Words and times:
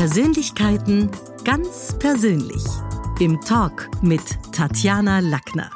Persönlichkeiten 0.00 1.10
ganz 1.44 1.94
persönlich. 1.98 2.64
Im 3.18 3.38
Talk 3.42 3.90
mit 4.00 4.22
Tatjana 4.50 5.18
Lackner. 5.18 5.70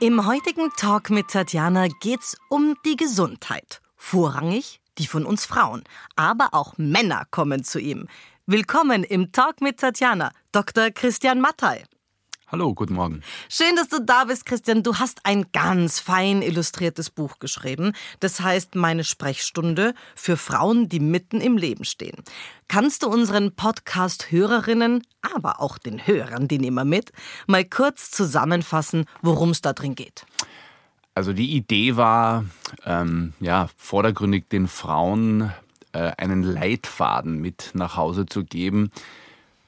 Im 0.00 0.26
heutigen 0.26 0.72
Talk 0.76 1.10
mit 1.10 1.28
Tatjana 1.28 1.86
geht's 2.00 2.36
um 2.48 2.74
die 2.84 2.96
Gesundheit. 2.96 3.80
Vorrangig 3.94 4.80
die 4.98 5.06
von 5.06 5.24
uns 5.24 5.46
Frauen. 5.46 5.84
Aber 6.16 6.54
auch 6.54 6.74
Männer 6.76 7.24
kommen 7.30 7.62
zu 7.62 7.78
ihm. 7.78 8.08
Willkommen 8.46 9.04
im 9.04 9.30
Talk 9.30 9.60
mit 9.60 9.78
Tatjana, 9.78 10.32
Dr. 10.50 10.90
Christian 10.90 11.40
Mattei. 11.40 11.84
Hallo, 12.48 12.74
guten 12.74 12.94
Morgen. 12.94 13.22
Schön, 13.48 13.74
dass 13.74 13.88
du 13.88 14.00
da 14.00 14.22
bist, 14.22 14.46
Christian. 14.46 14.84
Du 14.84 14.94
hast 14.94 15.26
ein 15.26 15.46
ganz 15.52 15.98
fein 15.98 16.42
illustriertes 16.42 17.10
Buch 17.10 17.40
geschrieben. 17.40 17.92
Das 18.20 18.38
heißt 18.40 18.76
Meine 18.76 19.02
Sprechstunde 19.02 19.94
für 20.14 20.36
Frauen, 20.36 20.88
die 20.88 21.00
mitten 21.00 21.40
im 21.40 21.58
Leben 21.58 21.84
stehen. 21.84 22.22
Kannst 22.68 23.02
du 23.02 23.08
unseren 23.08 23.56
Podcast-Hörerinnen, 23.56 25.02
aber 25.34 25.60
auch 25.60 25.76
den 25.76 26.06
Hörern, 26.06 26.46
die 26.46 26.60
nehmen 26.60 26.76
wir 26.76 26.84
mit, 26.84 27.10
mal 27.48 27.64
kurz 27.64 28.12
zusammenfassen, 28.12 29.06
worum 29.22 29.50
es 29.50 29.60
da 29.60 29.72
drin 29.72 29.96
geht? 29.96 30.24
Also 31.16 31.32
die 31.32 31.56
Idee 31.56 31.96
war, 31.96 32.44
ähm, 32.84 33.32
ja, 33.40 33.70
vordergründig 33.76 34.48
den 34.50 34.68
Frauen 34.68 35.52
äh, 35.90 36.12
einen 36.16 36.44
Leitfaden 36.44 37.40
mit 37.40 37.72
nach 37.74 37.96
Hause 37.96 38.24
zu 38.24 38.44
geben, 38.44 38.92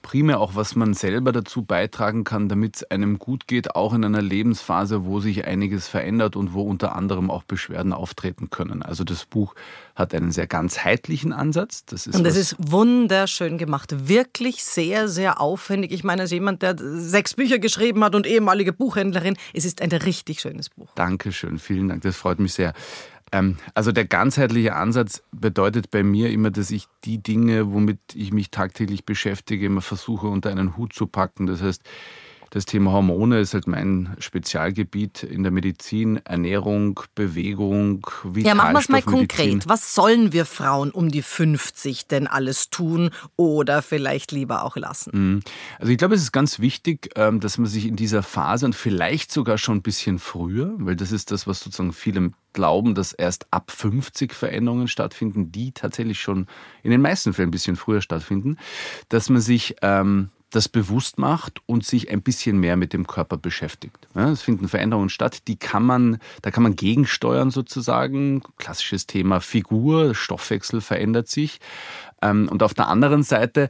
primär 0.03 0.41
auch, 0.41 0.55
was 0.55 0.77
man 0.77 0.95
selber 0.95 1.33
dazu 1.33 1.63
beitragen 1.63 2.25
kann, 2.25 2.49
damit 2.49 2.77
es 2.77 2.85
einem 2.85 3.19
gut 3.19 3.47
geht, 3.47 3.75
auch 3.75 3.93
in 3.95 4.05
einer 4.05 4.23
Lebensphase, 4.23 5.05
wo 5.05 5.21
sich 5.21 5.47
einiges 5.47 5.89
verändert 5.89 6.37
und 6.37 6.53
wo 6.53 6.63
unter 6.63 6.95
anderem 6.97 7.31
auch 7.31 7.43
Beschwerden 7.43 7.93
auftreten 7.93 8.51
können. 8.51 8.83
Also 8.83 9.05
das 9.05 9.27
Buch 9.27 9.55
hat 9.95 10.15
einen 10.15 10.31
sehr 10.31 10.47
ganzheitlichen 10.47 11.33
Ansatz. 11.33 11.85
Das 11.85 12.07
ist 12.07 12.17
und 12.17 12.25
das 12.25 12.37
ist 12.37 12.57
wunderschön 12.59 13.59
gemacht. 13.59 14.09
Wirklich 14.09 14.65
sehr, 14.65 15.09
sehr 15.09 15.41
aufwendig. 15.41 15.93
Ich 15.93 16.05
meine, 16.05 16.23
als 16.23 16.31
jemand, 16.31 16.63
der 16.63 16.77
sechs 16.79 17.35
Bücher 17.35 17.59
geschrieben 17.59 18.05
hat 18.05 18.15
und 18.15 18.27
ehemalige 18.27 18.73
Buchhändlerin, 18.73 19.37
es 19.53 19.65
ist 19.65 19.83
ein 19.83 19.91
richtig 19.91 20.41
schönes 20.41 20.71
Buch. 20.71 20.89
Dankeschön, 20.95 21.59
vielen 21.59 21.89
Dank. 21.89 22.03
Das 22.03 22.17
freut 22.17 22.39
mich 22.39 22.55
sehr. 22.55 22.73
Ähm, 23.33 23.57
also 23.75 23.93
der 23.93 24.05
ganzheitliche 24.05 24.75
Ansatz 24.75 25.23
bedeutet 25.33 25.91
bei 25.91 26.03
mir 26.03 26.31
immer, 26.31 26.51
dass 26.51 26.71
ich 26.71 26.87
die 27.05 27.19
Dinge, 27.23 27.73
womit 27.73 27.99
ich 28.15 28.33
mich 28.33 28.51
tagtäglich 28.51 29.05
beschäftige, 29.05 29.67
immer 29.67 29.81
versuche 29.81 30.29
unter 30.29 30.51
einen 30.51 30.77
Hut 30.77 30.93
zu 30.93 31.07
packen. 31.07 31.47
Das 31.47 31.63
heißt, 31.63 31.83
das 32.51 32.65
Thema 32.65 32.93
Hormone 32.93 33.41
ist 33.41 33.55
halt 33.55 33.67
mein 33.67 34.17
Spezialgebiet 34.19 35.23
in 35.23 35.43
der 35.43 35.53
Medizin. 35.53 36.21
Ernährung, 36.25 37.01
Bewegung, 37.15 38.07
Vitalstoffe. 38.23 38.45
Ja, 38.47 38.55
machen 38.55 38.73
wir 38.73 38.81
es 38.81 38.89
mal 38.89 39.03
konkret. 39.03 39.69
Was 39.69 39.95
sollen 39.95 40.33
wir 40.33 40.47
Frauen 40.47 40.91
um 40.91 41.11
die 41.11 41.23
50 41.23 42.07
denn 42.07 42.27
alles 42.27 42.71
tun 42.71 43.11
oder 43.37 43.83
vielleicht 43.83 44.33
lieber 44.33 44.65
auch 44.65 44.77
lassen? 44.77 45.11
Mhm. 45.13 45.41
Also 45.79 45.93
ich 45.93 45.99
glaube, 45.99 46.15
es 46.15 46.23
ist 46.23 46.33
ganz 46.33 46.59
wichtig, 46.59 47.11
ähm, 47.17 47.41
dass 47.41 47.59
man 47.59 47.67
sich 47.67 47.87
in 47.87 47.97
dieser 47.97 48.23
Phase 48.23 48.67
und 48.67 48.75
vielleicht 48.75 49.31
sogar 49.31 49.59
schon 49.59 49.79
ein 49.79 49.83
bisschen 49.83 50.19
früher, 50.19 50.73
weil 50.79 50.97
das 50.97 51.13
ist 51.13 51.31
das, 51.31 51.47
was 51.47 51.61
sozusagen 51.61 51.93
viele 51.93 52.31
glauben, 52.55 52.95
dass 52.95 53.13
erst 53.13 53.47
ab 53.53 53.71
50 53.71 54.33
Veränderungen 54.35 54.89
stattfinden, 54.89 55.53
die 55.53 55.73
tatsächlich 55.73 56.21
schon 56.21 56.47
in 56.83 56.91
den 56.91 57.01
meisten 57.01 57.33
Fällen 57.33 57.49
ein 57.49 57.53
bisschen 57.53 57.77
früher 57.77 58.01
stattfinden, 58.01 58.57
dass 59.09 59.29
man 59.29 59.41
sich 59.41 59.77
ähm, 59.83 60.31
das 60.51 60.69
bewusst 60.69 61.19
macht 61.19 61.61
und 61.67 61.85
sich 61.85 62.11
ein 62.11 62.23
bisschen 62.23 62.59
mehr 62.59 62.77
mit 62.77 62.93
dem 62.93 63.07
Körper 63.07 63.37
beschäftigt. 63.37 64.09
Ja, 64.15 64.31
es 64.31 64.43
finden 64.43 64.69
Veränderungen 64.69 65.11
statt, 65.11 65.47
die 65.47 65.57
kann 65.57 65.83
man, 65.83 66.19
da 66.43 66.51
kann 66.51 66.63
man 66.63 66.77
gegensteuern 66.77 67.51
sozusagen. 67.51 68.43
Klassisches 68.57 69.07
Thema 69.07 69.41
Figur, 69.41 70.15
Stoffwechsel 70.15 70.81
verändert 70.81 71.29
sich. 71.29 71.61
Ähm, 72.23 72.49
und 72.51 72.63
auf 72.63 72.75
der 72.75 72.89
anderen 72.89 73.23
Seite 73.23 73.69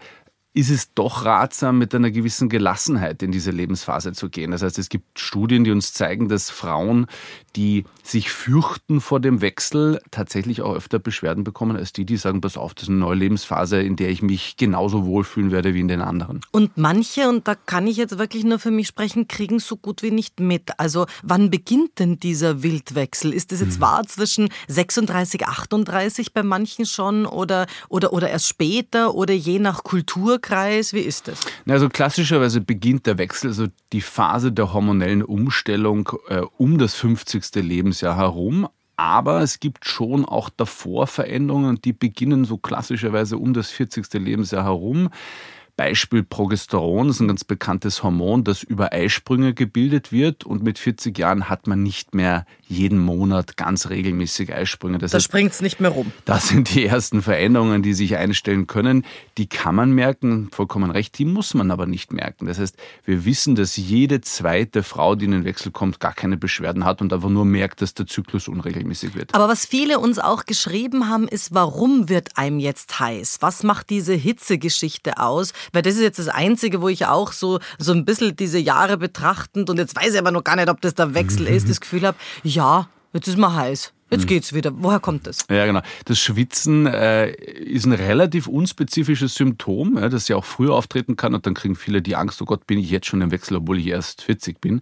ist 0.58 0.70
es 0.70 0.92
doch 0.92 1.24
ratsam, 1.24 1.78
mit 1.78 1.94
einer 1.94 2.10
gewissen 2.10 2.48
Gelassenheit 2.48 3.22
in 3.22 3.30
diese 3.30 3.52
Lebensphase 3.52 4.12
zu 4.12 4.28
gehen. 4.28 4.50
Das 4.50 4.62
heißt, 4.62 4.76
es 4.80 4.88
gibt 4.88 5.20
Studien, 5.20 5.62
die 5.62 5.70
uns 5.70 5.92
zeigen, 5.92 6.28
dass 6.28 6.50
Frauen, 6.50 7.06
die 7.54 7.84
sich 8.02 8.32
fürchten 8.32 9.00
vor 9.00 9.20
dem 9.20 9.40
Wechsel, 9.40 10.00
tatsächlich 10.10 10.62
auch 10.62 10.74
öfter 10.74 10.98
Beschwerden 10.98 11.44
bekommen, 11.44 11.76
als 11.76 11.92
die, 11.92 12.04
die 12.04 12.16
sagen, 12.16 12.40
pass 12.40 12.56
auf, 12.56 12.74
das 12.74 12.84
ist 12.84 12.88
eine 12.88 12.98
neue 12.98 13.14
Lebensphase, 13.14 13.80
in 13.80 13.94
der 13.94 14.10
ich 14.10 14.20
mich 14.20 14.56
genauso 14.56 15.06
wohlfühlen 15.06 15.52
werde 15.52 15.74
wie 15.74 15.80
in 15.80 15.86
den 15.86 16.00
anderen. 16.00 16.40
Und 16.50 16.76
manche, 16.76 17.28
und 17.28 17.46
da 17.46 17.54
kann 17.54 17.86
ich 17.86 17.96
jetzt 17.96 18.18
wirklich 18.18 18.42
nur 18.42 18.58
für 18.58 18.72
mich 18.72 18.88
sprechen, 18.88 19.28
kriegen 19.28 19.60
so 19.60 19.76
gut 19.76 20.02
wie 20.02 20.10
nicht 20.10 20.40
mit. 20.40 20.72
Also 20.80 21.06
wann 21.22 21.50
beginnt 21.50 22.00
denn 22.00 22.18
dieser 22.18 22.64
Wildwechsel? 22.64 23.32
Ist 23.32 23.52
es 23.52 23.60
jetzt 23.60 23.74
hm. 23.74 23.82
wahr 23.82 24.02
zwischen 24.08 24.48
36, 24.66 25.46
38 25.46 26.32
bei 26.32 26.42
manchen 26.42 26.84
schon 26.84 27.26
oder, 27.26 27.68
oder, 27.88 28.12
oder 28.12 28.28
erst 28.28 28.48
später 28.48 29.14
oder 29.14 29.34
je 29.34 29.60
nach 29.60 29.84
Kultur? 29.84 30.40
Kreis? 30.48 30.94
Wie 30.94 31.00
ist 31.00 31.28
das? 31.28 31.40
Also 31.68 31.90
klassischerweise 31.90 32.62
beginnt 32.62 33.06
der 33.06 33.18
Wechsel, 33.18 33.48
also 33.48 33.66
die 33.92 34.00
Phase 34.00 34.50
der 34.50 34.72
hormonellen 34.72 35.22
Umstellung 35.22 36.10
äh, 36.28 36.40
um 36.56 36.78
das 36.78 36.94
50. 36.94 37.56
Lebensjahr 37.56 38.16
herum. 38.16 38.66
Aber 38.96 39.42
es 39.42 39.60
gibt 39.60 39.84
schon 39.84 40.24
auch 40.24 40.48
davor 40.48 41.06
Veränderungen, 41.06 41.80
die 41.82 41.92
beginnen 41.92 42.46
so 42.46 42.56
klassischerweise 42.56 43.36
um 43.36 43.52
das 43.52 43.70
40. 43.70 44.12
Lebensjahr 44.14 44.64
herum. 44.64 45.10
Beispiel 45.78 46.24
Progesteron 46.24 47.08
ist 47.08 47.20
ein 47.20 47.28
ganz 47.28 47.44
bekanntes 47.44 48.02
Hormon, 48.02 48.42
das 48.42 48.64
über 48.64 48.92
Eisprünge 48.92 49.54
gebildet 49.54 50.10
wird 50.10 50.42
und 50.42 50.64
mit 50.64 50.76
40 50.76 51.16
Jahren 51.16 51.48
hat 51.48 51.68
man 51.68 51.84
nicht 51.84 52.16
mehr 52.16 52.46
jeden 52.66 52.98
Monat 52.98 53.56
ganz 53.56 53.88
regelmäßig 53.88 54.52
Eisprünge. 54.52 54.98
Das 54.98 55.12
da 55.12 55.20
springt 55.20 55.52
es 55.52 55.62
nicht 55.62 55.78
mehr 55.78 55.90
rum. 55.90 56.10
Das 56.24 56.48
sind 56.48 56.74
die 56.74 56.84
ersten 56.84 57.22
Veränderungen, 57.22 57.82
die 57.84 57.94
sich 57.94 58.16
einstellen 58.16 58.66
können. 58.66 59.04
Die 59.38 59.46
kann 59.46 59.76
man 59.76 59.92
merken, 59.92 60.50
vollkommen 60.50 60.90
recht, 60.90 61.16
die 61.16 61.24
muss 61.24 61.54
man 61.54 61.70
aber 61.70 61.86
nicht 61.86 62.12
merken. 62.12 62.46
Das 62.46 62.58
heißt, 62.58 62.76
wir 63.04 63.24
wissen, 63.24 63.54
dass 63.54 63.76
jede 63.76 64.20
zweite 64.20 64.82
Frau, 64.82 65.14
die 65.14 65.26
in 65.26 65.30
den 65.30 65.44
Wechsel 65.44 65.70
kommt, 65.70 66.00
gar 66.00 66.12
keine 66.12 66.36
Beschwerden 66.36 66.84
hat 66.84 67.00
und 67.00 67.12
einfach 67.12 67.30
nur 67.30 67.44
merkt, 67.44 67.82
dass 67.82 67.94
der 67.94 68.08
Zyklus 68.08 68.48
unregelmäßig 68.48 69.14
wird. 69.14 69.32
Aber 69.32 69.46
was 69.46 69.64
viele 69.64 70.00
uns 70.00 70.18
auch 70.18 70.44
geschrieben 70.44 71.08
haben, 71.08 71.28
ist, 71.28 71.54
warum 71.54 72.08
wird 72.08 72.36
einem 72.36 72.58
jetzt 72.58 72.98
heiß? 72.98 73.38
Was 73.42 73.62
macht 73.62 73.90
diese 73.90 74.14
Hitzegeschichte 74.14 75.18
aus? 75.18 75.52
Weil 75.72 75.82
das 75.82 75.94
ist 75.94 76.02
jetzt 76.02 76.18
das 76.18 76.28
Einzige, 76.28 76.80
wo 76.80 76.88
ich 76.88 77.06
auch 77.06 77.32
so, 77.32 77.58
so 77.78 77.92
ein 77.92 78.04
bisschen 78.04 78.36
diese 78.36 78.58
Jahre 78.58 78.96
betrachtend 78.96 79.70
und 79.70 79.78
jetzt 79.78 79.96
weiß 79.96 80.14
ich 80.14 80.18
aber 80.18 80.30
noch 80.30 80.44
gar 80.44 80.56
nicht, 80.56 80.68
ob 80.68 80.80
das 80.80 80.94
der 80.94 81.14
Wechsel 81.14 81.46
ist, 81.46 81.68
das 81.70 81.80
Gefühl 81.80 82.06
habe, 82.06 82.16
ja, 82.42 82.88
jetzt 83.12 83.28
ist 83.28 83.38
mal 83.38 83.54
heiß. 83.54 83.92
Jetzt 84.10 84.22
mhm. 84.22 84.26
geht's 84.26 84.54
wieder. 84.54 84.72
Woher 84.74 85.00
kommt 85.00 85.26
das? 85.26 85.46
Ja, 85.50 85.66
genau. 85.66 85.82
Das 86.06 86.18
Schwitzen 86.18 86.86
äh, 86.86 87.30
ist 87.30 87.84
ein 87.84 87.92
relativ 87.92 88.46
unspezifisches 88.46 89.34
Symptom, 89.34 89.98
ja, 89.98 90.08
das 90.08 90.28
ja 90.28 90.36
auch 90.36 90.44
früher 90.44 90.74
auftreten 90.74 91.16
kann. 91.16 91.34
Und 91.34 91.46
dann 91.46 91.54
kriegen 91.54 91.76
viele 91.76 92.00
die 92.00 92.16
Angst, 92.16 92.40
oh 92.40 92.44
Gott, 92.44 92.66
bin 92.66 92.78
ich 92.78 92.90
jetzt 92.90 93.06
schon 93.06 93.20
im 93.20 93.30
Wechsel, 93.30 93.56
obwohl 93.56 93.78
ich 93.78 93.86
erst 93.86 94.22
40 94.22 94.60
bin. 94.60 94.80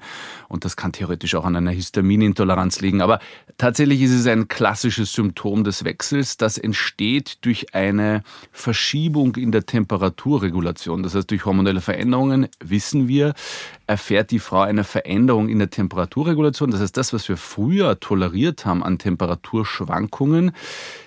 Und 0.48 0.64
das 0.64 0.76
kann 0.76 0.92
theoretisch 0.92 1.34
auch 1.34 1.44
an 1.44 1.56
einer 1.56 1.72
Histaminintoleranz 1.72 2.80
liegen. 2.80 3.00
Aber 3.00 3.18
tatsächlich 3.58 4.00
ist 4.02 4.12
es 4.12 4.26
ein 4.26 4.48
klassisches 4.48 5.12
Symptom 5.12 5.64
des 5.64 5.84
Wechsels, 5.84 6.36
das 6.36 6.58
entsteht 6.58 7.38
durch 7.44 7.74
eine 7.74 8.22
Verschiebung 8.52 9.36
in 9.36 9.52
der 9.52 9.66
Temperaturregulation. 9.66 11.02
Das 11.02 11.14
heißt, 11.14 11.30
durch 11.30 11.44
hormonelle 11.44 11.80
Veränderungen, 11.80 12.48
wissen 12.60 13.08
wir, 13.08 13.34
erfährt 13.86 14.30
die 14.30 14.38
Frau 14.38 14.60
eine 14.60 14.84
Veränderung 14.84 15.48
in 15.48 15.58
der 15.58 15.70
Temperaturregulation. 15.70 16.70
Das 16.70 16.80
heißt, 16.80 16.96
das, 16.96 17.12
was 17.12 17.28
wir 17.28 17.36
früher 17.36 17.98
toleriert 18.00 18.66
haben 18.66 18.82
an 18.82 18.98
Temperaturschwankungen, 19.16 20.52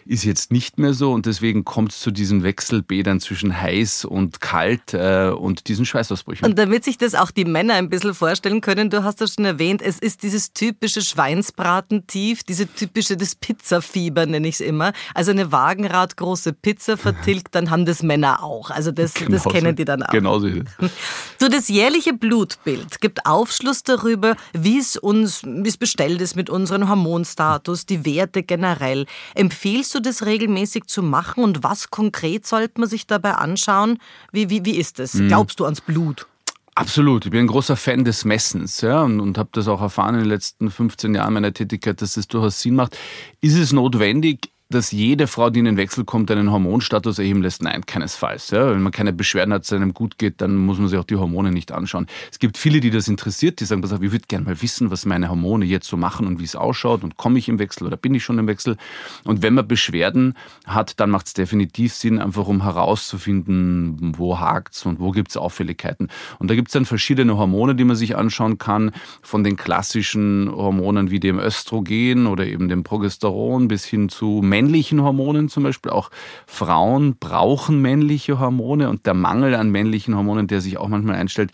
ist 0.05 0.23
jetzt 0.23 0.51
nicht 0.51 0.79
mehr 0.79 0.93
so 0.93 1.13
und 1.13 1.27
deswegen 1.27 1.63
kommt 1.65 1.91
es 1.91 1.99
zu 1.99 2.09
diesen 2.09 2.41
Wechselbädern 2.41 3.19
zwischen 3.19 3.55
heiß 3.55 4.05
und 4.05 4.41
kalt 4.41 4.93
äh, 4.93 5.29
und 5.29 5.67
diesen 5.67 5.85
Schweißausbrüchen. 5.85 6.47
Und 6.47 6.57
damit 6.57 6.83
sich 6.83 6.97
das 6.97 7.13
auch 7.13 7.29
die 7.29 7.45
Männer 7.45 7.75
ein 7.75 7.89
bisschen 7.89 8.15
vorstellen 8.15 8.61
können, 8.61 8.89
du 8.89 9.03
hast 9.03 9.21
das 9.21 9.35
schon 9.35 9.45
erwähnt, 9.45 9.83
es 9.83 9.99
ist 9.99 10.23
dieses 10.23 10.53
typische 10.53 11.01
Schweinsbratentief, 11.01 12.43
diese 12.43 12.65
typische, 12.65 13.17
das 13.17 13.35
Pizzafieber 13.35 14.25
nenne 14.25 14.47
ich 14.47 14.55
es 14.55 14.61
immer. 14.61 14.93
Also 15.13 15.29
eine 15.29 15.51
wagenradgroße 15.51 16.53
Pizza 16.53 16.97
vertilgt, 16.97 17.53
dann 17.53 17.69
haben 17.69 17.85
das 17.85 18.01
Männer 18.01 18.41
auch. 18.41 18.71
Also 18.71 18.91
das, 18.91 19.13
genau 19.13 19.31
das 19.31 19.43
kennen 19.43 19.75
die 19.75 19.85
dann 19.85 20.01
auch. 20.01 20.11
Genauso 20.11 20.47
ist 20.47 20.65
es. 20.79 20.91
So 21.39 21.47
das 21.47 21.67
jährliche 21.69 22.13
Blutbild 22.13 22.99
gibt 22.99 23.27
Aufschluss 23.27 23.83
darüber, 23.83 24.35
wie 24.53 24.79
es 24.79 24.97
uns, 24.97 25.43
wie 25.43 25.69
es 25.69 25.77
bestellt 25.77 26.19
ist 26.19 26.35
mit 26.35 26.49
unserem 26.49 26.89
Hormonstatus, 26.89 27.85
die 27.85 27.98
Werte 28.05 28.43
generell. 28.43 29.05
Empfiehlst 29.35 29.93
du 29.95 29.99
das 29.99 30.25
regelmäßig 30.25 30.85
zu 30.85 31.03
machen 31.03 31.43
und 31.43 31.63
was 31.63 31.89
konkret 31.89 32.45
sollte 32.47 32.79
man 32.79 32.89
sich 32.89 33.07
dabei 33.07 33.33
anschauen? 33.33 33.99
Wie, 34.31 34.49
wie, 34.49 34.65
wie 34.65 34.77
ist 34.77 34.99
das? 34.99 35.15
Mhm. 35.15 35.27
Glaubst 35.27 35.59
du 35.59 35.65
ans 35.65 35.81
Blut? 35.81 36.27
Absolut. 36.75 37.25
Ich 37.25 37.31
bin 37.31 37.41
ein 37.41 37.47
großer 37.47 37.75
Fan 37.75 38.05
des 38.05 38.23
Messens 38.23 38.81
ja, 38.81 39.01
und, 39.03 39.19
und 39.19 39.37
habe 39.37 39.49
das 39.51 39.67
auch 39.67 39.81
erfahren 39.81 40.15
in 40.15 40.21
den 40.21 40.29
letzten 40.29 40.71
15 40.71 41.13
Jahren 41.13 41.33
meiner 41.33 41.53
Tätigkeit, 41.53 42.01
dass 42.01 42.13
das 42.13 42.27
durchaus 42.27 42.61
Sinn 42.61 42.75
macht. 42.75 42.97
Ist 43.41 43.57
es 43.57 43.73
notwendig? 43.73 44.49
Dass 44.71 44.91
jede 44.91 45.25
Frau, 45.25 45.49
die 45.49 45.57
in 45.57 45.65
den 45.65 45.77
Wechsel 45.77 46.05
kommt, 46.05 46.29
einen 46.29 46.51
Hormonstatus 46.51 47.17
erheben 47.17 47.41
lässt? 47.41 47.63
Nein, 47.63 47.87
keinesfalls. 47.87 48.51
Ja, 48.51 48.69
wenn 48.69 48.83
man 48.83 48.91
keine 48.91 49.11
Beschwerden 49.11 49.51
hat, 49.51 49.63
es 49.63 49.73
einem 49.73 49.95
gut 49.95 50.19
geht, 50.19 50.41
dann 50.41 50.55
muss 50.55 50.77
man 50.77 50.87
sich 50.87 50.99
auch 50.99 51.05
die 51.05 51.15
Hormone 51.15 51.51
nicht 51.51 51.71
anschauen. 51.71 52.05
Es 52.31 52.37
gibt 52.37 52.55
viele, 52.55 52.79
die 52.79 52.91
das 52.91 53.07
interessiert, 53.07 53.59
die 53.59 53.65
sagen, 53.65 53.83
ich 53.83 54.11
würde 54.11 54.25
gerne 54.27 54.45
mal 54.45 54.61
wissen, 54.61 54.91
was 54.91 55.07
meine 55.07 55.29
Hormone 55.29 55.65
jetzt 55.65 55.87
so 55.87 55.97
machen 55.97 56.27
und 56.27 56.39
wie 56.39 56.43
es 56.43 56.55
ausschaut 56.55 57.03
und 57.03 57.17
komme 57.17 57.39
ich 57.39 57.49
im 57.49 57.57
Wechsel 57.57 57.87
oder 57.87 57.97
bin 57.97 58.13
ich 58.13 58.23
schon 58.23 58.37
im 58.37 58.45
Wechsel. 58.45 58.77
Und 59.23 59.41
wenn 59.41 59.55
man 59.55 59.67
Beschwerden 59.67 60.35
hat, 60.67 60.99
dann 60.99 61.09
macht 61.09 61.25
es 61.25 61.33
definitiv 61.33 61.95
Sinn, 61.95 62.19
einfach 62.19 62.47
um 62.47 62.61
herauszufinden, 62.61 64.19
wo 64.19 64.39
hakt 64.39 64.75
es 64.75 64.85
und 64.85 64.99
wo 64.99 65.09
gibt 65.09 65.31
es 65.31 65.37
Auffälligkeiten. 65.37 66.09
Und 66.37 66.51
da 66.51 66.53
gibt 66.53 66.67
es 66.67 66.73
dann 66.73 66.85
verschiedene 66.85 67.37
Hormone, 67.37 67.73
die 67.73 67.85
man 67.85 67.95
sich 67.95 68.15
anschauen 68.15 68.59
kann, 68.59 68.91
von 69.23 69.43
den 69.43 69.55
klassischen 69.55 70.47
Hormonen 70.51 71.09
wie 71.09 71.19
dem 71.19 71.39
Östrogen 71.39 72.27
oder 72.27 72.45
eben 72.45 72.69
dem 72.69 72.83
Progesteron 72.83 73.67
bis 73.67 73.83
hin 73.83 74.09
zu 74.09 74.43
männlichen 74.59 75.01
Hormonen 75.01 75.47
zum 75.47 75.63
Beispiel. 75.63 75.91
Auch 75.91 76.09
Frauen 76.45 77.15
brauchen 77.17 77.81
männliche 77.81 78.39
Hormone 78.39 78.89
und 78.89 79.05
der 79.05 79.13
Mangel 79.13 79.55
an 79.55 79.69
männlichen 79.69 80.15
Hormonen, 80.15 80.47
der 80.47 80.59
sich 80.59 80.77
auch 80.77 80.89
manchmal 80.89 81.15
einstellt, 81.15 81.51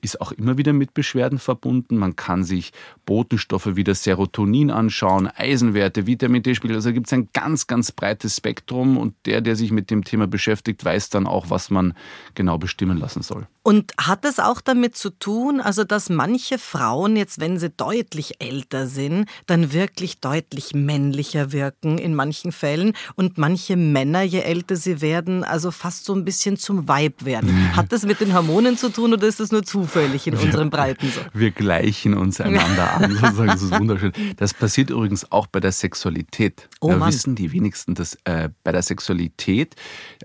ist 0.00 0.20
auch 0.20 0.32
immer 0.32 0.56
wieder 0.56 0.72
mit 0.72 0.94
Beschwerden 0.94 1.38
verbunden. 1.38 1.96
Man 1.96 2.16
kann 2.16 2.44
sich 2.44 2.72
Botenstoffe 3.06 3.76
wie 3.76 3.84
das 3.84 4.02
Serotonin 4.02 4.70
anschauen, 4.70 5.28
Eisenwerte, 5.28 6.06
Vitamin 6.06 6.42
D-Spiegel. 6.42 6.76
Also 6.76 6.92
gibt 6.92 7.06
es 7.06 7.12
ein 7.12 7.28
ganz, 7.32 7.66
ganz 7.66 7.92
breites 7.92 8.36
Spektrum 8.36 8.98
und 8.98 9.14
der, 9.24 9.40
der 9.40 9.56
sich 9.56 9.70
mit 9.70 9.90
dem 9.90 10.04
Thema 10.04 10.26
beschäftigt, 10.26 10.84
weiß 10.84 11.08
dann 11.08 11.26
auch, 11.26 11.48
was 11.48 11.70
man 11.70 11.94
genau 12.34 12.58
bestimmen 12.58 12.98
lassen 12.98 13.22
soll. 13.22 13.46
Und 13.62 13.92
hat 13.98 14.24
es 14.24 14.38
auch 14.38 14.60
damit 14.60 14.96
zu 14.96 15.10
tun, 15.10 15.60
also 15.60 15.82
dass 15.82 16.08
manche 16.08 16.58
Frauen 16.58 17.16
jetzt, 17.16 17.40
wenn 17.40 17.58
sie 17.58 17.70
deutlich 17.70 18.40
älter 18.40 18.86
sind, 18.86 19.28
dann 19.46 19.72
wirklich 19.72 20.20
deutlich 20.20 20.74
männlicher 20.74 21.52
wirken 21.52 21.98
in 21.98 22.14
manchen 22.14 22.52
Fällen 22.52 22.92
und 23.14 23.38
manche 23.38 23.76
Männer, 23.76 24.22
je 24.22 24.40
älter 24.40 24.76
sie 24.76 25.00
werden, 25.00 25.42
also 25.42 25.70
fast 25.70 26.04
so 26.04 26.14
ein 26.14 26.24
bisschen 26.24 26.56
zum 26.56 26.86
Weib 26.86 27.24
werden. 27.24 27.72
Hat 27.76 27.92
das 27.92 28.04
mit 28.04 28.20
den 28.20 28.34
Hormonen 28.34 28.76
zu 28.76 28.88
tun 28.88 29.12
oder 29.12 29.26
ist 29.26 29.40
das 29.40 29.50
nur 29.50 29.64
zufällig 29.64 30.26
in 30.26 30.36
unseren 30.36 30.70
Breiten 30.70 31.10
so? 31.10 31.20
Wir 31.32 31.50
gleichen 31.50 32.14
uns 32.14 32.40
einander 32.40 32.95
an, 32.96 33.12
sozusagen. 33.12 33.46
Das 33.48 33.62
ist 33.62 33.78
wunderschön. 33.78 34.12
Das 34.36 34.54
passiert 34.54 34.90
übrigens 34.90 35.30
auch 35.30 35.46
bei 35.46 35.60
der 35.60 35.72
Sexualität. 35.72 36.68
Oh, 36.80 36.90
da 36.90 37.06
wissen 37.06 37.34
die 37.34 37.52
wenigsten, 37.52 37.94
dass 37.94 38.16
äh, 38.24 38.48
bei 38.64 38.72
der 38.72 38.82
Sexualität 38.82 39.74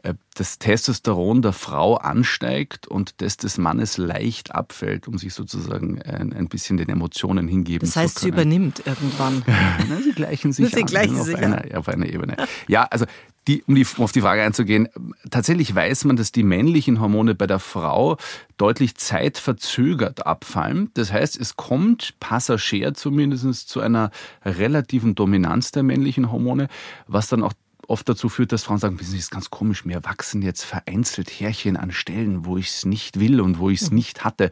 äh, 0.03 0.13
das 0.36 0.60
Testosteron 0.60 1.42
der 1.42 1.51
Frau 1.51 1.95
ansteigt 1.95 2.88
und 2.88 3.22
das 3.22 3.38
des 3.38 3.57
Mannes 3.57 3.98
leicht 3.98 4.56
abfällt, 4.56 5.07
um 5.07 5.18
sich 5.18 5.33
sozusagen 5.33 6.01
ein, 6.01 6.31
ein 6.31 6.48
bisschen 6.48 6.78
den 6.78 6.89
Emotionen 6.89 7.48
hingeben 7.48 7.88
zu 7.88 7.94
können. 7.94 8.06
Das 8.06 8.13
heißt, 8.16 8.19
sie 8.19 8.30
übernimmt 8.30 8.83
irgendwann. 8.86 9.44
Na, 9.89 9.98
sie 10.01 10.13
gleichen 10.13 10.54
sich 10.54 10.69
sie 10.74 10.81
an, 10.81 10.86
gleichen 10.86 11.19
auf, 11.19 11.25
sich 11.25 11.38
einer, 11.38 11.63
auf 11.75 11.88
einer 11.89 12.06
Ebene. 12.06 12.38
Ja, 12.68 12.83
also 12.83 13.06
die, 13.48 13.63
um, 13.63 13.75
die, 13.75 13.86
um 13.98 14.04
auf 14.04 14.12
die 14.12 14.22
Frage 14.22 14.44
einzugehen, 14.44 14.88
tatsächlich 15.30 15.74
weiß 15.74 16.06
man, 16.06 16.16
dass 16.16 16.31
die 16.31 16.44
männlichen 16.44 17.01
Hormone 17.01 17.36
bei 17.36 17.48
der 17.48 17.60
Frau 17.60 18.18
deutlich 18.57 18.95
zeitverzögert 18.95 20.25
abfallen. 20.25 20.92
Das 20.94 21.12
heißt, 21.12 21.39
es 21.39 21.56
kommt 21.57 22.13
passagier 22.19 22.94
zumindest 22.94 23.68
zu 23.68 23.81
einer 23.81 24.12
relativen 24.45 25.16
Dominanz 25.16 25.72
der 25.72 25.83
männlichen 25.83 26.31
Hormone, 26.31 26.68
was 27.07 27.28
dann 27.28 27.44
auch 27.44 27.54
oft 27.92 28.10
dazu 28.10 28.30
führt, 28.30 28.52
dass 28.52 28.64
Frauen 28.64 28.80
sagen, 28.80 29.00
wissen 29.00 29.12
Sie, 29.12 29.18
das 29.18 29.26
ist 29.26 29.32
ganz 29.32 29.50
komisch, 29.50 29.86
mir 29.86 30.04
wachsen 30.04 30.42
jetzt 30.42 30.64
vereinzelt 30.64 31.30
Härchen 31.30 31.78
an 31.78 31.92
Stellen, 31.92 32.46
wo 32.46 32.58
ich 32.58 32.70
es 32.70 32.86
nicht 32.86 33.20
will 33.20 33.42
und 33.42 33.60
wo 33.60 33.70
ich 33.70 33.82
es 33.82 33.92
mhm. 33.92 33.98
nicht 33.98 34.24
hatte. 34.24 34.50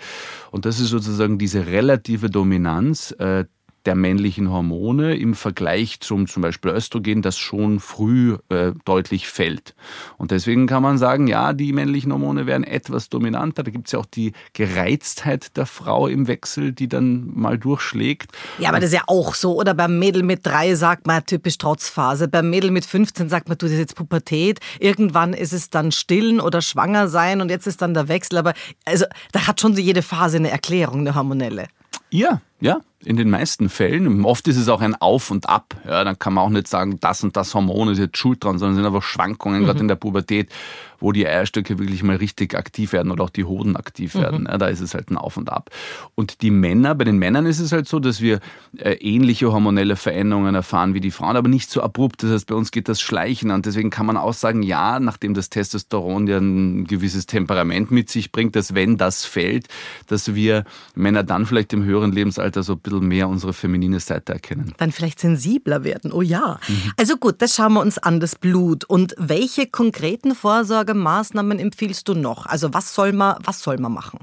Und 0.52 0.66
das 0.66 0.80
ist 0.80 0.90
sozusagen 0.90 1.38
diese 1.38 1.66
relative 1.66 2.30
Dominanz, 2.30 3.12
äh, 3.18 3.46
der 3.90 3.96
männlichen 3.96 4.52
Hormone 4.52 5.16
im 5.16 5.34
Vergleich 5.34 6.00
zum 6.00 6.28
zum 6.28 6.44
Beispiel 6.44 6.70
Östrogen, 6.70 7.24
das 7.24 7.40
schon 7.40 7.80
früh 7.80 8.38
äh, 8.50 8.74
deutlich 8.86 9.28
fällt. 9.28 9.74
Und 10.20 10.30
deswegen 10.30 10.68
kann 10.68 10.84
man 10.84 11.00
sagen, 11.00 11.26
ja, 11.26 11.54
die 11.54 11.74
männlichen 11.74 12.12
Hormone 12.12 12.46
werden 12.46 12.64
etwas 12.64 13.10
dominanter. 13.10 13.64
Da 13.64 13.72
gibt 13.72 13.88
es 13.88 13.94
ja 13.94 13.98
auch 13.98 14.06
die 14.06 14.34
Gereiztheit 14.54 15.58
der 15.58 15.66
Frau 15.66 16.06
im 16.06 16.28
Wechsel, 16.28 16.72
die 16.72 16.88
dann 16.88 17.32
mal 17.34 17.58
durchschlägt. 17.58 18.32
Ja, 18.60 18.70
aber 18.70 18.80
das 18.80 18.90
ist 18.90 18.96
ja 18.96 19.06
auch 19.08 19.34
so. 19.34 19.56
Oder 19.56 19.74
beim 19.74 19.98
Mädel 19.98 20.22
mit 20.22 20.46
drei 20.46 20.76
sagt 20.76 21.08
man 21.08 21.26
typisch 21.26 21.58
Trotzphase. 21.58 22.28
Beim 22.28 22.52
Mädel 22.52 22.70
mit 22.70 22.86
15 22.86 23.28
sagt 23.28 23.50
man, 23.50 23.58
du, 23.58 23.66
das 23.66 23.74
ist 23.74 23.80
jetzt 23.80 23.96
Pubertät. 23.96 24.60
Irgendwann 24.80 25.34
ist 25.34 25.52
es 25.52 25.72
dann 25.72 25.92
stillen 25.92 26.40
oder 26.40 26.62
schwanger 26.62 27.08
sein 27.08 27.42
und 27.42 27.50
jetzt 27.50 27.66
ist 27.66 27.82
dann 27.82 27.96
der 27.96 28.08
Wechsel. 28.08 28.38
Aber 28.38 28.54
also, 28.86 29.06
da 29.32 29.48
hat 29.48 29.60
schon 29.60 29.76
jede 29.76 30.04
Phase 30.04 30.38
eine 30.38 30.52
Erklärung, 30.52 31.00
eine 31.00 31.16
hormonelle. 31.16 31.70
Ja, 32.12 32.42
ja, 32.62 32.82
in 33.06 33.16
den 33.16 33.30
meisten 33.30 33.70
Fällen. 33.70 34.26
Oft 34.26 34.48
ist 34.50 34.58
es 34.58 34.68
auch 34.68 34.82
ein 34.82 34.96
Auf 34.96 35.32
und 35.32 35.48
Ab. 35.48 35.76
Ja, 35.88 36.04
dann 36.04 36.20
kann 36.20 36.34
man 36.34 36.44
auch 36.44 36.50
nicht 36.50 36.68
sagen, 36.68 37.00
das 37.00 37.24
und 37.24 37.38
das 37.38 37.56
Hormon 37.56 37.90
ist 37.90 37.98
jetzt 37.98 38.18
schuld 38.18 38.44
dran, 38.44 38.60
sondern 38.60 38.74
es 38.74 38.78
sind 38.78 38.86
einfach 38.86 39.08
Schwankungen, 39.08 39.62
mhm. 39.62 39.66
gerade 39.66 39.80
in 39.80 39.88
der 39.88 39.96
Pubertät, 39.96 40.50
wo 41.00 41.14
die 41.14 41.26
Eierstöcke 41.26 41.80
wirklich 41.80 42.04
mal 42.04 42.18
richtig 42.18 42.56
aktiv 42.56 42.92
werden 42.92 43.10
oder 43.10 43.24
auch 43.24 43.30
die 43.30 43.46
Hoden 43.46 43.78
aktiv 43.78 44.16
mhm. 44.16 44.20
werden. 44.20 44.48
Ja, 44.50 44.58
da 44.58 44.68
ist 44.68 44.82
es 44.82 44.94
halt 44.94 45.12
ein 45.12 45.18
Auf 45.18 45.38
und 45.38 45.50
Ab. 45.50 45.70
Und 46.16 46.42
die 46.42 46.52
Männer, 46.52 46.94
bei 46.94 47.06
den 47.06 47.18
Männern 47.18 47.46
ist 47.46 47.60
es 47.60 47.72
halt 47.72 47.88
so, 47.88 48.00
dass 48.00 48.20
wir 48.20 48.42
äh, 48.78 48.96
ähnliche 48.96 49.54
hormonelle 49.54 49.96
Veränderungen 49.96 50.56
erfahren 50.56 50.94
wie 50.94 51.00
die 51.00 51.12
Frauen, 51.12 51.38
aber 51.38 51.48
nicht 51.48 51.70
so 51.70 51.82
abrupt. 51.82 52.24
Das 52.24 52.32
heißt, 52.32 52.48
bei 52.48 52.56
uns 52.56 52.72
geht 52.72 52.90
das 52.90 53.00
Schleichen 53.00 53.50
an. 53.52 53.62
Deswegen 53.62 53.92
kann 53.92 54.08
man 54.08 54.18
auch 54.18 54.34
sagen, 54.34 54.62
ja, 54.62 55.00
nachdem 55.00 55.34
das 55.34 55.50
Testosteron 55.50 56.28
ja 56.28 56.38
ein 56.38 56.84
gewisses 56.84 57.28
Temperament 57.28 57.92
mit 57.92 58.10
sich 58.10 58.34
bringt, 58.34 58.58
dass 58.58 58.76
wenn 58.76 58.98
das 58.98 59.24
fällt, 59.24 59.70
dass 60.08 60.36
wir 60.36 60.66
Männer 60.96 61.24
dann 61.24 61.46
vielleicht 61.46 61.72
im 61.72 61.86
höheren 61.86 62.12
Lebensalter 62.12 62.49
so 62.64 62.74
ein 62.74 62.80
bisschen 62.80 63.08
mehr 63.08 63.28
unsere 63.28 63.54
feminine 63.54 64.00
Seite 64.00 64.34
erkennen. 64.34 64.74
Dann 64.78 64.92
vielleicht 64.92 65.20
sensibler 65.20 65.84
werden, 65.84 66.12
oh 66.12 66.22
ja. 66.22 66.60
Mhm. 66.68 66.92
Also 66.98 67.18
gut, 67.18 67.42
das 67.42 67.56
schauen 67.56 67.74
wir 67.74 67.82
uns 67.82 67.98
an, 67.98 68.20
das 68.20 68.36
Blut. 68.36 68.86
Und 68.86 69.16
welche 69.18 69.68
konkreten 69.68 70.36
Vorsorgemaßnahmen 70.36 71.60
empfiehlst 71.60 72.08
du 72.08 72.14
noch? 72.14 72.46
Also 72.46 72.74
was 72.74 72.94
soll 72.94 73.14
man, 73.14 73.38
was 73.44 73.62
soll 73.62 73.78
man 73.78 73.94
machen? 73.94 74.20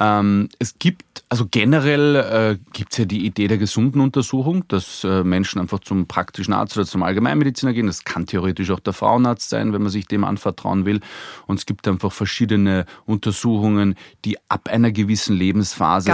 Ähm, 0.00 0.48
es 0.58 0.78
gibt, 0.80 1.22
also 1.28 1.46
generell 1.48 2.16
äh, 2.16 2.58
gibt 2.72 2.92
es 2.92 2.98
ja 2.98 3.04
die 3.04 3.24
Idee 3.24 3.46
der 3.46 3.58
gesunden 3.58 4.00
Untersuchung, 4.00 4.66
dass 4.66 5.04
äh, 5.04 5.22
Menschen 5.22 5.60
einfach 5.60 5.78
zum 5.78 6.06
praktischen 6.06 6.52
Arzt 6.52 6.76
oder 6.76 6.84
zum 6.84 7.04
Allgemeinmediziner 7.04 7.72
gehen. 7.72 7.86
Das 7.86 8.02
kann 8.02 8.26
theoretisch 8.26 8.70
auch 8.72 8.80
der 8.80 8.92
Frauenarzt 8.92 9.48
sein, 9.48 9.72
wenn 9.72 9.82
man 9.82 9.92
sich 9.92 10.08
dem 10.08 10.24
anvertrauen 10.24 10.84
will. 10.84 11.00
Und 11.46 11.60
es 11.60 11.66
gibt 11.66 11.86
einfach 11.86 12.10
verschiedene 12.10 12.86
Untersuchungen, 13.06 13.94
die 14.24 14.36
ab 14.48 14.68
einer 14.68 14.90
gewissen 14.90 15.36
Lebensphase 15.36 16.10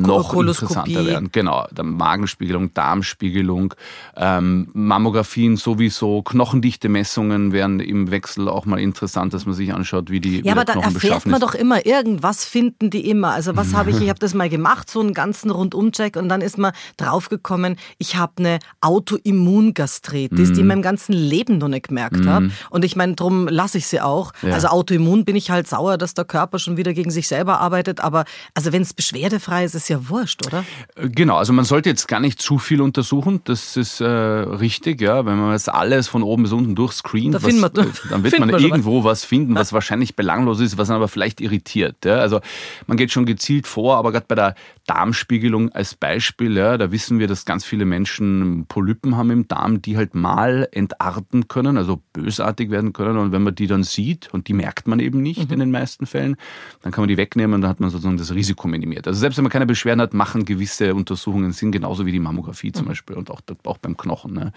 noch 0.00 0.34
interessanter 0.34 1.06
werden. 1.06 1.30
Genau, 1.32 1.66
Magenspiegelung, 1.82 2.74
Darmspiegelung, 2.74 3.74
ähm, 4.16 4.68
Mammografien 4.74 5.56
sowieso, 5.56 6.22
Knochendichte-Messungen 6.22 7.52
wären 7.52 7.80
im 7.80 8.10
Wechsel 8.10 8.48
auch 8.50 8.66
mal 8.66 8.78
interessant, 8.78 9.32
dass 9.32 9.46
man 9.46 9.54
sich 9.54 9.72
anschaut, 9.72 10.10
wie 10.10 10.20
die 10.20 10.42
Ja, 10.42 10.52
aber 10.52 10.66
da 10.66 10.74
erfährt 10.74 11.24
man 11.24 11.40
doch 11.40 11.54
immer 11.54 11.86
irgendwas, 11.86 12.44
finden 12.74 12.90
die 12.90 13.08
immer. 13.08 13.32
Also 13.32 13.56
was 13.56 13.74
habe 13.74 13.90
ich, 13.90 14.00
ich 14.00 14.08
habe 14.08 14.18
das 14.18 14.34
mal 14.34 14.48
gemacht, 14.48 14.90
so 14.90 15.00
einen 15.00 15.14
ganzen 15.14 15.50
Rundumcheck 15.50 16.16
und 16.16 16.28
dann 16.28 16.40
ist 16.40 16.58
man 16.58 16.72
draufgekommen, 16.96 17.76
ich 17.98 18.16
habe 18.16 18.32
eine 18.38 18.58
Autoimmungastritis, 18.80 20.30
mhm. 20.30 20.36
die 20.36 20.52
ich 20.52 20.58
in 20.58 20.66
meinem 20.66 20.82
ganzen 20.82 21.12
Leben 21.12 21.58
noch 21.58 21.68
nicht 21.68 21.88
gemerkt 21.88 22.16
mhm. 22.16 22.28
habe. 22.28 22.50
Und 22.70 22.84
ich 22.84 22.96
meine, 22.96 23.14
darum 23.14 23.48
lasse 23.48 23.78
ich 23.78 23.86
sie 23.86 24.00
auch. 24.00 24.32
Ja. 24.42 24.54
Also 24.54 24.68
autoimmun 24.68 25.24
bin 25.24 25.36
ich 25.36 25.50
halt 25.50 25.68
sauer, 25.68 25.98
dass 25.98 26.14
der 26.14 26.24
Körper 26.24 26.58
schon 26.58 26.76
wieder 26.76 26.92
gegen 26.92 27.10
sich 27.10 27.28
selber 27.28 27.60
arbeitet, 27.60 28.00
aber 28.00 28.24
also 28.54 28.72
wenn 28.72 28.82
es 28.82 28.92
beschwerdefrei 28.92 29.64
ist, 29.64 29.74
ist 29.74 29.88
ja 29.88 30.08
wurscht, 30.08 30.46
oder? 30.46 30.64
Äh, 30.96 31.08
genau, 31.08 31.36
also 31.36 31.52
man 31.52 31.64
sollte 31.64 31.88
jetzt 31.88 32.08
gar 32.08 32.20
nicht 32.20 32.40
zu 32.40 32.58
viel 32.58 32.80
untersuchen, 32.80 33.40
das 33.44 33.76
ist 33.76 34.00
äh, 34.00 34.06
richtig, 34.06 35.00
ja, 35.00 35.24
wenn 35.26 35.38
man 35.38 35.52
jetzt 35.52 35.72
alles 35.72 36.08
von 36.08 36.22
oben 36.22 36.44
bis 36.44 36.52
unten 36.52 36.74
durchscreent, 36.74 37.34
da 37.34 37.42
was, 37.42 37.54
man, 37.54 37.70
äh, 37.70 37.86
dann 38.10 38.24
wird 38.24 38.38
man, 38.38 38.50
man 38.50 38.60
irgendwo 38.60 39.04
was 39.04 39.24
finden, 39.24 39.54
was 39.54 39.72
wahrscheinlich 39.72 40.16
belanglos 40.16 40.60
ist, 40.60 40.76
was 40.78 40.90
aber 40.90 41.08
vielleicht 41.08 41.40
irritiert. 41.40 42.04
Ja? 42.04 42.16
Also 42.16 42.40
man 42.86 42.96
geht 42.96 43.10
schon 43.10 43.26
gezielt 43.26 43.66
vor, 43.66 43.96
aber 43.96 44.12
gerade 44.12 44.26
bei 44.26 44.34
der 44.34 44.54
Darmspiegelung 44.86 45.70
als 45.72 45.94
Beispiel, 45.94 46.56
ja, 46.56 46.76
da 46.76 46.92
wissen 46.92 47.18
wir, 47.18 47.26
dass 47.26 47.44
ganz 47.44 47.64
viele 47.64 47.84
Menschen 47.84 48.66
Polypen 48.68 49.16
haben 49.16 49.30
im 49.30 49.48
Darm, 49.48 49.82
die 49.82 49.96
halt 49.96 50.14
mal 50.14 50.68
entarten 50.72 51.48
können, 51.48 51.76
also 51.76 52.02
bösartig 52.12 52.70
werden 52.70 52.92
können. 52.92 53.18
Und 53.18 53.32
wenn 53.32 53.42
man 53.42 53.54
die 53.54 53.66
dann 53.66 53.82
sieht, 53.82 54.32
und 54.32 54.48
die 54.48 54.52
merkt 54.52 54.86
man 54.86 55.00
eben 55.00 55.22
nicht 55.22 55.46
mhm. 55.48 55.54
in 55.54 55.60
den 55.60 55.70
meisten 55.70 56.06
Fällen, 56.06 56.36
dann 56.82 56.92
kann 56.92 57.02
man 57.02 57.08
die 57.08 57.16
wegnehmen 57.16 57.54
und 57.54 57.60
dann 57.62 57.70
hat 57.70 57.80
man 57.80 57.90
sozusagen 57.90 58.16
das 58.16 58.34
Risiko 58.34 58.68
minimiert. 58.68 59.06
Also 59.06 59.20
selbst 59.20 59.36
wenn 59.36 59.44
man 59.44 59.52
keine 59.52 59.66
Beschwerden 59.66 60.00
hat, 60.00 60.14
machen 60.14 60.44
gewisse 60.44 60.94
Untersuchungen 60.94 61.52
Sinn, 61.52 61.72
genauso 61.72 62.06
wie 62.06 62.12
die 62.12 62.20
Mammographie 62.20 62.72
zum 62.72 62.84
mhm. 62.84 62.88
Beispiel 62.88 63.16
und 63.16 63.30
auch, 63.30 63.40
auch 63.64 63.78
beim 63.78 63.96
Knochen. 63.96 64.34
Ne? 64.34 64.52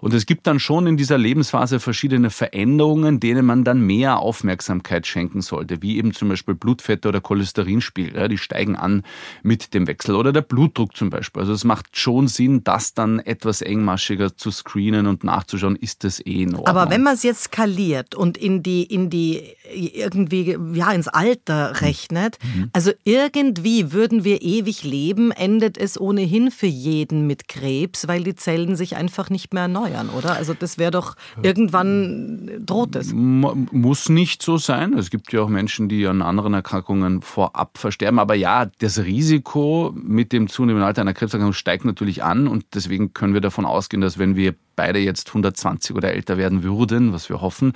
Und 0.00 0.14
es 0.14 0.26
gibt 0.26 0.46
dann 0.46 0.60
schon 0.60 0.86
in 0.86 0.96
dieser 0.96 1.18
Lebensphase 1.18 1.80
verschiedene 1.80 2.30
Veränderungen, 2.30 3.20
denen 3.20 3.46
man 3.46 3.64
dann 3.64 3.80
mehr 3.80 4.18
Aufmerksamkeit 4.18 5.06
schenken 5.06 5.40
sollte, 5.40 5.82
wie 5.82 5.96
eben 5.96 6.12
zum 6.12 6.28
Beispiel 6.28 6.54
Blutfette 6.54 7.08
oder 7.08 7.20
Cholesterin 7.20 7.50
Cholesterinspiegel, 7.70 8.16
ja, 8.16 8.28
die 8.28 8.38
steigen 8.38 8.76
an 8.76 9.02
mit 9.42 9.69
dem 9.74 9.86
Wechsel. 9.86 10.14
Oder 10.14 10.32
der 10.32 10.42
Blutdruck 10.42 10.96
zum 10.96 11.10
Beispiel. 11.10 11.40
Also 11.40 11.52
es 11.52 11.64
macht 11.64 11.96
schon 11.96 12.28
Sinn, 12.28 12.64
das 12.64 12.94
dann 12.94 13.18
etwas 13.20 13.62
engmaschiger 13.62 14.36
zu 14.36 14.50
screenen 14.50 15.06
und 15.06 15.24
nachzuschauen, 15.24 15.76
ist 15.76 16.04
das 16.04 16.24
eh 16.24 16.42
in 16.42 16.54
Ordnung. 16.54 16.66
Aber 16.66 16.90
wenn 16.90 17.02
man 17.02 17.14
es 17.14 17.22
jetzt 17.22 17.44
skaliert 17.44 18.14
und 18.14 18.36
in 18.36 18.62
die, 18.62 18.82
in 18.82 19.10
die 19.10 19.42
irgendwie, 19.72 20.56
ja, 20.72 20.90
ins 20.92 21.08
Alter 21.08 21.80
rechnet, 21.80 22.38
mhm. 22.42 22.70
also 22.72 22.90
irgendwie 23.04 23.92
würden 23.92 24.24
wir 24.24 24.42
ewig 24.42 24.82
leben, 24.84 25.30
endet 25.30 25.78
es 25.78 26.00
ohnehin 26.00 26.50
für 26.50 26.66
jeden 26.66 27.26
mit 27.26 27.48
Krebs, 27.48 28.08
weil 28.08 28.24
die 28.24 28.34
Zellen 28.34 28.76
sich 28.76 28.96
einfach 28.96 29.30
nicht 29.30 29.54
mehr 29.54 29.62
erneuern, 29.62 30.10
oder? 30.10 30.34
Also 30.34 30.54
das 30.54 30.78
wäre 30.78 30.90
doch 30.90 31.16
irgendwann 31.42 32.50
droht 32.64 32.96
es. 32.96 33.12
Muss 33.12 34.08
nicht 34.08 34.42
so 34.42 34.58
sein. 34.58 34.94
Es 34.94 35.10
gibt 35.10 35.32
ja 35.32 35.42
auch 35.42 35.48
Menschen, 35.48 35.88
die 35.88 36.06
an 36.06 36.22
anderen 36.22 36.54
Erkrankungen 36.54 37.22
vorab 37.22 37.78
versterben. 37.78 38.18
Aber 38.18 38.34
ja, 38.34 38.66
das 38.78 38.98
Risiko 38.98 39.59
mit 39.94 40.32
dem 40.32 40.48
zunehmenden 40.48 40.86
Alter 40.86 41.02
einer 41.02 41.14
Krebserkrankung 41.14 41.52
steigt 41.52 41.84
natürlich 41.84 42.22
an 42.22 42.48
und 42.48 42.64
deswegen 42.74 43.14
können 43.14 43.34
wir 43.34 43.40
davon 43.40 43.64
ausgehen, 43.64 44.00
dass 44.00 44.18
wenn 44.18 44.36
wir 44.36 44.54
beide 44.76 44.98
jetzt 44.98 45.28
120 45.28 45.96
oder 45.96 46.12
älter 46.12 46.36
werden 46.36 46.62
würden, 46.62 47.12
was 47.12 47.28
wir 47.28 47.40
hoffen, 47.40 47.72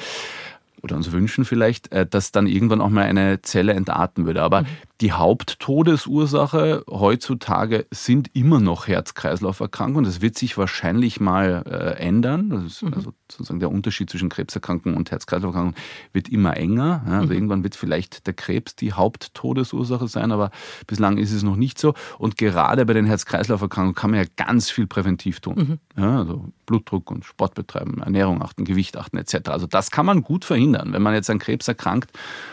oder 0.84 0.96
uns 0.96 1.10
wünschen 1.12 1.46
vielleicht, 1.46 1.90
äh, 1.92 2.06
dass 2.06 2.30
dann 2.30 2.46
irgendwann 2.46 2.82
auch 2.82 2.90
mal 2.90 3.04
eine 3.04 3.40
Zelle 3.40 3.72
entarten 3.72 4.26
würde. 4.26 4.42
Aber 4.42 4.62
mhm. 4.62 4.66
Die 5.04 5.12
Haupttodesursache 5.12 6.82
heutzutage 6.88 7.84
sind 7.90 8.30
immer 8.32 8.58
noch 8.58 8.88
Herz-Kreislauf-Erkrankungen. 8.88 10.06
Das 10.06 10.22
wird 10.22 10.38
sich 10.38 10.56
wahrscheinlich 10.56 11.20
mal 11.20 11.62
äh, 11.66 12.02
ändern. 12.02 12.46
Mhm. 12.46 12.94
Also 12.94 13.12
sozusagen 13.30 13.60
der 13.60 13.70
Unterschied 13.70 14.08
zwischen 14.08 14.30
Krebserkrankungen 14.30 14.96
und 14.96 15.10
Herz-Kreislauf-Erkrankungen 15.10 15.76
wird 16.14 16.30
immer 16.30 16.56
enger. 16.56 17.02
Also 17.06 17.26
mhm. 17.26 17.32
irgendwann 17.32 17.64
wird 17.64 17.76
vielleicht 17.76 18.26
der 18.26 18.32
Krebs 18.32 18.76
die 18.76 18.94
Haupttodesursache 18.94 20.08
sein, 20.08 20.32
aber 20.32 20.50
bislang 20.86 21.18
ist 21.18 21.32
es 21.32 21.42
noch 21.42 21.56
nicht 21.56 21.78
so. 21.78 21.92
Und 22.16 22.38
gerade 22.38 22.86
bei 22.86 22.94
den 22.94 23.04
Herz-Kreislauf-Erkrankungen 23.04 23.94
kann 23.94 24.10
man 24.10 24.20
ja 24.20 24.26
ganz 24.36 24.70
viel 24.70 24.86
präventiv 24.86 25.40
tun. 25.40 25.80
Mhm. 25.96 26.02
Ja, 26.02 26.20
also 26.20 26.50
Blutdruck 26.64 27.10
und 27.10 27.26
Sport 27.26 27.54
betreiben, 27.54 28.00
Ernährung 28.00 28.40
achten, 28.40 28.64
Gewicht 28.64 28.96
achten 28.96 29.18
etc. 29.18 29.50
Also 29.50 29.66
das 29.66 29.90
kann 29.90 30.06
man 30.06 30.22
gut 30.22 30.46
verhindern. 30.46 30.94
Wenn 30.94 31.02
man 31.02 31.12
jetzt 31.12 31.28
an 31.28 31.38
Krebs 31.38 31.68
erkrankt 31.68 32.10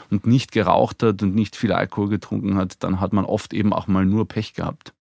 und 0.09 0.27
nicht 0.27 0.51
geraucht 0.51 1.01
hat 1.01 1.23
und 1.23 1.33
nicht 1.33 1.55
viel 1.55 1.71
Alkohol 1.71 2.09
getrunken 2.09 2.40
hat, 2.55 2.83
dann 2.83 2.99
hat 2.99 3.13
man 3.13 3.25
oft 3.25 3.53
eben 3.53 3.73
auch 3.73 3.87
mal 3.87 4.05
nur 4.05 4.27
Pech 4.27 4.53
gehabt. 4.53 4.93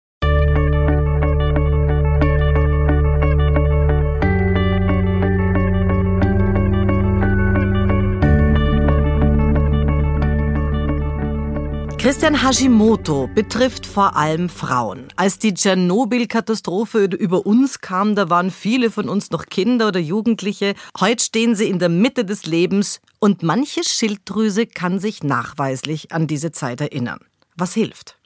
Christian 12.09 12.43
Hashimoto 12.43 13.29
betrifft 13.35 13.85
vor 13.85 14.17
allem 14.17 14.49
Frauen. 14.49 15.09
Als 15.17 15.39
die 15.39 15.53
Tschernobyl-Katastrophe 15.53 17.05
über 17.05 17.45
uns 17.45 17.83
kam, 17.83 18.15
da 18.15 18.31
waren 18.31 18.51
viele 18.51 18.91
von 18.91 19.11
uns 19.11 19.31
noch 19.31 19.45
Kinder 19.45 19.89
oder 19.89 20.01
Jugendliche. 20.01 20.73
Heute 20.99 21.23
stehen 21.23 21.55
sie 21.55 21.69
in 21.69 21.79
der 21.79 21.91
Mitte 21.91 22.25
des 22.25 22.47
Lebens 22.47 23.03
und 23.19 23.43
manche 23.43 23.85
Schilddrüse 23.85 24.67
kann 24.67 25.01
sich 25.01 25.23
nachweislich 25.23 26.11
an 26.11 26.27
diese 26.27 26.51
Zeit 26.51 26.81
erinnern. 26.81 27.19
Was 27.57 27.75
hilft? 27.75 28.17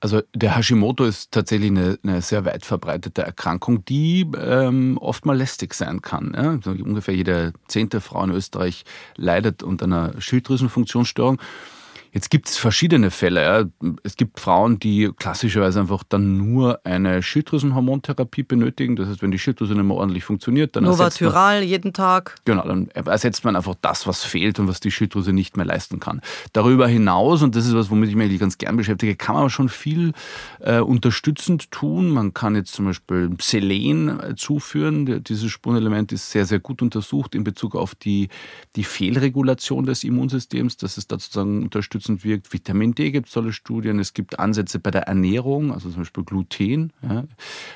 Also 0.00 0.22
der 0.34 0.56
Hashimoto 0.56 1.04
ist 1.04 1.32
tatsächlich 1.32 1.72
eine, 1.72 1.98
eine 2.02 2.22
sehr 2.22 2.46
weit 2.46 2.64
verbreitete 2.64 3.20
Erkrankung, 3.20 3.84
die 3.84 4.26
ähm, 4.40 4.96
oft 4.96 5.26
mal 5.26 5.36
lästig 5.36 5.74
sein 5.74 6.00
kann. 6.00 6.32
Ja? 6.34 6.52
Also 6.52 6.70
ungefähr 6.70 7.14
jede 7.14 7.52
zehnte 7.68 8.00
Frau 8.00 8.24
in 8.24 8.30
Österreich 8.30 8.86
leidet 9.16 9.62
unter 9.62 9.84
einer 9.84 10.18
Schilddrüsenfunktionsstörung. 10.18 11.38
Jetzt 12.12 12.30
gibt 12.30 12.48
es 12.48 12.56
verschiedene 12.56 13.10
Fälle. 13.10 13.42
Ja. 13.42 13.88
Es 14.02 14.16
gibt 14.16 14.40
Frauen, 14.40 14.78
die 14.78 15.10
klassischerweise 15.16 15.80
einfach 15.80 16.02
dann 16.08 16.38
nur 16.38 16.80
eine 16.84 17.22
Schilddrüsenhormontherapie 17.22 18.42
benötigen. 18.42 18.96
Das 18.96 19.08
heißt, 19.08 19.22
wenn 19.22 19.30
die 19.30 19.38
Schilddrüse 19.38 19.74
nicht 19.74 19.84
mehr 19.84 19.96
ordentlich 19.96 20.24
funktioniert, 20.24 20.76
dann 20.76 20.84
Novatyral 20.84 21.62
jeden 21.62 21.92
Tag. 21.92 22.36
Genau, 22.44 22.66
dann 22.66 22.88
ersetzt 22.88 23.44
man 23.44 23.56
einfach 23.56 23.74
das, 23.82 24.06
was 24.06 24.24
fehlt 24.24 24.58
und 24.58 24.68
was 24.68 24.80
die 24.80 24.90
Schilddrüse 24.90 25.32
nicht 25.32 25.56
mehr 25.56 25.66
leisten 25.66 26.00
kann. 26.00 26.20
Darüber 26.52 26.88
hinaus, 26.88 27.42
und 27.42 27.56
das 27.56 27.66
ist 27.66 27.74
was, 27.74 27.90
womit 27.90 28.08
ich 28.08 28.16
mich 28.16 28.26
eigentlich 28.26 28.40
ganz 28.40 28.56
gern 28.56 28.76
beschäftige, 28.76 29.16
kann 29.16 29.34
man 29.34 29.50
schon 29.50 29.68
viel 29.68 30.12
äh, 30.60 30.80
unterstützend 30.80 31.70
tun. 31.70 32.10
Man 32.10 32.32
kann 32.32 32.54
jetzt 32.54 32.72
zum 32.72 32.86
Beispiel 32.86 33.30
Selen 33.40 34.20
äh, 34.20 34.34
zuführen. 34.36 35.22
Dieses 35.24 35.50
Spurenelement 35.50 36.12
ist 36.12 36.30
sehr, 36.30 36.46
sehr 36.46 36.60
gut 36.60 36.82
untersucht 36.82 37.34
in 37.34 37.44
Bezug 37.44 37.74
auf 37.74 37.94
die, 37.94 38.28
die 38.76 38.84
Fehlregulation 38.84 39.84
des 39.86 40.04
Immunsystems. 40.04 40.76
Das 40.76 40.96
ist 40.96 41.12
da 41.12 41.16
sozusagen 41.18 41.62
unterstützt 41.62 41.95
unterstützend 41.96 42.24
wirkt. 42.24 42.52
Vitamin 42.52 42.94
D 42.94 43.10
gibt 43.10 43.28
es 43.28 43.32
tolle 43.32 43.52
Studien. 43.52 43.98
Es 43.98 44.14
gibt 44.14 44.38
Ansätze 44.38 44.78
bei 44.78 44.90
der 44.90 45.02
Ernährung, 45.02 45.72
also 45.72 45.88
zum 45.90 46.02
Beispiel 46.02 46.24
Gluten. 46.24 46.92
Ja, 47.02 47.24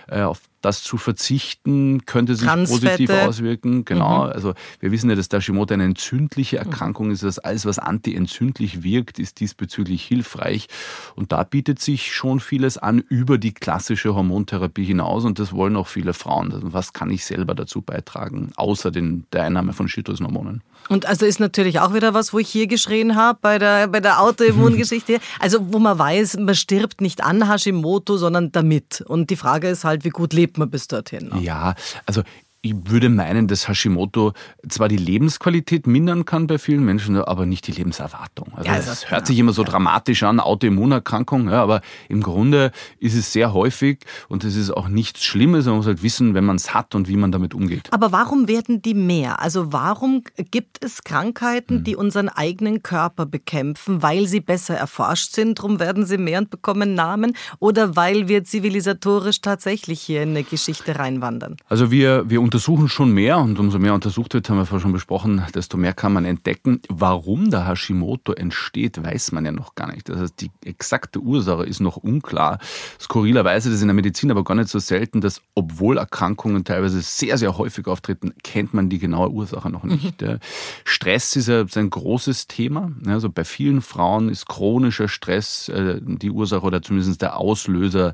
äh, 0.08 0.22
auf 0.22 0.40
das 0.62 0.82
zu 0.82 0.98
verzichten 0.98 2.04
könnte 2.04 2.36
sich 2.36 2.46
positiv 2.46 3.08
auswirken. 3.08 3.86
Genau. 3.86 4.26
Mhm. 4.26 4.32
Also 4.32 4.52
wir 4.78 4.92
wissen 4.92 5.08
ja, 5.08 5.16
dass 5.16 5.28
Hashimoto 5.32 5.72
eine 5.72 5.84
entzündliche. 5.84 6.58
Erkrankung 6.58 7.10
ist. 7.10 7.22
Das 7.22 7.38
alles, 7.38 7.64
was 7.64 7.78
antientzündlich 7.78 8.82
wirkt, 8.82 9.18
ist 9.18 9.40
diesbezüglich 9.40 10.04
hilfreich. 10.04 10.66
Und 11.14 11.32
da 11.32 11.44
bietet 11.44 11.80
sich 11.80 12.12
schon 12.12 12.40
vieles 12.40 12.76
an 12.76 12.98
über 12.98 13.38
die 13.38 13.54
klassische 13.54 14.14
Hormontherapie 14.14 14.84
hinaus. 14.84 15.24
Und 15.24 15.38
das 15.38 15.54
wollen 15.54 15.76
auch 15.76 15.88
viele 15.88 16.12
Frauen. 16.12 16.52
Also 16.52 16.74
was 16.74 16.92
kann 16.92 17.10
ich 17.10 17.24
selber 17.24 17.54
dazu 17.54 17.80
beitragen, 17.80 18.52
außer 18.56 18.90
den, 18.90 19.24
der 19.32 19.44
Einnahme 19.44 19.72
von 19.72 19.88
Schilddrüsenhormonen? 19.88 20.62
Und 20.88 21.06
also 21.06 21.26
ist 21.26 21.40
natürlich 21.40 21.80
auch 21.80 21.94
wieder 21.94 22.14
was, 22.14 22.32
wo 22.32 22.38
ich 22.38 22.48
hier 22.48 22.66
geschrien 22.66 23.14
habe 23.14 23.38
bei 23.40 23.58
der, 23.58 23.86
bei 23.86 24.00
der 24.00 24.20
Autoimmungeschichte. 24.20 25.20
also 25.38 25.72
wo 25.72 25.78
man 25.78 25.98
weiß, 25.98 26.38
man 26.38 26.54
stirbt 26.54 27.00
nicht 27.00 27.22
an 27.22 27.48
Hashimoto, 27.48 28.16
sondern 28.16 28.52
damit. 28.52 29.00
Und 29.02 29.30
die 29.30 29.36
Frage 29.36 29.68
ist 29.68 29.84
halt, 29.84 30.04
wie 30.04 30.10
gut 30.10 30.32
lebt 30.32 30.58
man 30.58 30.70
bis 30.70 30.88
dorhin? 30.88 31.28
Ne? 31.28 31.40
Ja, 31.40 31.74
also 32.06 32.22
ich 32.62 32.74
würde 32.84 33.08
meinen, 33.08 33.48
dass 33.48 33.68
Hashimoto 33.68 34.34
zwar 34.68 34.88
die 34.88 34.98
Lebensqualität 34.98 35.86
mindern 35.86 36.26
kann 36.26 36.46
bei 36.46 36.58
vielen 36.58 36.84
Menschen, 36.84 37.16
aber 37.16 37.46
nicht 37.46 37.66
die 37.66 37.72
Lebenserwartung. 37.72 38.52
Also 38.54 38.68
ja, 38.68 38.76
das, 38.76 38.86
das 38.86 39.10
hört 39.10 39.26
sich 39.26 39.38
immer 39.38 39.52
so 39.52 39.64
dramatisch 39.64 40.22
an, 40.24 40.40
Autoimmunerkrankung, 40.40 41.48
ja, 41.48 41.62
aber 41.62 41.80
im 42.08 42.22
Grunde 42.22 42.70
ist 42.98 43.14
es 43.14 43.32
sehr 43.32 43.54
häufig 43.54 44.00
und 44.28 44.44
es 44.44 44.56
ist 44.56 44.70
auch 44.70 44.88
nichts 44.88 45.24
Schlimmes. 45.24 45.64
Man 45.64 45.76
muss 45.76 45.86
halt 45.86 46.02
wissen, 46.02 46.34
wenn 46.34 46.44
man 46.44 46.56
es 46.56 46.74
hat 46.74 46.94
und 46.94 47.08
wie 47.08 47.16
man 47.16 47.32
damit 47.32 47.54
umgeht. 47.54 47.88
Aber 47.92 48.12
warum 48.12 48.46
werden 48.46 48.82
die 48.82 48.94
mehr? 48.94 49.40
Also 49.40 49.72
warum 49.72 50.22
gibt 50.50 50.84
es 50.84 51.02
Krankheiten, 51.02 51.78
hm. 51.78 51.84
die 51.84 51.96
unseren 51.96 52.28
eigenen 52.28 52.82
Körper 52.82 53.24
bekämpfen, 53.24 54.02
weil 54.02 54.26
sie 54.26 54.40
besser 54.40 54.74
erforscht 54.74 55.32
sind, 55.32 55.58
darum 55.58 55.80
werden 55.80 56.04
sie 56.04 56.18
mehr 56.18 56.40
und 56.40 56.50
bekommen 56.50 56.94
Namen 56.94 57.34
oder 57.58 57.96
weil 57.96 58.28
wir 58.28 58.44
zivilisatorisch 58.44 59.40
tatsächlich 59.40 60.02
hier 60.02 60.22
in 60.22 60.30
eine 60.30 60.42
Geschichte 60.42 60.98
reinwandern? 60.98 61.56
Also 61.70 61.90
wir, 61.90 62.28
wir 62.28 62.42
untersuchen 62.50 62.88
schon 62.88 63.12
mehr 63.12 63.38
und 63.38 63.60
umso 63.60 63.78
mehr 63.78 63.94
untersucht 63.94 64.34
wird, 64.34 64.50
haben 64.50 64.56
wir 64.56 64.66
vorhin 64.66 64.82
schon 64.82 64.92
besprochen, 64.92 65.40
desto 65.54 65.76
mehr 65.76 65.92
kann 65.92 66.12
man 66.12 66.24
entdecken. 66.24 66.80
Warum 66.88 67.48
der 67.48 67.64
Hashimoto 67.68 68.32
entsteht, 68.32 69.00
weiß 69.00 69.30
man 69.30 69.44
ja 69.44 69.52
noch 69.52 69.76
gar 69.76 69.92
nicht. 69.92 70.08
Das 70.08 70.18
heißt, 70.18 70.40
die 70.40 70.50
exakte 70.64 71.20
Ursache 71.20 71.64
ist 71.64 71.78
noch 71.78 71.96
unklar. 71.96 72.58
Skurrilerweise, 72.98 73.68
das 73.68 73.76
ist 73.76 73.82
in 73.82 73.86
der 73.86 73.94
Medizin 73.94 74.32
aber 74.32 74.42
gar 74.42 74.56
nicht 74.56 74.68
so 74.68 74.80
selten, 74.80 75.20
dass 75.20 75.40
obwohl 75.54 75.98
Erkrankungen 75.98 76.64
teilweise 76.64 77.00
sehr, 77.02 77.38
sehr 77.38 77.56
häufig 77.56 77.86
auftreten, 77.86 78.34
kennt 78.42 78.74
man 78.74 78.88
die 78.88 78.98
genaue 78.98 79.30
Ursache 79.30 79.70
noch 79.70 79.84
nicht. 79.84 80.20
Mhm. 80.20 80.40
Stress 80.82 81.36
ist 81.36 81.48
ein 81.48 81.90
großes 81.90 82.48
Thema. 82.48 82.90
Also 83.06 83.30
bei 83.30 83.44
vielen 83.44 83.80
Frauen 83.80 84.28
ist 84.28 84.48
chronischer 84.48 85.06
Stress 85.06 85.68
äh, 85.68 86.00
die 86.02 86.32
Ursache 86.32 86.66
oder 86.66 86.82
zumindest 86.82 87.22
der 87.22 87.36
Auslöser 87.36 88.12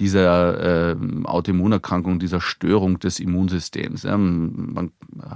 dieser 0.00 0.90
äh, 0.90 0.96
Autoimmunerkrankung, 1.22 2.18
dieser 2.18 2.40
Störung 2.40 2.98
des 2.98 3.20
Immunsystems. 3.20 3.75
Immunsystems. 3.76 4.04
Man 4.04 4.90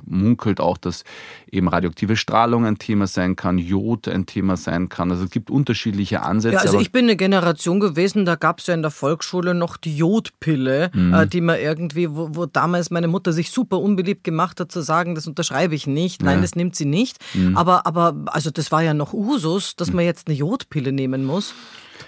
munkelt 0.06 0.60
auch, 0.60 0.78
dass 0.78 1.04
eben 1.50 1.68
radioaktive 1.68 2.16
Strahlung 2.16 2.64
ein 2.64 2.78
Thema 2.78 3.06
sein 3.06 3.36
kann, 3.36 3.58
Jod 3.58 4.08
ein 4.08 4.26
Thema 4.26 4.56
sein 4.56 4.88
kann. 4.88 5.10
Also 5.10 5.24
es 5.24 5.30
gibt 5.30 5.50
unterschiedliche 5.50 6.22
Ansätze. 6.22 6.54
Ja, 6.54 6.60
also 6.60 6.80
ich 6.80 6.92
bin 6.92 7.04
eine 7.04 7.16
Generation 7.16 7.80
gewesen, 7.80 8.24
da 8.24 8.36
gab 8.36 8.60
es 8.60 8.66
ja 8.66 8.74
in 8.74 8.82
der 8.82 8.90
Volksschule 8.90 9.54
noch 9.54 9.76
die 9.76 9.96
Jodpille, 9.96 10.90
mhm. 10.94 11.14
Äh, 11.14 11.26
die 11.26 11.40
man 11.40 11.58
irgendwie, 11.58 12.10
wo, 12.10 12.30
wo, 12.32 12.46
damals 12.46 12.90
meine 12.90 13.08
Mutter 13.08 13.32
sich 13.32 13.50
super 13.50 13.78
unbeliebt 13.78 14.24
gemacht 14.24 14.60
hat, 14.60 14.72
zu 14.72 14.80
sagen, 14.80 15.14
das 15.14 15.26
unterschreibe 15.26 15.74
ich 15.74 15.86
nicht, 15.86 16.22
nein, 16.22 16.36
ja. 16.36 16.42
das 16.42 16.54
nimmt 16.54 16.76
sie 16.76 16.84
nicht. 16.84 17.18
Mhm. 17.34 17.56
Aber, 17.56 17.86
aber 17.86 18.14
also 18.26 18.50
das 18.50 18.70
war 18.72 18.82
ja 18.82 18.94
noch 18.94 19.12
Usus, 19.12 19.76
dass 19.76 19.92
man 19.92 20.04
jetzt 20.04 20.28
eine 20.28 20.36
Jodpille 20.36 20.92
nehmen 20.92 21.24
muss. 21.24 21.54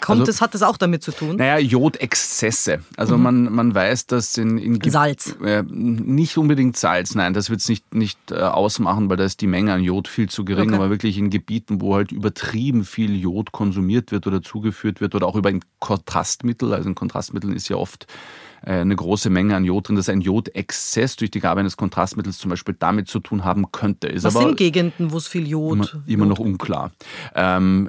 Kommt 0.03 0.21
also, 0.21 0.33
das, 0.33 0.41
hat 0.41 0.53
das 0.53 0.63
auch 0.63 0.77
damit 0.77 1.05
zu 1.05 1.13
tun? 1.13 1.37
Naja, 1.37 1.59
Jodexzesse. 1.59 2.81
Also 2.97 3.17
mhm. 3.17 3.23
man, 3.23 3.53
man 3.53 3.75
weiß, 3.75 4.09
dass 4.09 4.37
in, 4.37 4.59
in 4.59 4.81
Salz. 4.91 5.37
Äh, 5.45 5.63
nicht 5.63 6.37
unbedingt 6.37 6.77
Salz, 6.77 7.15
nein, 7.15 7.35
das 7.35 7.51
wird 7.51 7.61
es 7.61 7.69
nicht, 7.69 7.95
nicht 7.95 8.19
äh, 8.33 8.35
ausmachen, 8.35 9.09
weil 9.09 9.17
da 9.17 9.25
ist 9.25 9.41
die 9.41 9.47
Menge 9.47 9.73
an 9.73 9.83
Jod 9.83 10.09
viel 10.09 10.29
zu 10.29 10.45
gering, 10.45 10.71
okay. 10.71 10.75
aber 10.75 10.91
wirklich 10.91 11.19
in 11.19 11.31
Gebieten, 11.31 11.81
wo 11.81 11.95
halt 11.95 12.11
übertrieben 12.11 12.85
viel 12.85 13.15
Jod 13.15 13.53
konsumiert 13.53 14.11
wird 14.11 14.27
oder 14.27 14.43
zugeführt 14.43 15.01
wird 15.01 15.15
oder 15.15 15.27
auch 15.27 15.37
über 15.37 15.51
ein 15.51 15.65
Kontrastmittel, 15.79 16.75
also 16.75 16.89
in 16.89 16.97
Kontrastmitteln 16.97 17.55
ist 17.55 17.69
ja 17.69 17.77
oft 17.77 18.07
äh, 18.63 18.73
eine 18.73 18.97
große 18.97 19.31
Menge 19.31 19.55
an 19.55 19.65
Jod 19.65 19.87
drin, 19.87 19.95
dass 19.95 20.09
ein 20.09 20.21
Jodexzess 20.21 21.15
durch 21.15 21.31
die 21.31 21.39
Gabe 21.39 21.61
eines 21.61 21.77
Kontrastmittels 21.77 22.39
zum 22.39 22.51
Beispiel 22.51 22.75
damit 22.77 23.07
zu 23.07 23.21
tun 23.21 23.45
haben 23.45 23.71
könnte. 23.71 24.09
Ist 24.09 24.25
Was 24.25 24.35
aber 24.35 24.47
sind 24.47 24.57
Gegenden, 24.57 25.13
wo 25.13 25.19
es 25.19 25.29
viel 25.29 25.47
Jod? 25.47 25.95
Immer, 25.95 26.03
immer 26.07 26.27
noch 26.27 26.41
unklar. 26.41 26.91
Ähm, 27.37 27.89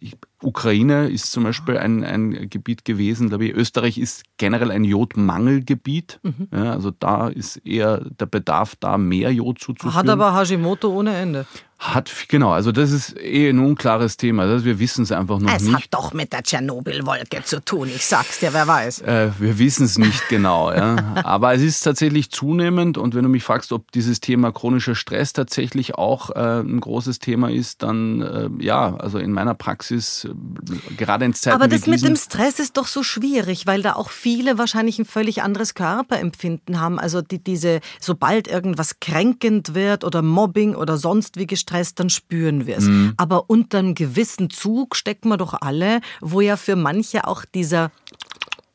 ich, 0.00 0.16
Ukraine 0.44 1.08
ist 1.08 1.32
zum 1.32 1.44
Beispiel 1.44 1.78
ein, 1.78 2.04
ein 2.04 2.48
Gebiet 2.50 2.84
gewesen, 2.84 3.28
glaube 3.28 3.46
ich. 3.46 3.54
Österreich 3.54 3.98
ist 3.98 4.24
generell 4.36 4.70
ein 4.70 4.84
Jodmangelgebiet. 4.84 6.20
Mhm. 6.22 6.48
Ja, 6.52 6.72
also 6.72 6.90
da 6.90 7.28
ist 7.28 7.56
eher 7.58 8.02
der 8.18 8.26
Bedarf 8.26 8.76
da, 8.78 8.98
mehr 8.98 9.32
Jod 9.32 9.58
zuzuführen. 9.58 9.94
Hat 9.94 10.08
aber 10.08 10.34
Hashimoto 10.34 10.88
ohne 10.90 11.16
Ende. 11.16 11.46
Hat, 11.78 12.10
genau, 12.28 12.50
also 12.50 12.72
das 12.72 12.92
ist 12.92 13.16
eh 13.18 13.50
ein 13.50 13.58
unklares 13.58 14.16
Thema. 14.16 14.44
Also 14.44 14.64
wir 14.64 14.78
wissen 14.78 15.02
es 15.02 15.12
einfach 15.12 15.38
noch 15.38 15.52
es 15.52 15.62
nicht. 15.62 15.74
Es 15.74 15.82
hat 15.82 15.88
doch 15.90 16.14
mit 16.14 16.32
der 16.32 16.42
Tschernobyl-Wolke 16.42 17.44
zu 17.44 17.62
tun, 17.62 17.88
ich 17.94 18.06
sag's 18.06 18.38
dir, 18.38 18.54
wer 18.54 18.66
weiß. 18.66 19.02
Äh, 19.02 19.32
wir 19.38 19.58
wissen 19.58 19.84
es 19.84 19.98
nicht 19.98 20.28
genau, 20.28 20.72
ja. 20.72 20.96
Aber 21.24 21.54
es 21.54 21.62
ist 21.62 21.80
tatsächlich 21.80 22.30
zunehmend 22.30 22.96
und 22.96 23.14
wenn 23.14 23.22
du 23.22 23.28
mich 23.28 23.44
fragst, 23.44 23.72
ob 23.72 23.92
dieses 23.92 24.20
Thema 24.20 24.50
chronischer 24.50 24.94
Stress 24.94 25.34
tatsächlich 25.34 25.94
auch 25.96 26.30
äh, 26.30 26.60
ein 26.60 26.80
großes 26.80 27.18
Thema 27.18 27.50
ist, 27.50 27.82
dann 27.82 28.22
äh, 28.22 28.48
ja, 28.64 28.96
also 28.96 29.18
in 29.18 29.32
meiner 29.32 29.54
Praxis, 29.54 30.24
äh, 30.24 30.94
gerade 30.96 31.26
in 31.26 31.34
Zeiten 31.34 31.56
Aber 31.56 31.68
das 31.68 31.86
mit 31.86 32.02
dem 32.02 32.16
Stress 32.16 32.60
ist 32.60 32.76
doch 32.76 32.86
so 32.86 33.02
schwierig, 33.02 33.66
weil 33.66 33.82
da 33.82 33.94
auch 33.94 34.10
viele 34.10 34.56
wahrscheinlich 34.58 34.98
ein 34.98 35.04
völlig 35.04 35.42
anderes 35.42 35.74
Körperempfinden 35.74 36.80
haben. 36.80 36.98
Also 36.98 37.20
die, 37.20 37.42
diese, 37.42 37.80
sobald 38.00 38.48
irgendwas 38.48 39.00
kränkend 39.00 39.74
wird 39.74 40.04
oder 40.04 40.22
Mobbing 40.22 40.74
oder 40.74 40.96
sonst 40.96 41.36
wie 41.36 41.46
gestresst, 41.64 41.98
dann 42.00 42.10
spüren 42.10 42.66
wir 42.66 42.76
es. 42.76 42.84
Mhm. 42.84 43.14
Aber 43.16 43.48
unter 43.48 43.78
einem 43.78 43.94
gewissen 43.94 44.50
Zug 44.50 44.96
stecken 44.96 45.28
wir 45.28 45.36
doch 45.36 45.54
alle, 45.60 46.00
wo 46.20 46.40
ja 46.40 46.56
für 46.56 46.76
manche 46.76 47.26
auch 47.26 47.44
dieser 47.44 47.90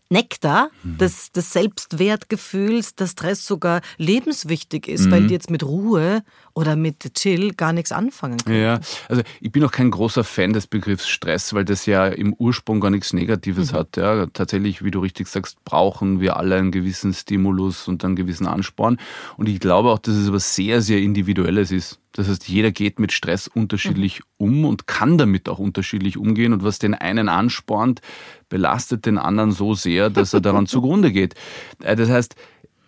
Nektar 0.09 0.71
mhm. 0.81 0.97
des, 0.97 1.31
des 1.31 1.53
Selbstwertgefühls, 1.53 2.95
dass 2.95 3.11
Stress 3.11 3.45
sogar 3.45 3.81
lebenswichtig 3.97 4.87
ist, 4.87 5.05
mhm. 5.05 5.11
weil 5.11 5.27
die 5.27 5.33
jetzt 5.33 5.51
mit 5.51 5.63
Ruhe 5.63 6.23
oder 6.59 6.75
mit 6.75 7.13
Chill 7.13 7.53
gar 7.53 7.71
nichts 7.71 7.93
anfangen 7.93 8.37
können. 8.37 8.61
Ja, 8.61 8.81
also 9.07 9.21
ich 9.39 9.49
bin 9.49 9.63
auch 9.63 9.71
kein 9.71 9.91
großer 9.91 10.25
Fan 10.25 10.51
des 10.51 10.67
Begriffs 10.67 11.07
Stress, 11.07 11.53
weil 11.53 11.63
das 11.63 11.85
ja 11.85 12.07
im 12.07 12.33
Ursprung 12.33 12.81
gar 12.81 12.89
nichts 12.89 13.13
Negatives 13.13 13.71
mhm. 13.71 13.77
hat. 13.77 13.95
Ja, 13.95 14.25
tatsächlich, 14.25 14.83
wie 14.83 14.91
du 14.91 14.99
richtig 14.99 15.29
sagst, 15.29 15.63
brauchen 15.63 16.19
wir 16.19 16.35
alle 16.35 16.57
einen 16.57 16.71
gewissen 16.71 17.13
Stimulus 17.13 17.87
und 17.87 18.03
einen 18.03 18.17
gewissen 18.17 18.45
Ansporn. 18.45 18.97
Und 19.37 19.47
ich 19.47 19.61
glaube 19.61 19.89
auch, 19.89 19.99
dass 19.99 20.15
es 20.15 20.27
aber 20.27 20.41
sehr, 20.41 20.81
sehr 20.81 20.99
individuelles 20.99 21.71
ist. 21.71 21.97
Das 22.11 22.27
heißt, 22.27 22.49
jeder 22.49 22.71
geht 22.71 22.99
mit 22.99 23.13
Stress 23.13 23.47
unterschiedlich 23.47 24.19
mhm. 24.19 24.45
um 24.45 24.65
und 24.65 24.85
kann 24.85 25.17
damit 25.17 25.47
auch 25.47 25.59
unterschiedlich 25.59 26.17
umgehen. 26.17 26.51
Und 26.51 26.63
was 26.65 26.77
den 26.77 26.93
einen 26.93 27.29
anspornt, 27.29 28.01
belastet 28.49 29.05
den 29.05 29.17
anderen 29.17 29.51
so 29.51 29.75
sehr, 29.75 30.09
dass 30.09 30.33
er 30.33 30.41
daran 30.41 30.67
zugrunde 30.67 31.13
geht. 31.13 31.35
Äh, 31.81 31.95
das 31.95 32.09
heißt, 32.09 32.35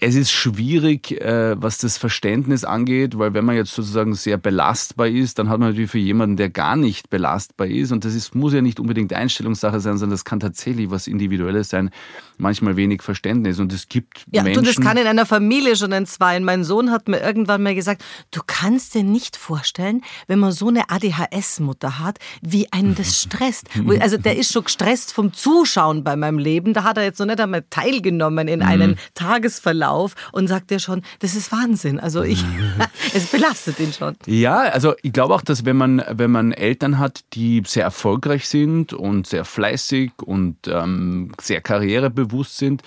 es 0.04 0.16
ist 0.16 0.32
schwierig, 0.32 1.12
äh, 1.22 1.56
was 1.62 1.78
das 1.78 2.00
Verständnis 2.00 2.64
angeht, 2.64 3.20
weil 3.20 3.36
wenn 3.36 3.46
man 3.46 3.56
jetzt 3.56 3.76
sozusagen 3.76 4.16
sehr 4.16 4.38
belastbar 4.38 5.08
ist, 5.08 5.38
dann 5.38 5.48
hat 5.48 5.60
man 5.60 5.70
natürlich 5.70 5.92
für 5.92 6.00
jemanden, 6.00 6.38
der 6.38 6.50
gar 6.50 6.76
nicht 6.76 7.12
belastbar 7.12 7.68
ist, 7.68 7.92
und 7.92 8.04
das 8.04 8.16
ist, 8.16 8.34
muss 8.34 8.52
ja 8.52 8.62
nicht 8.62 8.80
unbedingt 8.80 9.14
Einstellungssache 9.14 9.80
sein, 9.80 10.00
sondern 10.00 10.16
das 10.16 10.26
kann 10.26 10.40
tatsächlich 10.40 10.90
was 10.90 11.06
Individuelles 11.06 11.70
sein, 11.70 11.92
manchmal 12.40 12.78
wenig 12.78 13.04
Verständnis. 13.04 13.60
Und 13.60 13.72
es 13.74 13.90
gibt 13.90 14.26
ja, 14.32 14.42
Menschen... 14.42 14.64
Ja, 14.64 14.72
das 14.72 14.84
kann 14.84 14.98
in 14.98 15.06
einer 15.06 15.28
Familie 15.28 15.76
schon 15.76 15.92
entzweien. 15.92 16.44
Mein 16.44 16.64
Sohn 16.64 16.90
hat 16.90 17.08
mir 17.08 17.20
irgendwann 17.20 17.62
mal 17.62 17.76
gesagt, 17.76 18.04
du 18.32 18.42
kannst 18.48 18.96
dir 18.96 19.04
nicht 19.04 19.38
vorstellen, 19.38 20.02
wenn 20.26 20.40
man 20.40 20.52
so 20.52 20.70
eine 20.70 20.90
ADHS-Mutter 20.90 22.00
hat, 22.00 22.18
wie 22.42 22.68
einen 22.74 22.96
das 22.96 23.22
stresst. 23.22 23.70
Also 24.02 24.18
der 24.18 24.38
ist 24.38 24.52
schon 24.52 24.64
gestresst 24.64 25.14
vom 25.14 25.34
Zuschauen 25.34 26.04
bei 26.04 26.16
meinem 26.16 26.40
Leben. 26.40 26.74
Da 26.74 26.84
hat 26.84 26.98
er 26.98 27.04
jetzt 27.04 27.20
noch 27.20 27.28
nicht 27.28 27.40
einmal 27.40 27.64
teilgenommen 27.70 28.48
in 28.48 28.64
einen 28.64 28.92
mhm. 28.92 28.98
Tagesverlauf 29.14 29.91
auf 29.92 30.16
und 30.32 30.48
sagt 30.48 30.72
ja 30.72 30.80
schon, 30.80 31.02
das 31.20 31.36
ist 31.36 31.52
Wahnsinn. 31.52 32.00
Also 32.00 32.24
ich, 32.24 32.44
es 33.14 33.28
belastet 33.28 33.80
ihn 33.80 33.94
schon. 33.94 34.16
Ja, 34.26 34.60
also 34.60 34.94
ich 35.02 35.14
glaube 35.14 35.34
auch, 35.34 35.42
dass 35.42 35.66
wenn 35.66 35.78
man, 35.78 36.04
wenn 36.10 36.32
man 36.32 36.52
Eltern 36.52 37.00
hat, 37.00 37.22
die 37.34 37.64
sehr 37.66 37.84
erfolgreich 37.84 38.48
sind 38.48 38.94
und 38.94 39.28
sehr 39.28 39.46
fleißig 39.46 40.12
und 40.24 40.58
ähm, 40.68 41.32
sehr 41.40 41.62
karrierebewusst 41.62 42.58
sind, 42.58 42.82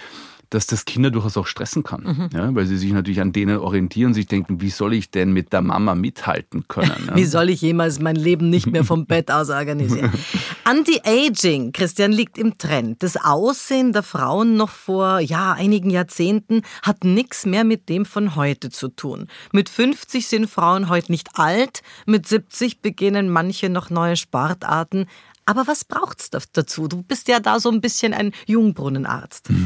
dass 0.55 0.67
das 0.67 0.85
Kinder 0.85 1.11
durchaus 1.11 1.37
auch 1.37 1.47
stressen 1.47 1.83
kann, 1.83 2.03
mhm. 2.03 2.29
ja, 2.33 2.55
weil 2.55 2.67
sie 2.67 2.77
sich 2.77 2.93
natürlich 2.93 3.21
an 3.21 3.33
denen 3.33 3.59
orientieren, 3.59 4.15
sich 4.15 4.27
denken, 4.27 4.61
wie 4.61 4.71
soll 4.71 4.95
ich 4.95 5.11
denn 5.11 5.33
mit 5.33 5.53
der 5.53 5.63
Mama 5.63 5.95
mithalten 5.95 6.67
können? 6.69 6.85
Ja? 7.05 7.17
wie 7.17 7.25
soll 7.25 7.51
ich 7.51 7.61
jemals 7.61 7.99
mein 7.99 8.15
Leben 8.15 8.51
nicht 8.51 8.67
mehr 8.67 8.85
vom 8.85 9.07
Bett 9.07 9.31
aus 9.31 9.51
organisieren? 9.51 10.13
Anti-Aging, 10.65 11.73
Christian, 11.73 12.13
liegt 12.13 12.39
im 12.39 12.57
Trend. 12.57 13.03
Das 13.03 13.17
Aussehen 13.17 13.93
der 13.93 14.03
Frauen 14.03 14.57
noch 14.57 14.71
vor 14.71 15.19
ja, 15.19 15.53
einigen 15.53 15.91
Jahrzehnten 15.91 16.63
hat 16.83 17.05
nichts 17.05 17.47
mehr 17.47 17.65
mit 17.65 17.89
dem 17.89 18.05
von 18.05 18.37
heute 18.37 18.71
zu 18.71 18.89
tun. 18.89 19.27
Mit 19.53 19.69
50 19.69 20.27
sind 20.27 20.49
Frauen 20.49 20.89
heute 20.89 21.11
nicht 21.11 21.31
alt, 21.35 21.83
mit 22.07 22.29
70 22.29 22.81
beginnen 22.81 23.29
manche 23.29 23.69
noch 23.69 23.91
neue 23.91 24.17
Sportarten. 24.17 25.07
Aber 25.47 25.67
was 25.67 25.85
braucht's 25.85 26.31
dazu? 26.31 26.89
Du 26.89 27.03
bist 27.03 27.29
ja 27.29 27.41
da 27.41 27.61
so 27.61 27.71
ein 27.71 27.81
bisschen 27.81 28.15
ein 28.15 28.33
Jungbrunnenarzt. 28.47 29.51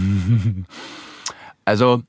Also 1.64 2.02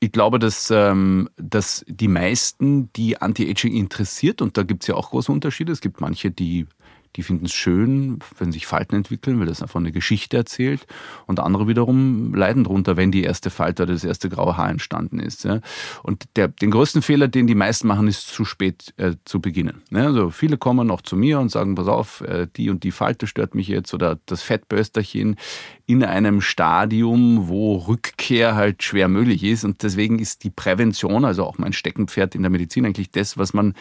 ich 0.00 0.10
glaube, 0.10 0.40
dass, 0.40 0.72
ähm, 0.72 1.30
dass 1.36 1.84
die 1.86 2.08
meisten, 2.08 2.92
die 2.94 3.22
Anti-Aging 3.22 3.72
interessiert, 3.72 4.42
und 4.42 4.58
da 4.58 4.64
gibt 4.64 4.82
es 4.82 4.88
ja 4.88 4.96
auch 4.96 5.10
große 5.10 5.30
Unterschiede, 5.30 5.70
es 5.70 5.80
gibt 5.80 6.00
manche, 6.00 6.32
die 6.32 6.66
die 7.16 7.22
finden 7.22 7.46
es 7.46 7.52
schön, 7.52 8.18
wenn 8.38 8.52
sich 8.52 8.66
Falten 8.66 8.96
entwickeln, 8.96 9.38
weil 9.38 9.46
das 9.46 9.62
einfach 9.62 9.80
eine 9.80 9.92
Geschichte 9.92 10.36
erzählt. 10.36 10.86
Und 11.26 11.40
andere 11.40 11.68
wiederum 11.68 12.34
leiden 12.34 12.64
darunter, 12.64 12.96
wenn 12.96 13.12
die 13.12 13.22
erste 13.22 13.50
Falte 13.50 13.84
oder 13.84 13.92
das 13.92 14.04
erste 14.04 14.28
graue 14.28 14.56
Haar 14.56 14.70
entstanden 14.70 15.20
ist. 15.20 15.44
Ja. 15.44 15.60
Und 16.02 16.24
der, 16.36 16.48
den 16.48 16.70
größten 16.70 17.02
Fehler, 17.02 17.28
den 17.28 17.46
die 17.46 17.54
meisten 17.54 17.86
machen, 17.86 18.08
ist 18.08 18.28
zu 18.28 18.44
spät 18.44 18.94
äh, 18.96 19.12
zu 19.24 19.40
beginnen. 19.40 19.82
Ja, 19.90 20.06
also 20.06 20.30
viele 20.30 20.58
kommen 20.58 20.90
auch 20.90 21.02
zu 21.02 21.16
mir 21.16 21.38
und 21.38 21.50
sagen, 21.50 21.74
pass 21.74 21.88
auf, 21.88 22.20
äh, 22.22 22.46
die 22.56 22.70
und 22.70 22.84
die 22.84 22.92
Falte 22.92 23.26
stört 23.26 23.54
mich 23.54 23.68
jetzt 23.68 23.94
oder 23.94 24.18
das 24.26 24.42
Fettbösterchen 24.42 25.36
in 25.86 26.02
einem 26.02 26.40
Stadium, 26.40 27.48
wo 27.48 27.76
Rückkehr 27.76 28.54
halt 28.54 28.82
schwer 28.82 29.08
möglich 29.08 29.44
ist. 29.44 29.64
Und 29.64 29.82
deswegen 29.82 30.18
ist 30.18 30.42
die 30.42 30.50
Prävention, 30.50 31.24
also 31.24 31.44
auch 31.44 31.58
mein 31.58 31.74
Steckenpferd 31.74 32.34
in 32.34 32.42
der 32.42 32.50
Medizin, 32.50 32.86
eigentlich 32.86 33.10
das, 33.10 33.36
was 33.36 33.52
man, 33.52 33.74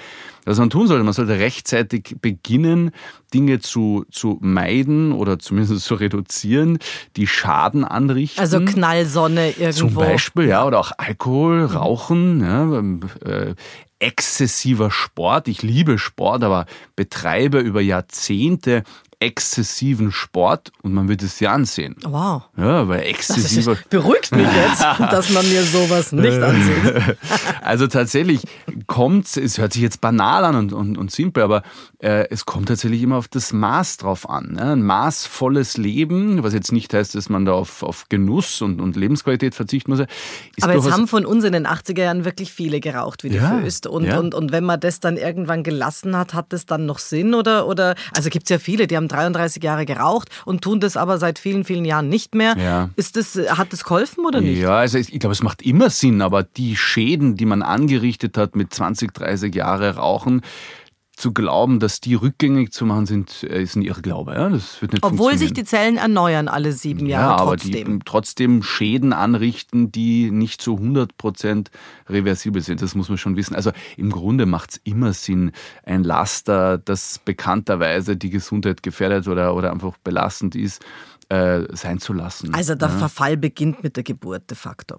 was 0.43 0.59
man 0.59 0.69
tun 0.69 0.87
sollte. 0.87 1.03
Man 1.03 1.13
sollte 1.13 1.39
rechtzeitig 1.39 2.17
beginnen, 2.21 2.91
Dinge 3.33 3.59
zu, 3.59 4.05
zu 4.11 4.37
meiden 4.41 5.11
oder 5.11 5.39
zumindest 5.39 5.85
zu 5.85 5.95
reduzieren, 5.95 6.79
die 7.15 7.27
Schaden 7.27 7.83
anrichten. 7.83 8.39
Also 8.39 8.59
Knallsonne 8.59 9.51
irgendwo. 9.51 9.71
Zum 9.71 9.93
Beispiel, 9.95 10.47
ja, 10.47 10.65
oder 10.65 10.79
auch 10.79 10.91
Alkohol, 10.97 11.65
Rauchen, 11.65 12.41
ja, 12.41 13.29
äh, 13.29 13.55
exzessiver 13.99 14.91
Sport. 14.91 15.47
Ich 15.47 15.61
liebe 15.61 15.97
Sport, 15.97 16.43
aber 16.43 16.65
betreibe 16.95 17.59
über 17.59 17.81
Jahrzehnte 17.81 18.83
exzessiven 19.23 20.11
Sport 20.11 20.71
und 20.81 20.93
man 20.93 21.07
wird 21.07 21.23
es 21.23 21.39
ja 21.39 21.53
ansehen. 21.53 21.95
Wow. 22.03 22.43
Ja, 22.57 22.87
weil 22.89 23.03
exzessiver. 23.03 23.75
Das 23.75 23.83
beruhigt 23.85 24.35
mich 24.35 24.47
jetzt, 24.47 24.81
dass 24.99 25.29
man 25.29 25.47
mir 25.49 25.63
sowas 25.63 26.11
nicht 26.11 26.41
ansieht. 26.41 27.17
also 27.61 27.87
tatsächlich 27.87 28.41
kommt 28.87 29.37
es, 29.37 29.57
hört 29.57 29.73
sich 29.73 29.81
jetzt 29.81 30.01
banal 30.01 30.43
an 30.43 30.55
und, 30.55 30.73
und, 30.73 30.97
und 30.97 31.11
simpel, 31.11 31.43
aber 31.43 31.63
äh, 31.99 32.27
es 32.29 32.45
kommt 32.45 32.67
tatsächlich 32.67 33.01
immer 33.01 33.15
auf 33.15 33.29
das 33.29 33.53
Maß 33.53 33.97
drauf 33.97 34.29
an. 34.29 34.53
Ne? 34.53 34.73
Ein 34.73 34.83
maßvolles 34.83 35.77
Leben, 35.77 36.43
was 36.43 36.53
jetzt 36.53 36.73
nicht 36.73 36.93
heißt, 36.93 37.15
dass 37.15 37.29
man 37.29 37.45
da 37.45 37.53
auf, 37.53 37.81
auf 37.81 38.09
Genuss 38.09 38.61
und, 38.61 38.81
und 38.81 38.97
Lebensqualität 38.97 39.55
verzichten 39.55 39.91
muss. 39.91 40.01
aber 40.61 40.73
jetzt 40.73 40.91
haben 40.91 41.07
von 41.07 41.25
uns 41.25 41.45
in 41.45 41.53
den 41.53 41.65
80er 41.65 42.01
Jahren 42.01 42.25
wirklich 42.25 42.51
viele 42.51 42.81
geraucht, 42.81 43.23
wie 43.23 43.29
du 43.29 43.37
ja, 43.37 43.59
Föst. 43.61 43.87
Und, 43.87 44.03
ja. 44.03 44.19
und, 44.19 44.35
und 44.35 44.51
wenn 44.51 44.65
man 44.65 44.81
das 44.81 44.99
dann 44.99 45.15
irgendwann 45.15 45.63
gelassen 45.63 46.17
hat, 46.17 46.33
hat 46.33 46.51
das 46.51 46.65
dann 46.65 46.85
noch 46.85 46.99
Sinn? 46.99 47.33
Oder, 47.33 47.67
oder 47.67 47.95
also 48.15 48.29
gibt 48.29 48.47
es 48.47 48.49
ja 48.49 48.59
viele, 48.59 48.87
die 48.87 48.97
haben 48.97 49.07
33 49.13 49.63
Jahre 49.63 49.85
geraucht 49.85 50.29
und 50.45 50.61
tun 50.61 50.79
das 50.79 50.97
aber 50.97 51.17
seit 51.17 51.39
vielen, 51.39 51.63
vielen 51.63 51.85
Jahren 51.85 52.09
nicht 52.09 52.35
mehr. 52.35 52.57
Ja. 52.57 52.89
Ist 52.95 53.15
das, 53.15 53.35
hat 53.35 53.71
das 53.71 53.83
geholfen 53.83 54.25
oder 54.25 54.41
nicht? 54.41 54.59
Ja, 54.59 54.77
also 54.77 54.97
ich 54.97 55.19
glaube, 55.19 55.33
es 55.33 55.43
macht 55.43 55.61
immer 55.61 55.89
Sinn, 55.89 56.21
aber 56.21 56.43
die 56.43 56.75
Schäden, 56.75 57.35
die 57.35 57.45
man 57.45 57.61
angerichtet 57.61 58.37
hat 58.37 58.55
mit 58.55 58.73
20, 58.73 59.13
30 59.13 59.53
Jahre 59.55 59.95
Rauchen, 59.95 60.41
zu 61.15 61.31
glauben, 61.31 61.79
dass 61.79 62.01
die 62.01 62.15
rückgängig 62.15 62.71
zu 62.71 62.85
machen 62.85 63.05
sind, 63.05 63.43
äh, 63.43 63.61
ist 63.61 63.75
ein 63.75 63.83
Irrglaube. 63.83 64.33
Ja? 64.33 64.49
Das 64.49 64.81
wird 64.81 64.93
nicht 64.93 65.03
Obwohl 65.03 65.37
sich 65.37 65.53
die 65.53 65.63
Zellen 65.63 65.97
erneuern 65.97 66.47
alle 66.47 66.71
sieben 66.71 67.05
Jahre 67.05 67.37
ja, 67.37 67.37
aber 67.37 67.55
die 67.55 67.99
trotzdem 68.03 68.63
Schäden 68.63 69.13
anrichten, 69.13 69.91
die 69.91 70.31
nicht 70.31 70.61
zu 70.61 70.75
100 70.75 71.15
Prozent 71.17 71.69
reversibel 72.09 72.61
sind. 72.61 72.81
Das 72.81 72.95
muss 72.95 73.09
man 73.09 73.19
schon 73.19 73.35
wissen. 73.35 73.55
Also 73.55 73.71
im 73.95 74.09
Grunde 74.09 74.47
macht 74.47 74.71
es 74.71 74.81
immer 74.83 75.13
Sinn, 75.13 75.51
ein 75.83 76.03
Laster, 76.03 76.79
das 76.79 77.19
bekannterweise 77.23 78.17
die 78.17 78.31
Gesundheit 78.31 78.81
gefährdet 78.81 79.27
oder, 79.27 79.55
oder 79.55 79.71
einfach 79.71 79.97
belastend 80.03 80.55
ist, 80.55 80.83
äh, 81.33 81.75
sein 81.75 81.99
zu 81.99 82.13
lassen. 82.13 82.53
Also 82.53 82.75
der 82.75 82.89
ja. 82.89 82.97
Verfall 82.97 83.37
beginnt 83.37 83.83
mit 83.83 83.95
der 83.95 84.03
Geburt 84.03 84.49
de 84.51 84.57
facto. 84.57 84.97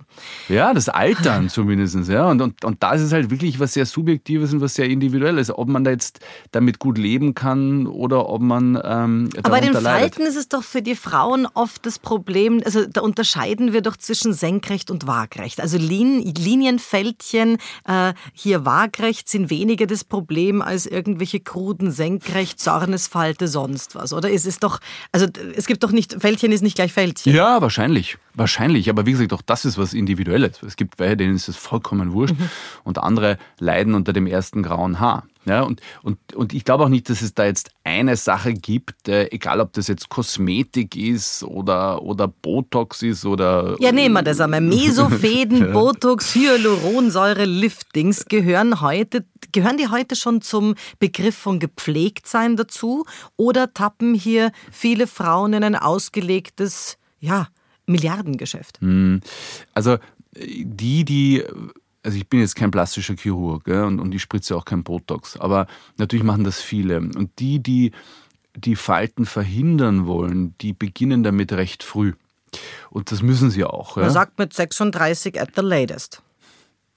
Ja, 0.48 0.74
das 0.74 0.88
Altern 0.88 1.48
zumindest. 1.48 2.08
Ja. 2.08 2.28
Und, 2.28 2.40
und, 2.40 2.64
und 2.64 2.82
da 2.82 2.92
ist 2.94 3.02
es 3.02 3.12
halt 3.12 3.30
wirklich 3.30 3.60
was 3.60 3.74
sehr 3.74 3.86
Subjektives 3.86 4.52
und 4.52 4.60
was 4.60 4.74
sehr 4.74 4.86
Individuelles. 4.86 5.56
Ob 5.56 5.68
man 5.68 5.84
da 5.84 5.92
jetzt 5.92 6.20
damit 6.50 6.80
gut 6.80 6.98
leben 6.98 7.34
kann 7.34 7.86
oder 7.86 8.28
ob 8.28 8.42
man 8.42 8.80
ähm, 8.82 9.30
Aber 9.38 9.50
bei 9.50 9.60
den 9.60 9.74
leidet. 9.74 9.84
Falten 9.84 10.22
ist 10.22 10.36
es 10.36 10.48
doch 10.48 10.64
für 10.64 10.82
die 10.82 10.96
Frauen 10.96 11.46
oft 11.54 11.86
das 11.86 12.00
Problem, 12.00 12.60
also 12.64 12.84
da 12.84 13.00
unterscheiden 13.00 13.72
wir 13.72 13.82
doch 13.82 13.96
zwischen 13.96 14.32
senkrecht 14.32 14.90
und 14.90 15.06
waagrecht. 15.06 15.60
Also 15.60 15.78
Lin 15.78 16.20
Linienfältchen 16.36 17.58
äh, 17.86 18.12
hier 18.32 18.64
waagrecht 18.64 19.28
sind 19.28 19.50
weniger 19.50 19.86
das 19.86 20.02
Problem 20.02 20.62
als 20.62 20.86
irgendwelche 20.86 21.38
kruden 21.40 21.92
senkrecht, 21.92 22.58
Zornesfalte, 22.58 23.46
sonst 23.46 23.94
was. 23.94 24.12
Oder 24.12 24.32
es 24.32 24.46
ist 24.46 24.64
doch, 24.64 24.80
also 25.12 25.26
es 25.54 25.66
gibt 25.66 25.84
doch 25.84 25.92
nicht, 25.92 26.23
Fältchen 26.24 26.52
ist 26.52 26.62
nicht 26.62 26.76
gleich 26.76 26.90
Fältchen. 26.92 27.34
Ja, 27.34 27.60
wahrscheinlich. 27.60 28.16
Wahrscheinlich. 28.32 28.88
Aber 28.88 29.04
wie 29.04 29.12
gesagt, 29.12 29.34
auch 29.34 29.42
das 29.42 29.66
ist 29.66 29.76
was 29.76 29.92
Individuelles. 29.92 30.62
Es 30.62 30.76
gibt 30.76 30.98
welche, 30.98 31.18
denen 31.18 31.36
ist 31.36 31.48
es 31.48 31.56
vollkommen 31.56 32.12
wurscht 32.14 32.34
Mhm. 32.38 32.48
und 32.82 32.96
andere 32.98 33.36
leiden 33.58 33.94
unter 33.94 34.14
dem 34.14 34.26
ersten 34.26 34.62
grauen 34.62 35.00
Haar. 35.00 35.24
Ja, 35.46 35.62
und, 35.62 35.80
und, 36.02 36.18
und 36.34 36.54
ich 36.54 36.64
glaube 36.64 36.84
auch 36.84 36.88
nicht, 36.88 37.10
dass 37.10 37.20
es 37.20 37.34
da 37.34 37.44
jetzt 37.44 37.70
eine 37.84 38.16
Sache 38.16 38.54
gibt, 38.54 39.08
äh, 39.08 39.28
egal 39.30 39.60
ob 39.60 39.72
das 39.74 39.88
jetzt 39.88 40.08
Kosmetik 40.08 40.96
ist 40.96 41.42
oder, 41.42 42.02
oder 42.02 42.28
Botox 42.28 43.02
ist 43.02 43.26
oder. 43.26 43.76
Ja, 43.78 43.92
nehmen 43.92 44.14
wir 44.14 44.22
das 44.22 44.40
einmal. 44.40 44.62
Mesopheden, 44.62 45.72
Botox, 45.72 46.34
Hyaluronsäure, 46.34 47.44
Liftings 47.44 48.24
gehören 48.26 48.80
heute, 48.80 49.24
gehören 49.52 49.76
die 49.76 49.88
heute 49.88 50.16
schon 50.16 50.40
zum 50.40 50.74
Begriff 50.98 51.36
von 51.36 51.58
gepflegt 51.58 52.26
sein 52.26 52.56
dazu? 52.56 53.04
Oder 53.36 53.74
tappen 53.74 54.14
hier 54.14 54.50
viele 54.72 55.06
Frauen 55.06 55.52
in 55.52 55.62
ein 55.62 55.76
ausgelegtes, 55.76 56.96
ja, 57.20 57.48
Milliardengeschäft? 57.86 58.80
Also 59.74 59.98
die, 60.36 61.04
die, 61.04 61.44
also 62.04 62.16
ich 62.16 62.28
bin 62.28 62.40
jetzt 62.40 62.54
kein 62.54 62.70
plastischer 62.70 63.16
Chirurg 63.16 63.64
gell, 63.64 63.82
und, 63.84 63.98
und 63.98 64.14
ich 64.14 64.22
spritze 64.22 64.54
auch 64.56 64.64
kein 64.64 64.84
Botox, 64.84 65.36
aber 65.36 65.66
natürlich 65.96 66.24
machen 66.24 66.44
das 66.44 66.60
viele. 66.60 66.98
Und 66.98 67.30
die, 67.38 67.58
die 67.58 67.90
die 68.56 68.76
Falten 68.76 69.26
verhindern 69.26 70.06
wollen, 70.06 70.54
die 70.60 70.72
beginnen 70.72 71.24
damit 71.24 71.52
recht 71.52 71.82
früh. 71.82 72.12
Und 72.90 73.10
das 73.10 73.20
müssen 73.20 73.50
sie 73.50 73.64
auch. 73.64 73.96
Man 73.96 74.04
Ja? 74.04 74.10
sagt 74.10 74.38
mit 74.38 74.52
36 74.52 75.40
at 75.40 75.50
the 75.56 75.62
latest. 75.62 76.22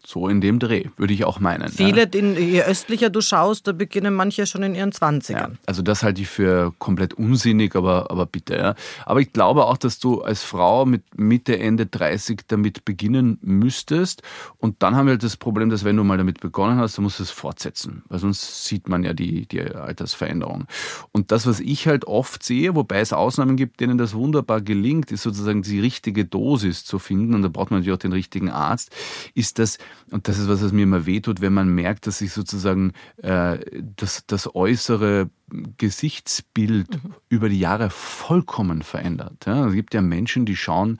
So 0.09 0.29
in 0.29 0.39
dem 0.39 0.57
Dreh, 0.57 0.85
würde 0.95 1.13
ich 1.13 1.25
auch 1.25 1.41
meinen. 1.41 1.67
Viele, 1.67 2.03
ja. 2.03 2.07
in, 2.13 2.37
je 2.37 2.63
östlicher 2.63 3.09
du 3.09 3.19
schaust, 3.19 3.67
da 3.67 3.73
beginnen 3.73 4.13
manche 4.13 4.45
schon 4.45 4.63
in 4.63 4.73
ihren 4.73 4.91
20ern. 4.91 5.33
Ja, 5.33 5.51
also 5.65 5.81
das 5.81 6.01
halte 6.01 6.21
ich 6.21 6.29
für 6.29 6.73
komplett 6.79 7.15
unsinnig, 7.15 7.75
aber, 7.75 8.09
aber 8.09 8.25
bitte. 8.25 8.55
Ja. 8.55 8.75
Aber 9.05 9.19
ich 9.19 9.33
glaube 9.33 9.65
auch, 9.65 9.75
dass 9.75 9.99
du 9.99 10.21
als 10.21 10.43
Frau 10.43 10.85
mit 10.85 11.03
Mitte, 11.17 11.59
Ende 11.59 11.87
30 11.87 12.43
damit 12.47 12.85
beginnen 12.85 13.37
müsstest. 13.41 14.21
Und 14.59 14.81
dann 14.81 14.95
haben 14.95 15.07
wir 15.07 15.11
halt 15.11 15.23
das 15.23 15.35
Problem, 15.35 15.69
dass 15.69 15.83
wenn 15.83 15.97
du 15.97 16.05
mal 16.05 16.17
damit 16.17 16.39
begonnen 16.39 16.77
hast, 16.77 16.97
dann 16.97 17.03
musst 17.03 17.19
du 17.19 17.23
es 17.23 17.31
fortsetzen. 17.31 18.03
Weil 18.07 18.19
sonst 18.19 18.63
sieht 18.63 18.87
man 18.87 19.03
ja 19.03 19.11
die, 19.11 19.45
die 19.45 19.59
Altersveränderung. 19.59 20.67
Und 21.11 21.33
das, 21.33 21.45
was 21.45 21.59
ich 21.59 21.85
halt 21.85 22.05
oft 22.05 22.43
sehe, 22.43 22.75
wobei 22.75 23.01
es 23.01 23.11
Ausnahmen 23.11 23.57
gibt, 23.57 23.81
denen 23.81 23.97
das 23.97 24.13
wunderbar 24.13 24.61
gelingt, 24.61 25.11
ist 25.11 25.23
sozusagen 25.23 25.63
die 25.63 25.81
richtige 25.81 26.23
Dosis 26.23 26.85
zu 26.85 26.97
finden. 26.97 27.33
Und 27.33 27.41
da 27.41 27.49
braucht 27.49 27.71
man 27.71 27.81
natürlich 27.81 27.97
auch 27.97 28.01
den 28.01 28.13
richtigen 28.13 28.49
Arzt, 28.49 28.95
ist 29.33 29.59
das, 29.59 29.77
und 30.11 30.27
das 30.27 30.39
ist 30.39 30.47
was, 30.47 30.63
was 30.63 30.71
mir 30.71 30.83
immer 30.83 31.05
wehtut, 31.05 31.41
wenn 31.41 31.53
man 31.53 31.69
merkt, 31.69 32.07
dass 32.07 32.19
sich 32.19 32.31
sozusagen 32.31 32.93
äh, 33.17 33.59
das, 33.95 34.25
das 34.25 34.53
äußere 34.55 35.29
Gesichtsbild 35.77 36.87
über 37.29 37.49
die 37.49 37.59
Jahre 37.59 37.89
vollkommen 37.89 38.81
verändert. 38.83 39.45
Ja, 39.45 39.67
es 39.67 39.73
gibt 39.73 39.93
ja 39.93 40.01
Menschen, 40.01 40.45
die 40.45 40.55
schauen 40.55 40.97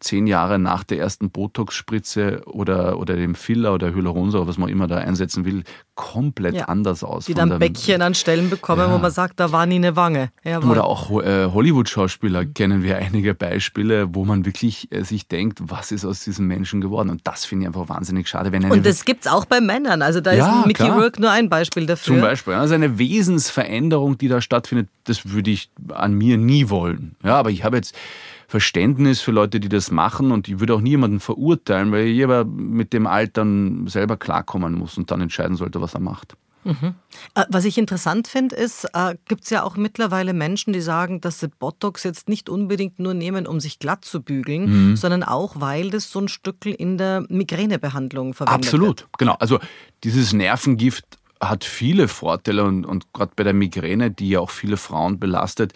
zehn 0.00 0.26
Jahre 0.26 0.58
nach 0.58 0.84
der 0.84 0.98
ersten 0.98 1.30
Botox-Spritze 1.30 2.42
oder, 2.46 2.98
oder 2.98 3.16
dem 3.16 3.34
Filler 3.34 3.74
oder 3.74 3.92
Hyaluronsäure, 3.94 4.46
was 4.46 4.58
man 4.58 4.68
immer 4.68 4.86
da 4.86 4.96
einsetzen 4.98 5.44
will, 5.44 5.64
komplett 5.94 6.54
Ja. 6.54 6.64
anders 6.66 7.02
aus. 7.02 7.24
Die 7.26 7.34
dann 7.34 7.58
Bäckchen 7.58 8.02
an 8.02 8.14
Stellen 8.14 8.50
bekommen, 8.50 8.82
Ja. 8.88 8.92
wo 8.92 8.98
man 8.98 9.10
sagt, 9.10 9.40
da 9.40 9.52
war 9.52 9.64
nie 9.66 9.76
eine 9.76 9.96
Wange. 9.96 10.30
Jawohl. 10.44 10.72
oder 10.72 10.84
auch 10.84 11.10
äh, 11.22 11.46
Hollywood-Schauspieler 11.46 12.44
kennen 12.44 12.82
wir 12.82 12.98
einige 12.98 13.34
Beispiele, 13.34 14.14
wo 14.14 14.24
man 14.24 14.44
wirklich 14.44 14.92
äh, 14.92 15.02
sich 15.04 15.26
denkt, 15.28 15.58
was 15.62 15.92
ist 15.92 16.04
aus 16.04 16.20
diesen 16.24 16.46
Menschen 16.46 16.80
geworden? 16.80 17.08
Und 17.10 17.22
das 17.26 17.44
finde 17.44 17.64
ich 17.64 17.66
einfach 17.68 17.88
wahnsinnig 17.88 18.28
schade. 18.28 18.52
Wenn 18.52 18.70
Und 18.70 18.84
das 18.84 19.04
gibt's 19.04 19.26
auch 19.26 19.44
bei 19.46 19.60
Männern. 19.60 20.02
Also 20.02 20.20
da 20.20 20.32
Ja, 20.32 20.60
ist 20.60 20.66
Mickey 20.66 20.84
klar. 20.84 21.00
Rourke 21.00 21.20
nur 21.20 21.30
ein 21.30 21.48
Beispiel 21.48 21.86
dafür. 21.86 22.14
zum 22.14 22.20
Beispiel, 22.20 22.54
also 22.54 22.74
eine 22.74 22.98
Wesensveränderung, 22.98 24.18
die 24.18 24.28
da 24.28 24.40
stattfindet, 24.40 24.88
das 25.04 25.30
würde 25.30 25.50
ich 25.50 25.70
an 25.88 26.12
mir 26.14 26.36
nie 26.36 26.68
wollen. 26.68 27.16
Ja, 27.24 27.36
aber 27.36 27.50
ich 27.50 27.64
habe 27.64 27.76
jetzt 27.76 27.94
Verständnis 28.56 29.20
für 29.20 29.32
Leute, 29.32 29.60
die 29.60 29.68
das 29.68 29.90
machen 29.90 30.32
und 30.32 30.48
ich 30.48 30.60
würde 30.60 30.74
auch 30.74 30.80
niemanden 30.80 31.20
verurteilen, 31.20 31.92
weil 31.92 32.06
jeder 32.06 32.46
mit 32.46 32.94
dem 32.94 33.06
Altern 33.06 33.86
selber 33.86 34.16
klarkommen 34.16 34.72
muss 34.72 34.96
und 34.96 35.10
dann 35.10 35.20
entscheiden 35.20 35.56
sollte, 35.56 35.82
was 35.82 35.92
er 35.92 36.00
macht. 36.00 36.36
Äh, 36.64 37.44
Was 37.50 37.66
ich 37.66 37.76
interessant 37.76 38.28
finde, 38.28 38.56
ist, 38.56 38.86
äh, 38.94 39.14
gibt 39.28 39.44
es 39.44 39.50
ja 39.50 39.62
auch 39.62 39.76
mittlerweile 39.76 40.32
Menschen, 40.32 40.72
die 40.72 40.80
sagen, 40.80 41.20
dass 41.20 41.38
sie 41.38 41.48
Botox 41.48 42.02
jetzt 42.02 42.30
nicht 42.30 42.48
unbedingt 42.48 42.98
nur 42.98 43.12
nehmen, 43.12 43.46
um 43.46 43.60
sich 43.60 43.78
glatt 43.78 44.06
zu 44.06 44.22
bügeln, 44.22 44.64
Mhm. 44.64 44.96
sondern 44.96 45.22
auch, 45.22 45.60
weil 45.60 45.90
das 45.90 46.10
so 46.10 46.18
ein 46.20 46.28
Stückel 46.28 46.72
in 46.72 46.96
der 46.96 47.24
Migränebehandlung 47.28 48.32
verwendet 48.32 48.64
wird. 48.64 48.74
Absolut, 48.74 49.06
genau. 49.18 49.36
Also 49.38 49.58
dieses 50.02 50.32
Nervengift 50.32 51.04
hat 51.40 51.62
viele 51.62 52.08
Vorteile 52.08 52.64
und, 52.64 52.86
und 52.86 53.12
gerade 53.12 53.32
bei 53.36 53.44
der 53.44 53.52
Migräne, 53.52 54.10
die 54.10 54.30
ja 54.30 54.40
auch 54.40 54.50
viele 54.50 54.78
Frauen 54.78 55.20
belastet, 55.20 55.74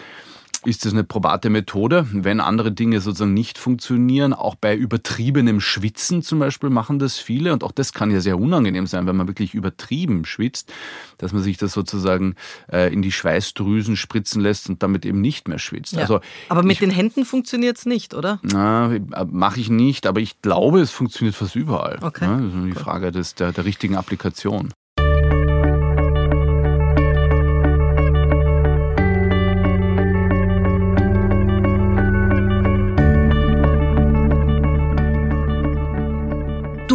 ist 0.64 0.85
das 0.85 0.92
eine 0.92 1.05
probate 1.05 1.49
Methode. 1.51 2.07
Wenn 2.12 2.40
andere 2.40 2.70
Dinge 2.73 3.01
sozusagen 3.01 3.33
nicht 3.35 3.57
funktionieren, 3.59 4.33
auch 4.35 4.55
bei 4.55 4.77
übertriebenem 4.77 5.61
Schwitzen 5.61 6.23
zum 6.23 6.38
Beispiel 6.38 6.68
machen 6.70 6.99
das 6.99 7.18
viele 7.18 7.53
und 7.53 7.64
auch 7.64 7.73
das 7.73 7.92
kann 7.92 8.11
ja 8.11 8.20
sehr 8.20 8.38
unangenehm 8.38 8.87
sein, 8.87 9.07
wenn 9.07 9.16
man 9.16 9.27
wirklich 9.27 9.55
übertrieben 9.55 10.25
schwitzt, 10.25 10.73
dass 11.18 11.33
man 11.33 11.42
sich 11.42 11.57
das 11.57 11.73
sozusagen 11.73 12.35
äh, 12.70 12.92
in 12.92 13.03
die 13.03 13.12
Schweißdrüsen 13.12 13.96
spritzen 13.96 14.40
lässt 14.42 14.68
und 14.68 14.83
damit 14.83 15.07
eben 15.07 15.20
nicht 15.20 15.49
mehr 15.49 15.59
schwitzt. 15.59 15.94
Ja. 15.94 16.01
Also 16.01 16.20
Aber 16.49 16.62
mit 16.62 16.73
ich- 16.73 16.79
den 16.81 16.90
Händen 16.90 17.25
funktioniert 17.25 17.79
es 17.79 17.87
nicht, 17.87 18.14
oder? 18.14 18.38
na, 18.42 18.90
mache 19.31 19.61
ich 19.61 19.70
nicht, 19.70 20.07
aber 20.07 20.20
ich 20.20 20.42
glaube, 20.42 20.81
es 20.81 20.90
funktioniert 20.90 21.35
fast 21.35 21.57
überall. 21.57 21.99
Okay. 22.03 22.25
Ja, 22.25 22.37
das 22.37 22.46
ist 22.46 22.55
nur 22.55 22.66
die 22.66 22.73
Frage 22.73 23.12
des, 23.12 23.35
der, 23.35 23.53
der 23.53 23.64
richtigen 23.64 23.96
Applikation. 23.96 24.70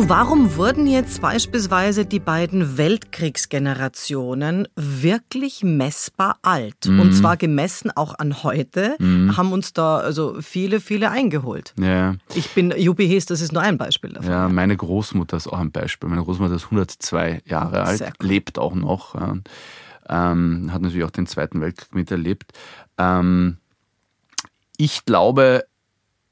Du, 0.06 0.10
warum 0.10 0.56
wurden 0.56 0.86
jetzt 0.86 1.20
beispielsweise 1.20 2.06
die 2.06 2.20
beiden 2.20 2.78
Weltkriegsgenerationen 2.78 4.68
wirklich 4.76 5.63
messbar 5.63 6.38
alt? 6.44 6.86
Mhm. 6.86 7.00
Und 7.00 7.13
zwar 7.13 7.38
gemessen 7.38 7.89
auch 7.89 8.13
an 8.20 8.44
heute, 8.44 8.98
haben 9.00 9.52
uns 9.52 9.74
da 9.74 9.98
also 9.98 10.39
viele, 10.41 10.80
viele 10.80 11.10
eingeholt. 11.10 11.74
Ja, 11.80 12.18
Ich 12.36 12.52
bin, 12.52 12.72
Juppie 12.78 13.08
Hess, 13.08 13.26
das 13.26 13.41
ist 13.41 13.52
nur 13.52 13.63
ein 13.63 13.80
Beispiel 13.80 14.12
davon. 14.12 14.30
ja, 14.30 14.48
meine 14.48 14.78
Großmutter 14.78 15.38
ist 15.38 15.48
auch 15.48 15.58
ein 15.58 15.72
Beispiel. 15.72 16.08
Meine 16.08 16.24
Großmutter 16.24 16.54
ist 16.54 16.65
102 16.65 17.41
Jahre 17.48 17.82
alt, 17.82 18.02
cool. 18.02 18.28
lebt 18.28 18.60
auch 18.60 18.76
noch, 18.76 19.15
ja. 19.15 19.38
ähm, 20.08 20.72
hat 20.72 20.84
natürlich 20.84 21.06
auch 21.06 21.10
den 21.10 21.26
Zweiten 21.26 21.62
Weltkrieg 21.62 21.96
miterlebt. 21.96 22.52
Ähm, 23.00 23.58
ich 24.78 25.06
glaube 25.06 25.65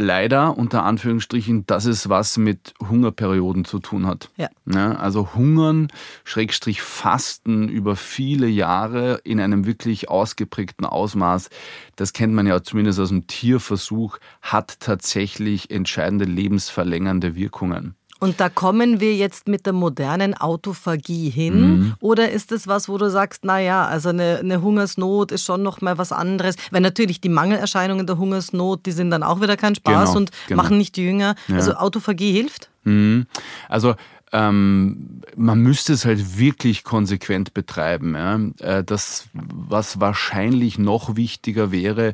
leider, 0.04 0.58
unter 0.58 0.84
Anführungsstrichen, 0.84 1.66
dass 1.66 1.86
es 1.86 2.10
was 2.10 2.38
mit 2.38 2.74
Hungerperioden 2.88 3.66
zu 3.66 3.80
tun 3.80 4.06
hat. 4.06 4.30
Ja. 4.38 4.50
Ja, 4.66 4.94
also 4.94 5.34
Hungern, 5.34 5.88
Schrägstrich 6.24 6.82
Fasten 6.82 7.70
über 7.70 7.96
viele 7.96 8.48
Jahre 8.48 9.22
in 9.24 9.40
einem 9.40 9.66
wirklich 9.66 10.10
ausgeprägten 10.10 10.86
Ausmaß, 10.86 11.50
das 11.96 12.14
kennt 12.14 12.34
man 12.34 12.48
ja 12.48 12.62
zumindest 12.64 13.00
aus 13.00 13.10
dem 13.10 13.28
Tierversuch, 13.28 14.18
hat 14.42 14.80
tatsächlich 14.80 15.72
entscheidende 15.72 16.26
lebensverlängernde 16.26 17.36
Wirkungen. 17.36 17.96
Und 18.24 18.40
da 18.40 18.48
kommen 18.48 19.02
wir 19.02 19.14
jetzt 19.18 19.50
mit 19.50 19.66
der 19.66 19.74
modernen 19.74 20.34
Autophagie 20.34 21.30
hin? 21.30 21.60
Mhm. 21.60 21.94
Oder 22.00 22.32
ist 22.32 22.54
es 22.54 22.68
was, 22.68 22.88
wo 22.88 22.98
du 22.98 23.10
sagst, 23.10 23.44
naja, 23.44 23.86
also 23.86 24.10
eine, 24.10 24.40
eine 24.40 24.62
Hungersnot 24.62 25.34
ist 25.34 25.44
schon 25.44 25.62
noch 25.62 25.82
mal 25.82 25.98
was 25.98 26.14
anderes? 26.14 26.56
Weil 26.72 26.80
natürlich 26.80 27.20
die 27.20 27.28
Mangelerscheinungen 27.28 28.08
der 28.08 28.18
Hungersnot, 28.18 28.86
die 28.86 28.94
sind 28.94 29.12
dann 29.12 29.24
auch 29.24 29.42
wieder 29.42 29.58
kein 29.58 29.76
Spaß 29.76 30.08
Genau, 30.12 30.18
und 30.18 30.32
genau. 30.48 30.64
machen 30.64 30.78
nicht 30.78 30.98
Jünger. 30.98 31.36
Ja. 31.50 31.56
Also 31.58 31.74
Autophagie 31.74 32.32
hilft? 32.32 32.70
Mhm. 32.86 33.26
Also 33.68 33.96
ähm, 34.32 35.22
man 35.36 35.60
müsste 35.60 35.92
es 35.92 36.06
halt 36.06 36.40
wirklich 36.40 36.86
konsequent 36.86 37.54
betreiben. 37.54 38.16
Ja. 38.16 38.40
Äh, 38.78 38.84
Das, 38.86 39.26
was 39.34 40.00
wahrscheinlich 40.00 40.80
noch 40.80 41.18
wichtiger 41.18 41.74
wäre, 41.74 42.14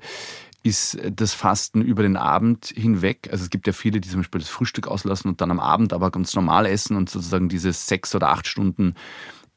ist 0.62 0.98
das 1.15 1.34
Fasten 1.34 1.82
über 1.82 2.04
den 2.04 2.17
Abend 2.17 2.74
hinweg. 2.76 3.30
Also 3.32 3.43
es 3.43 3.50
gibt 3.50 3.65
ja 3.67 3.74
viele, 3.74 4.02
die 4.02 4.10
zum 4.10 4.19
Beispiel 4.19 4.41
das 4.41 4.50
Frühstück 4.50 4.88
auslassen 4.88 5.30
und 5.30 5.41
dann 5.41 5.52
am 5.52 5.60
Abend 5.60 5.93
aber 5.93 6.12
ganz 6.12 6.36
normal 6.36 6.65
essen 6.65 6.98
und 6.98 7.10
sozusagen 7.10 7.50
diese 7.50 7.72
sechs 7.72 8.13
oder 8.13 8.30
acht 8.30 8.48
Stunden 8.48 8.95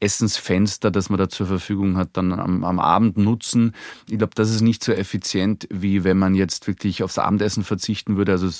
Essensfenster, 0.02 0.90
das 0.90 1.10
man 1.10 1.18
da 1.18 1.28
zur 1.28 1.46
Verfügung 1.46 1.96
hat, 1.96 2.10
dann 2.14 2.32
am, 2.32 2.64
am 2.64 2.80
Abend 2.80 3.16
nutzen. 3.16 3.72
Ich 4.10 4.18
glaube, 4.18 4.34
das 4.34 4.50
ist 4.50 4.60
nicht 4.60 4.82
so 4.82 4.92
effizient, 4.92 5.68
wie 5.70 6.02
wenn 6.02 6.18
man 6.18 6.34
jetzt 6.34 6.66
wirklich 6.66 7.04
aufs 7.04 7.18
Abendessen 7.18 7.62
verzichten 7.62 8.16
würde. 8.16 8.32
Also 8.32 8.50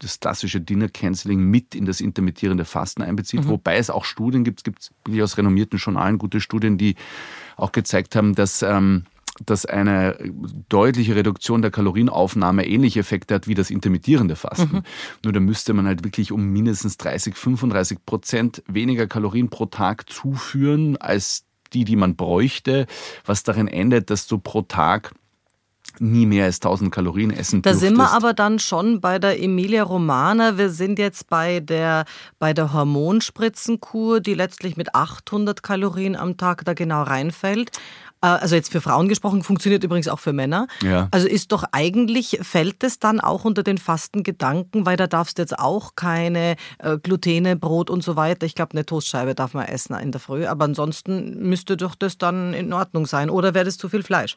das 0.00 0.18
klassische 0.18 0.60
Dinner 0.60 0.88
Canceling 0.88 1.40
mit 1.40 1.74
in 1.74 1.84
das 1.84 2.00
intermittierende 2.00 2.64
Fasten 2.64 3.02
einbezieht, 3.02 3.44
mhm. 3.44 3.48
wobei 3.48 3.76
es 3.76 3.90
auch 3.90 4.04
Studien 4.04 4.44
gibt, 4.44 4.60
es 4.60 4.64
gibt 4.64 4.90
wirklich 5.04 5.22
aus 5.22 5.36
renommierten 5.36 5.78
Journalen 5.78 6.18
gute 6.18 6.40
Studien, 6.40 6.78
die 6.78 6.96
auch 7.56 7.70
gezeigt 7.70 8.16
haben, 8.16 8.34
dass 8.34 8.62
ähm, 8.62 9.04
dass 9.46 9.66
eine 9.66 10.16
deutliche 10.68 11.16
Reduktion 11.16 11.62
der 11.62 11.70
Kalorienaufnahme 11.70 12.66
ähnliche 12.66 13.00
Effekte 13.00 13.34
hat 13.34 13.48
wie 13.48 13.54
das 13.54 13.70
intermittierende 13.70 14.36
Fasten. 14.36 14.76
Mhm. 14.76 14.82
Nur 15.24 15.32
da 15.32 15.40
müsste 15.40 15.72
man 15.72 15.86
halt 15.86 16.04
wirklich 16.04 16.32
um 16.32 16.46
mindestens 16.46 16.96
30, 16.98 17.36
35 17.36 18.04
Prozent 18.04 18.62
weniger 18.66 19.06
Kalorien 19.06 19.48
pro 19.48 19.66
Tag 19.66 20.10
zuführen 20.10 20.96
als 20.96 21.44
die, 21.72 21.84
die 21.84 21.96
man 21.96 22.16
bräuchte, 22.16 22.86
was 23.24 23.42
darin 23.42 23.68
endet, 23.68 24.10
dass 24.10 24.26
du 24.26 24.38
pro 24.38 24.62
Tag 24.62 25.12
nie 25.98 26.26
mehr 26.26 26.44
als 26.44 26.56
1000 26.56 26.92
Kalorien 26.92 27.30
essen 27.30 27.62
Da 27.62 27.74
sind 27.74 27.96
wir 27.96 28.12
aber 28.12 28.32
dann 28.32 28.58
schon 28.58 29.00
bei 29.00 29.18
der 29.18 29.42
Emilia 29.42 29.82
Romana. 29.82 30.56
Wir 30.56 30.70
sind 30.70 30.98
jetzt 30.98 31.28
bei 31.28 31.60
der, 31.60 32.04
bei 32.38 32.52
der 32.52 32.72
Hormonspritzenkur, 32.72 34.20
die 34.20 34.34
letztlich 34.34 34.76
mit 34.76 34.94
800 34.94 35.62
Kalorien 35.62 36.16
am 36.16 36.36
Tag 36.36 36.64
da 36.64 36.74
genau 36.74 37.02
reinfällt. 37.02 37.72
Äh, 38.22 38.26
also 38.26 38.54
jetzt 38.54 38.70
für 38.70 38.80
Frauen 38.80 39.08
gesprochen, 39.08 39.42
funktioniert 39.42 39.84
übrigens 39.84 40.08
auch 40.08 40.18
für 40.18 40.32
Männer. 40.32 40.66
Ja. 40.82 41.08
Also 41.10 41.28
ist 41.28 41.52
doch 41.52 41.64
eigentlich, 41.72 42.38
fällt 42.42 42.82
es 42.84 42.98
dann 42.98 43.20
auch 43.20 43.44
unter 43.44 43.62
den 43.62 43.78
Fastengedanken, 43.78 44.86
weil 44.86 44.96
da 44.96 45.06
darfst 45.06 45.38
du 45.38 45.42
jetzt 45.42 45.58
auch 45.58 45.94
keine 45.96 46.56
äh, 46.78 46.98
Glutene, 46.98 47.56
Brot 47.56 47.90
und 47.90 48.02
so 48.02 48.16
weiter. 48.16 48.46
Ich 48.46 48.54
glaube, 48.54 48.72
eine 48.72 48.86
Toastscheibe 48.86 49.34
darf 49.34 49.54
man 49.54 49.66
essen 49.66 49.94
in 49.96 50.12
der 50.12 50.20
Früh, 50.20 50.46
aber 50.46 50.64
ansonsten 50.64 51.48
müsste 51.48 51.76
doch 51.76 51.94
das 51.94 52.18
dann 52.18 52.54
in 52.54 52.72
Ordnung 52.72 53.06
sein. 53.06 53.30
Oder 53.30 53.54
wäre 53.54 53.64
das 53.64 53.78
zu 53.78 53.88
viel 53.88 54.02
Fleisch? 54.02 54.36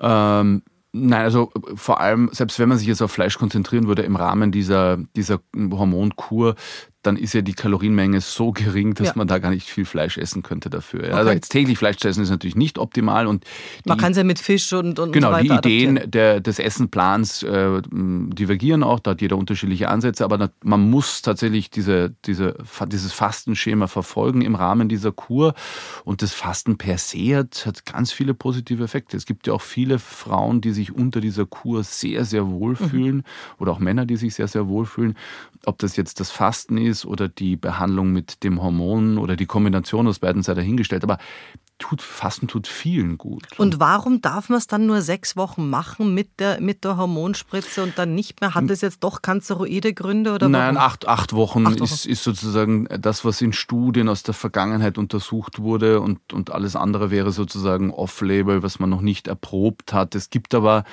Ähm, 0.00 0.62
Nein, 0.98 1.20
also 1.20 1.52
vor 1.74 2.00
allem, 2.00 2.30
selbst 2.32 2.58
wenn 2.58 2.70
man 2.70 2.78
sich 2.78 2.86
jetzt 2.86 3.02
auf 3.02 3.12
Fleisch 3.12 3.36
konzentrieren 3.36 3.86
würde 3.86 4.00
im 4.00 4.16
Rahmen 4.16 4.50
dieser, 4.50 4.96
dieser 5.14 5.40
Hormonkur, 5.54 6.54
dann 7.06 7.16
ist 7.16 7.32
ja 7.32 7.42
die 7.42 7.54
Kalorienmenge 7.54 8.20
so 8.20 8.52
gering, 8.52 8.94
dass 8.94 9.08
ja. 9.08 9.12
man 9.16 9.28
da 9.28 9.38
gar 9.38 9.50
nicht 9.50 9.68
viel 9.68 9.84
Fleisch 9.84 10.18
essen 10.18 10.42
könnte 10.42 10.70
dafür. 10.70 11.00
Also 11.00 11.12
okay. 11.12 11.18
Also 11.18 11.30
jetzt 11.32 11.48
täglich 11.50 11.78
Fleisch 11.78 11.96
zu 11.96 12.08
essen 12.08 12.22
ist 12.22 12.30
natürlich 12.30 12.56
nicht 12.56 12.78
optimal. 12.78 13.26
Und 13.26 13.44
man 13.84 13.98
kann 13.98 14.12
es 14.12 14.18
ja 14.18 14.24
mit 14.24 14.38
Fisch 14.38 14.72
und, 14.72 14.98
und 14.98 15.12
Genau, 15.12 15.32
so 15.32 15.42
die 15.42 15.50
Ideen 15.50 16.00
der, 16.06 16.40
des 16.40 16.58
Essenplans 16.58 17.42
äh, 17.42 17.82
divergieren 17.90 18.82
auch, 18.82 19.00
da 19.00 19.12
hat 19.12 19.20
jeder 19.20 19.36
unterschiedliche 19.36 19.88
Ansätze, 19.88 20.24
aber 20.24 20.50
man 20.62 20.90
muss 20.90 21.22
tatsächlich 21.22 21.70
diese, 21.70 22.14
diese, 22.24 22.56
dieses 22.88 23.12
Fastenschema 23.12 23.86
verfolgen 23.86 24.42
im 24.42 24.54
Rahmen 24.54 24.88
dieser 24.88 25.12
Kur. 25.12 25.54
Und 26.04 26.22
das 26.22 26.32
Fasten 26.32 26.78
per 26.78 26.98
se 26.98 27.36
hat, 27.36 27.66
hat 27.66 27.86
ganz 27.86 28.12
viele 28.12 28.34
positive 28.34 28.82
Effekte. 28.82 29.16
Es 29.16 29.26
gibt 29.26 29.46
ja 29.46 29.52
auch 29.52 29.62
viele 29.62 29.98
Frauen, 29.98 30.60
die 30.60 30.72
sich 30.72 30.94
unter 30.94 31.20
dieser 31.20 31.46
Kur 31.46 31.84
sehr, 31.84 32.24
sehr 32.24 32.48
wohlfühlen 32.48 33.16
mhm. 33.16 33.24
oder 33.58 33.72
auch 33.72 33.78
Männer, 33.78 34.06
die 34.06 34.16
sich 34.16 34.34
sehr, 34.34 34.48
sehr 34.48 34.68
wohlfühlen. 34.68 35.16
Ob 35.64 35.78
das 35.78 35.96
jetzt 35.96 36.20
das 36.20 36.30
Fasten 36.30 36.78
ist, 36.78 36.95
ist 36.96 37.06
oder 37.06 37.28
die 37.28 37.56
Behandlung 37.56 38.12
mit 38.12 38.42
dem 38.42 38.62
Hormon 38.62 39.18
oder 39.18 39.36
die 39.36 39.46
Kombination 39.46 40.06
aus 40.08 40.18
beiden 40.18 40.42
sei 40.42 40.54
dahingestellt. 40.54 41.04
Aber 41.04 41.18
tut, 41.78 42.00
Fasten 42.00 42.48
tut 42.48 42.66
vielen 42.66 43.18
gut. 43.18 43.44
Und 43.58 43.78
warum 43.80 44.22
darf 44.22 44.48
man 44.48 44.58
es 44.58 44.66
dann 44.66 44.86
nur 44.86 45.02
sechs 45.02 45.36
Wochen 45.36 45.68
machen 45.68 46.14
mit 46.14 46.40
der, 46.40 46.60
mit 46.60 46.84
der 46.84 46.96
Hormonspritze 46.96 47.82
und 47.82 47.98
dann 47.98 48.14
nicht 48.14 48.40
mehr? 48.40 48.54
Hat 48.54 48.70
es 48.70 48.80
jetzt 48.80 49.04
doch 49.04 49.22
kanzeroide 49.22 49.92
Gründe? 49.92 50.32
Oder 50.32 50.48
Nein, 50.48 50.76
acht, 50.76 51.06
acht, 51.06 51.34
Wochen 51.34 51.66
acht 51.66 51.80
Wochen 51.80 51.84
ist, 51.84 52.06
ist 52.06 52.24
sozusagen 52.24 52.88
das, 52.98 53.24
was 53.24 53.40
in 53.42 53.52
Studien 53.52 54.08
aus 54.08 54.22
der 54.22 54.34
Vergangenheit 54.34 54.98
untersucht 54.98 55.58
wurde 55.60 56.00
und, 56.00 56.32
und 56.32 56.50
alles 56.50 56.76
andere 56.76 57.10
wäre 57.10 57.32
sozusagen 57.32 57.90
off-label, 57.90 58.62
was 58.62 58.78
man 58.78 58.90
noch 58.90 59.02
nicht 59.02 59.28
erprobt 59.28 59.92
hat. 59.92 60.14
Es 60.14 60.30
gibt 60.30 60.54
aber 60.54 60.84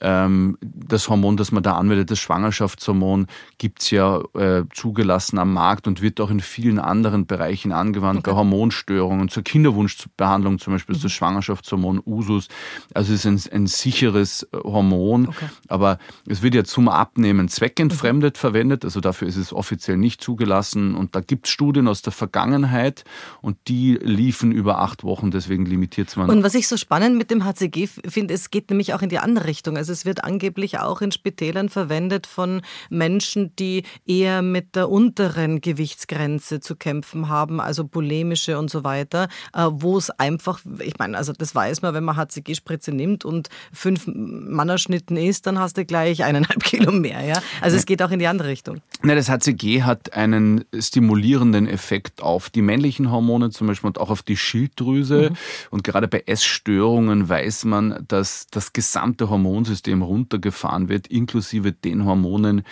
das 0.00 1.08
Hormon, 1.08 1.36
das 1.36 1.52
man 1.52 1.62
da 1.62 1.74
anwendet, 1.76 2.10
das 2.10 2.18
Schwangerschaftshormon, 2.18 3.26
gibt's 3.58 3.90
ja 3.90 4.20
äh, 4.34 4.64
zugelassen 4.72 5.38
am 5.38 5.52
Markt 5.52 5.86
und 5.86 6.00
wird 6.00 6.20
auch 6.20 6.30
in 6.30 6.40
vielen 6.40 6.78
anderen 6.78 7.26
Bereichen 7.26 7.72
angewandt, 7.72 8.20
okay. 8.20 8.30
bei 8.30 8.36
Hormonstörungen, 8.36 9.28
zur 9.28 9.42
Kinderwunschbehandlung 9.42 10.58
zum 10.58 10.72
Beispiel 10.72 10.94
ist 10.94 11.04
das 11.04 11.12
mhm. 11.12 11.16
Schwangerschaftshormon 11.16 12.02
Usus. 12.06 12.48
Also 12.94 13.12
es 13.12 13.24
ist 13.24 13.50
ein, 13.52 13.54
ein 13.54 13.66
sicheres 13.66 14.44
äh, 14.52 14.56
Hormon, 14.56 15.28
okay. 15.28 15.46
aber 15.68 15.98
es 16.26 16.42
wird 16.42 16.54
ja 16.54 16.64
zum 16.64 16.88
Abnehmen 16.88 17.48
zweckentfremdet 17.48 18.36
mhm. 18.36 18.40
verwendet, 18.40 18.84
also 18.84 19.00
dafür 19.00 19.28
ist 19.28 19.36
es 19.36 19.52
offiziell 19.52 19.98
nicht 19.98 20.22
zugelassen 20.22 20.94
und 20.94 21.14
da 21.14 21.20
gibt's 21.20 21.50
Studien 21.50 21.88
aus 21.88 22.00
der 22.00 22.12
Vergangenheit 22.12 23.04
und 23.42 23.58
die 23.68 23.98
liefen 24.00 24.50
über 24.50 24.80
acht 24.80 25.04
Wochen, 25.04 25.30
deswegen 25.30 25.66
limitiert 25.66 26.16
man. 26.16 26.30
Und 26.30 26.42
was 26.42 26.54
ich 26.54 26.68
so 26.68 26.76
spannend 26.76 27.18
mit 27.18 27.30
dem 27.30 27.44
HCG 27.44 27.86
finde, 27.86 28.32
es 28.34 28.50
geht 28.50 28.70
nämlich 28.70 28.94
auch 28.94 29.02
in 29.02 29.10
die 29.10 29.18
andere 29.18 29.46
Richtung. 29.46 29.76
Also 29.76 29.89
es 29.90 30.04
wird 30.04 30.24
angeblich 30.24 30.78
auch 30.78 31.00
in 31.00 31.12
Spitälern 31.12 31.68
verwendet 31.68 32.26
von 32.26 32.62
Menschen, 32.88 33.54
die 33.56 33.84
eher 34.06 34.42
mit 34.42 34.76
der 34.76 34.88
unteren 34.88 35.60
Gewichtsgrenze 35.60 36.60
zu 36.60 36.76
kämpfen 36.76 37.28
haben, 37.28 37.60
also 37.60 37.84
bulimische 37.84 38.58
und 38.58 38.70
so 38.70 38.84
weiter, 38.84 39.28
äh, 39.54 39.66
wo 39.70 39.98
es 39.98 40.10
einfach, 40.10 40.60
ich 40.78 40.98
meine, 40.98 41.16
also 41.16 41.32
das 41.32 41.54
weiß 41.54 41.82
man, 41.82 41.94
wenn 41.94 42.04
man 42.04 42.16
HCG-Spritze 42.16 42.92
nimmt 42.92 43.24
und 43.24 43.48
fünf 43.72 44.06
Mannerschnitten 44.06 45.16
isst, 45.16 45.46
dann 45.46 45.58
hast 45.58 45.76
du 45.76 45.84
gleich 45.84 46.24
eineinhalb 46.24 46.62
Kilo 46.64 46.92
mehr. 46.92 47.22
Ja? 47.24 47.42
Also 47.60 47.76
es 47.76 47.86
geht 47.86 48.02
auch 48.02 48.10
in 48.10 48.18
die 48.18 48.26
andere 48.26 48.48
Richtung. 48.48 48.80
Na, 49.02 49.14
das 49.14 49.28
HCG 49.28 49.82
hat 49.82 50.14
einen 50.14 50.64
stimulierenden 50.78 51.66
Effekt 51.66 52.22
auf 52.22 52.50
die 52.50 52.62
männlichen 52.62 53.10
Hormone 53.10 53.50
zum 53.50 53.66
Beispiel 53.66 53.88
und 53.88 53.98
auch 53.98 54.10
auf 54.10 54.22
die 54.22 54.36
Schilddrüse. 54.36 55.30
Mhm. 55.30 55.36
Und 55.70 55.84
gerade 55.84 56.08
bei 56.08 56.22
Essstörungen 56.26 57.28
weiß 57.28 57.64
man, 57.64 58.04
dass 58.08 58.46
das 58.50 58.72
gesamte 58.72 59.30
Hormonsystem 59.30 59.79
Immunsystem 59.80 60.02
runtergefahren 60.02 60.88
wird, 60.88 61.06
inklusive 61.06 61.72
den 61.72 62.04
Hormonen, 62.04 62.62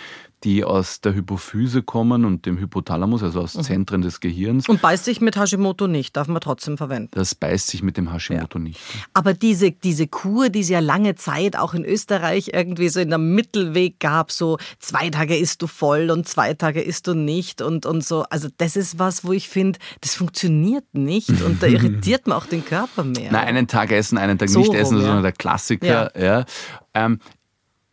die 0.43 0.63
aus 0.63 1.01
der 1.01 1.13
Hypophyse 1.13 1.83
kommen 1.83 2.25
und 2.25 2.45
dem 2.45 2.57
Hypothalamus, 2.57 3.23
also 3.23 3.41
aus 3.41 3.55
mhm. 3.55 3.63
Zentren 3.63 4.01
des 4.01 4.19
Gehirns. 4.19 4.69
Und 4.69 4.81
beißt 4.81 5.05
sich 5.05 5.21
mit 5.21 5.37
Hashimoto 5.37 5.87
nicht, 5.87 6.15
darf 6.15 6.27
man 6.27 6.41
trotzdem 6.41 6.77
verwenden. 6.77 7.09
Das 7.13 7.35
beißt 7.35 7.67
sich 7.67 7.83
mit 7.83 7.97
dem 7.97 8.11
Hashimoto 8.11 8.57
ja. 8.57 8.63
nicht. 8.63 8.79
Aber 9.13 9.33
diese, 9.33 9.71
diese 9.71 10.07
Kur, 10.07 10.49
die 10.49 10.61
es 10.61 10.69
ja 10.69 10.79
lange 10.79 11.15
Zeit 11.15 11.57
auch 11.57 11.73
in 11.73 11.83
Österreich 11.83 12.51
irgendwie 12.53 12.89
so 12.89 12.99
in 12.99 13.09
der 13.09 13.17
Mittelweg 13.17 13.99
gab, 13.99 14.31
so 14.31 14.57
zwei 14.79 15.09
Tage 15.09 15.35
isst 15.35 15.61
du 15.61 15.67
voll 15.67 16.09
und 16.09 16.27
zwei 16.27 16.53
Tage 16.53 16.81
isst 16.81 17.07
du 17.07 17.13
nicht 17.13 17.61
und, 17.61 17.85
und 17.85 18.03
so. 18.03 18.23
Also 18.29 18.47
das 18.57 18.75
ist 18.75 18.97
was, 18.97 19.25
wo 19.25 19.33
ich 19.33 19.49
finde, 19.49 19.79
das 20.01 20.15
funktioniert 20.15 20.85
nicht 20.93 21.29
und 21.41 21.61
da 21.61 21.67
irritiert 21.79 22.27
man 22.27 22.37
auch 22.37 22.45
den 22.45 22.63
Körper 22.63 23.03
mehr. 23.03 23.29
Na, 23.31 23.41
einen 23.41 23.67
Tag 23.67 23.91
essen, 23.91 24.17
einen 24.17 24.37
Tag 24.37 24.49
so 24.49 24.59
nicht 24.59 24.73
essen, 24.73 24.95
rum, 24.95 25.05
sondern 25.05 25.23
der 25.23 25.33
Klassiker. 25.33 26.11
Ja. 26.17 26.39
ja. 26.39 26.45
Ähm, 26.93 27.19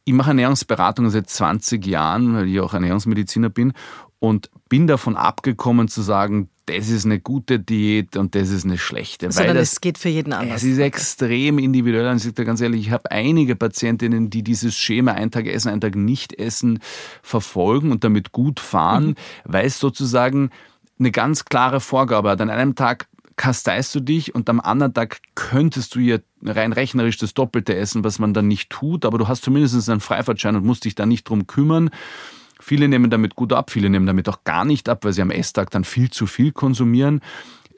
ich 0.06 0.14
mache 0.14 0.30
Ernährungsberatung 0.30 1.10
seit 1.10 1.28
20 1.28 1.84
Jahren, 1.84 2.34
weil 2.34 2.46
ich 2.46 2.60
auch 2.60 2.72
Ernährungsmediziner 2.72 3.48
bin 3.50 3.72
und 4.20 4.50
bin 4.68 4.86
davon 4.86 5.16
abgekommen 5.16 5.88
zu 5.88 6.00
sagen, 6.00 6.48
das 6.66 6.88
ist 6.88 7.04
eine 7.04 7.18
gute 7.20 7.58
Diät 7.58 8.16
und 8.16 8.36
das 8.36 8.50
ist 8.50 8.64
eine 8.64 8.78
schlechte. 8.78 9.30
Sondern 9.30 9.56
es 9.56 9.80
geht 9.80 9.98
für 9.98 10.08
jeden 10.08 10.32
anders. 10.32 10.62
Es 10.62 10.64
ist 10.64 10.78
extrem 10.78 11.58
individuell. 11.58 12.08
Und 12.08 12.16
ich 12.16 12.22
sage 12.22 12.44
ganz 12.44 12.60
ehrlich, 12.60 12.82
ich 12.82 12.90
habe 12.92 13.10
einige 13.10 13.56
Patientinnen, 13.56 14.30
die 14.30 14.42
dieses 14.42 14.76
Schema 14.76 15.12
ein 15.12 15.32
Tag 15.32 15.46
essen, 15.46 15.70
ein 15.70 15.80
Tag 15.80 15.96
nicht 15.96 16.32
essen 16.32 16.78
verfolgen 17.22 17.90
und 17.90 18.04
damit 18.04 18.30
gut 18.30 18.60
fahren, 18.60 19.06
mhm. 19.06 19.14
weil 19.44 19.66
es 19.66 19.80
sozusagen 19.80 20.50
eine 20.98 21.10
ganz 21.10 21.44
klare 21.44 21.80
Vorgabe 21.80 22.30
hat. 22.30 22.40
An 22.40 22.50
einem 22.50 22.76
Tag 22.76 23.08
kasteist 23.36 23.94
du 23.94 24.00
dich 24.00 24.34
und 24.34 24.48
am 24.48 24.60
anderen 24.60 24.94
Tag 24.94 25.20
könntest 25.34 25.94
du 25.94 26.00
ja 26.00 26.18
rein 26.42 26.72
rechnerisch 26.72 27.18
das 27.18 27.34
Doppelte 27.34 27.74
essen, 27.76 28.04
was 28.04 28.18
man 28.18 28.34
dann 28.34 28.48
nicht 28.48 28.70
tut, 28.70 29.04
aber 29.04 29.18
du 29.18 29.28
hast 29.28 29.42
zumindest 29.42 29.88
einen 29.88 30.00
Freifahrtschein 30.00 30.56
und 30.56 30.64
musst 30.64 30.84
dich 30.84 30.94
da 30.94 31.06
nicht 31.06 31.28
drum 31.28 31.46
kümmern. 31.46 31.90
Viele 32.58 32.88
nehmen 32.88 33.10
damit 33.10 33.34
gut 33.34 33.52
ab, 33.52 33.70
viele 33.70 33.90
nehmen 33.90 34.06
damit 34.06 34.28
auch 34.28 34.44
gar 34.44 34.64
nicht 34.64 34.88
ab, 34.88 35.04
weil 35.04 35.12
sie 35.12 35.22
am 35.22 35.30
Esstag 35.30 35.70
dann 35.70 35.84
viel 35.84 36.10
zu 36.10 36.26
viel 36.26 36.52
konsumieren 36.52 37.20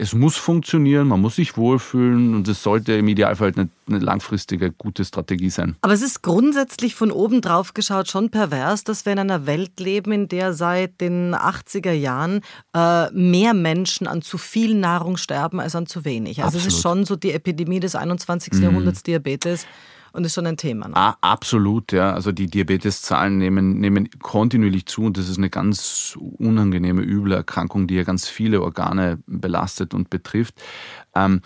es 0.01 0.15
muss 0.15 0.37
funktionieren, 0.37 1.09
man 1.09 1.21
muss 1.21 1.37
sich 1.37 1.57
wohlfühlen 1.57 2.37
und 2.37 2.47
es 2.47 2.63
sollte 2.63 2.93
im 2.93 3.09
Idealfall 3.09 3.53
eine, 3.57 3.69
eine, 3.89 3.99
langfristige 3.99 4.71
gute 4.71 5.05
Strategie 5.05 5.51
sein. 5.51 5.77
Aber 5.81 5.93
es 5.93 6.03
ist 6.03 6.23
grundsätzlich 6.23 6.95
von 6.95 7.11
oben 7.11 7.41
drauf 7.41 7.75
geschaut 7.75 8.09
schon 8.09 8.31
pervers, 8.31 8.85
dass 8.85 9.05
wir 9.05 9.13
in 9.13 9.19
einer 9.19 9.47
Welt 9.47 9.81
leben, 9.81 10.13
in 10.13 10.29
der 10.29 10.55
seit 10.55 11.01
den 11.01 11.35
80er 11.35 11.91
Jahren 11.91 12.43
äh, 12.75 13.11
mehr 13.11 13.55
Menschen 13.55 14.07
an 14.07 14.23
zu 14.23 14.39
viel 14.39 14.75
Nahrung 14.75 15.17
sterben 15.17 15.59
als 15.59 15.75
an 15.75 15.87
zu 15.87 16.05
wenig. 16.05 16.45
Also 16.45 16.59
Absolut. 16.59 16.69
es 16.69 16.75
ist 16.75 16.83
schon 16.83 17.05
so 17.05 17.17
die 17.17 17.33
Epidemie 17.33 17.81
des 17.81 17.97
21. 17.97 18.53
Mhm. 18.53 18.63
Jahrhunderts 18.63 19.03
Diabetes 19.03 19.67
und 20.13 20.25
ist 20.25 20.35
schon 20.35 20.47
ein 20.47 20.57
Thema. 20.57 20.89
Ne? 20.89 20.97
Ah, 20.97 21.17
absolut, 21.21 21.93
ja. 21.93 22.13
Also 22.13 22.33
die 22.33 22.47
Diabeteszahlen 22.47 23.39
nehmen, 23.39 23.79
nehmen 23.79 24.09
kontinuierlich 24.21 24.87
zu 24.87 25.03
und 25.03 25.17
das 25.17 25.29
ist 25.29 25.39
eine 25.39 25.51
ganz 25.51 26.19
unangenehme, 26.39 27.03
üble 27.03 27.35
Erkrankung, 27.35 27.87
die 27.87 27.97
ja 27.97 28.05
ganz 28.05 28.29
viele 28.29 28.63
Organe 28.63 29.19
belastet 29.27 29.95
und 29.95 30.11
betrifft. 30.11 30.55
Ähm, 31.15 31.43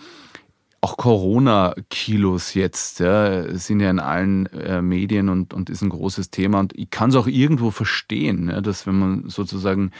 auch 0.83 0.97
Corona-Kilos 0.97 2.55
jetzt 2.55 2.99
ja, 2.99 3.57
sind 3.57 3.79
ja 3.79 3.89
in 3.89 3.99
allen 3.99 4.47
äh, 4.47 4.81
Medien 4.81 5.29
und, 5.29 5.53
und 5.53 5.69
ist 5.69 5.81
ein 5.81 5.89
großes 5.89 6.29
Thema. 6.29 6.59
Und 6.59 6.77
ich 6.77 6.89
kann 6.89 7.09
es 7.09 7.15
auch 7.15 7.27
irgendwo 7.27 7.71
verstehen, 7.71 8.49
ja, 8.49 8.59
dass 8.59 8.85
wenn 8.85 8.99
man 8.99 9.29
sozusagen 9.29 9.91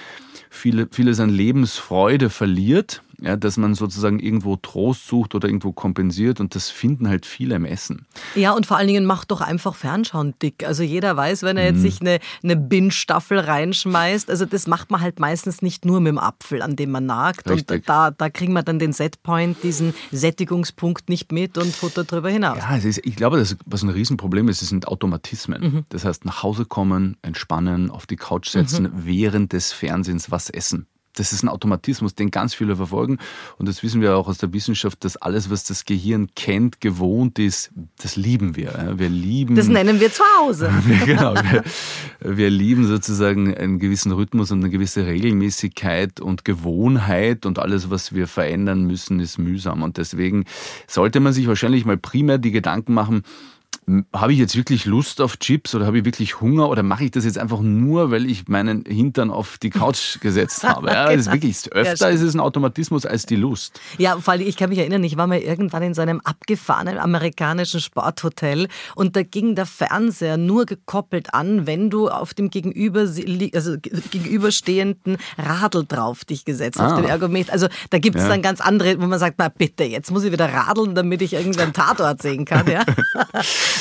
viele, 0.49 0.89
vieles 0.91 1.21
an 1.21 1.29
Lebensfreude 1.29 2.29
verliert, 2.29 3.01
Ja, 3.21 3.35
dass 3.35 3.57
man 3.57 3.75
sozusagen 3.75 4.19
irgendwo 4.19 4.55
Trost 4.55 5.07
sucht 5.07 5.35
oder 5.35 5.47
irgendwo 5.47 5.71
kompensiert 5.71 6.39
und 6.39 6.55
das 6.55 6.69
finden 6.69 7.07
halt 7.07 7.25
viele 7.25 7.55
im 7.55 7.65
Essen. 7.65 8.05
Ja, 8.35 8.51
und 8.53 8.65
vor 8.65 8.77
allen 8.77 8.87
Dingen 8.87 9.05
macht 9.05 9.31
doch 9.31 9.41
einfach 9.41 9.75
Fernschauen 9.75 10.33
dick. 10.41 10.65
Also 10.65 10.83
jeder 10.83 11.15
weiß, 11.15 11.43
wenn 11.43 11.57
er 11.57 11.65
jetzt 11.65 11.77
mhm. 11.77 11.81
sich 11.81 12.01
eine, 12.01 12.19
eine 12.43 12.55
Binge-Staffel 12.55 13.39
reinschmeißt, 13.39 14.29
also 14.29 14.45
das 14.45 14.67
macht 14.67 14.91
man 14.91 15.01
halt 15.01 15.19
meistens 15.19 15.61
nicht 15.61 15.85
nur 15.85 15.99
mit 15.99 16.09
dem 16.09 16.17
Apfel, 16.17 16.61
an 16.61 16.75
dem 16.75 16.91
man 16.91 17.05
nagt. 17.05 17.49
Richtig. 17.49 17.77
Und 17.77 17.89
da, 17.89 18.11
da 18.11 18.29
kriegen 18.29 18.53
wir 18.53 18.63
dann 18.63 18.79
den 18.79 18.93
Setpoint, 18.93 19.57
diesen 19.63 19.93
Sättigungspunkt 20.11 21.09
nicht 21.09 21.31
mit 21.31 21.57
und 21.57 21.73
futtert 21.73 22.11
drüber 22.11 22.29
hinaus. 22.29 22.57
Ja, 22.57 22.75
ist, 22.75 23.01
ich 23.03 23.15
glaube, 23.15 23.37
das, 23.37 23.55
was 23.65 23.83
ein 23.83 23.89
Riesenproblem 23.89 24.49
ist, 24.49 24.59
sind 24.59 24.87
Automatismen. 24.87 25.61
Mhm. 25.61 25.85
Das 25.89 26.05
heißt, 26.05 26.25
nach 26.25 26.43
Hause 26.43 26.65
kommen, 26.65 27.17
entspannen, 27.21 27.89
auf 27.89 28.05
die 28.05 28.15
Couch 28.15 28.49
setzen, 28.49 28.83
mhm. 28.83 29.05
während 29.05 29.53
des 29.53 29.71
Fernsehens 29.71 30.31
was 30.31 30.49
essen 30.49 30.87
das 31.15 31.33
ist 31.33 31.43
ein 31.43 31.49
Automatismus, 31.49 32.15
den 32.15 32.31
ganz 32.31 32.53
viele 32.53 32.75
verfolgen. 32.75 33.19
Und 33.57 33.67
das 33.67 33.83
wissen 33.83 34.01
wir 34.01 34.15
auch 34.15 34.27
aus 34.27 34.37
der 34.37 34.53
Wissenschaft, 34.53 35.03
dass 35.03 35.17
alles, 35.17 35.49
was 35.49 35.63
das 35.63 35.85
Gehirn 35.85 36.29
kennt, 36.35 36.81
gewohnt 36.81 37.39
ist, 37.39 37.71
das 38.01 38.15
lieben 38.15 38.55
wir. 38.55 38.93
Wir 38.97 39.09
lieben. 39.09 39.55
Das 39.55 39.67
nennen 39.67 39.99
wir 39.99 40.11
zu 40.11 40.23
Hause. 40.39 40.71
genau. 41.05 41.35
Wir, 41.35 41.63
wir 42.19 42.49
lieben 42.49 42.87
sozusagen 42.87 43.55
einen 43.55 43.79
gewissen 43.79 44.11
Rhythmus 44.11 44.51
und 44.51 44.59
eine 44.59 44.69
gewisse 44.69 45.05
Regelmäßigkeit 45.05 46.19
und 46.19 46.45
Gewohnheit 46.45 47.45
und 47.45 47.59
alles, 47.59 47.89
was 47.89 48.13
wir 48.13 48.27
verändern 48.27 48.83
müssen, 48.85 49.19
ist 49.19 49.37
mühsam. 49.37 49.83
Und 49.83 49.97
deswegen 49.97 50.45
sollte 50.87 51.19
man 51.19 51.33
sich 51.33 51.47
wahrscheinlich 51.47 51.85
mal 51.85 51.97
primär 51.97 52.37
die 52.37 52.51
Gedanken 52.51 52.93
machen, 52.93 53.23
habe 54.13 54.31
ich 54.31 54.39
jetzt 54.39 54.55
wirklich 54.55 54.85
Lust 54.85 55.19
auf 55.19 55.37
Chips 55.37 55.75
oder 55.75 55.85
habe 55.85 55.99
ich 55.99 56.05
wirklich 56.05 56.39
Hunger 56.39 56.69
oder 56.69 56.83
mache 56.83 57.05
ich 57.05 57.11
das 57.11 57.25
jetzt 57.25 57.37
einfach 57.37 57.59
nur, 57.59 58.11
weil 58.11 58.25
ich 58.29 58.47
meinen 58.47 58.85
Hintern 58.85 59.29
auf 59.29 59.57
die 59.57 59.69
Couch 59.69 60.19
gesetzt 60.21 60.63
habe? 60.63 60.87
Ja, 60.87 61.05
genau. 61.05 61.11
das 61.11 61.19
ist 61.19 61.25
genau. 61.25 61.33
wirklich, 61.35 61.73
öfter 61.73 62.09
ja, 62.09 62.15
ist 62.15 62.21
es 62.21 62.33
ein 62.33 62.39
Automatismus 62.39 63.05
als 63.05 63.25
die 63.25 63.35
Lust. 63.35 63.79
Ja, 63.97 64.17
vor 64.17 64.33
allem, 64.33 64.47
ich 64.47 64.55
kann 64.55 64.69
mich 64.69 64.79
erinnern, 64.79 65.03
ich 65.03 65.17
war 65.17 65.27
mal 65.27 65.39
irgendwann 65.39 65.83
in 65.83 65.93
so 65.93 66.01
einem 66.01 66.21
abgefahrenen 66.21 66.97
amerikanischen 66.97 67.81
Sporthotel 67.81 68.67
und 68.95 69.15
da 69.15 69.23
ging 69.23 69.55
der 69.55 69.65
Fernseher 69.65 70.37
nur 70.37 70.65
gekoppelt 70.65 71.33
an, 71.33 71.67
wenn 71.67 71.89
du 71.89 72.09
auf 72.09 72.33
dem 72.33 72.49
gegenüber, 72.49 73.01
also 73.01 73.75
gegenüberstehenden 73.79 75.17
Radl 75.37 75.85
drauf 75.85 76.23
dich 76.25 76.45
gesetzt, 76.45 76.79
ah. 76.79 76.87
auf 76.87 77.01
dem 77.01 77.05
Ergometer. 77.05 77.51
Also 77.51 77.67
da 77.89 77.99
gibt 77.99 78.15
es 78.15 78.23
ja. 78.23 78.29
dann 78.29 78.41
ganz 78.41 78.61
andere, 78.61 79.01
wo 79.01 79.07
man 79.07 79.19
sagt, 79.19 79.35
na 79.39 79.49
bitte, 79.49 79.83
jetzt 79.83 80.09
muss 80.11 80.23
ich 80.23 80.31
wieder 80.31 80.51
radeln, 80.51 80.95
damit 80.95 81.21
ich 81.21 81.33
irgendeinen 81.33 81.73
Tatort 81.73 82.21
sehen 82.21 82.45
kann. 82.45 82.67
Ja? 82.67 82.83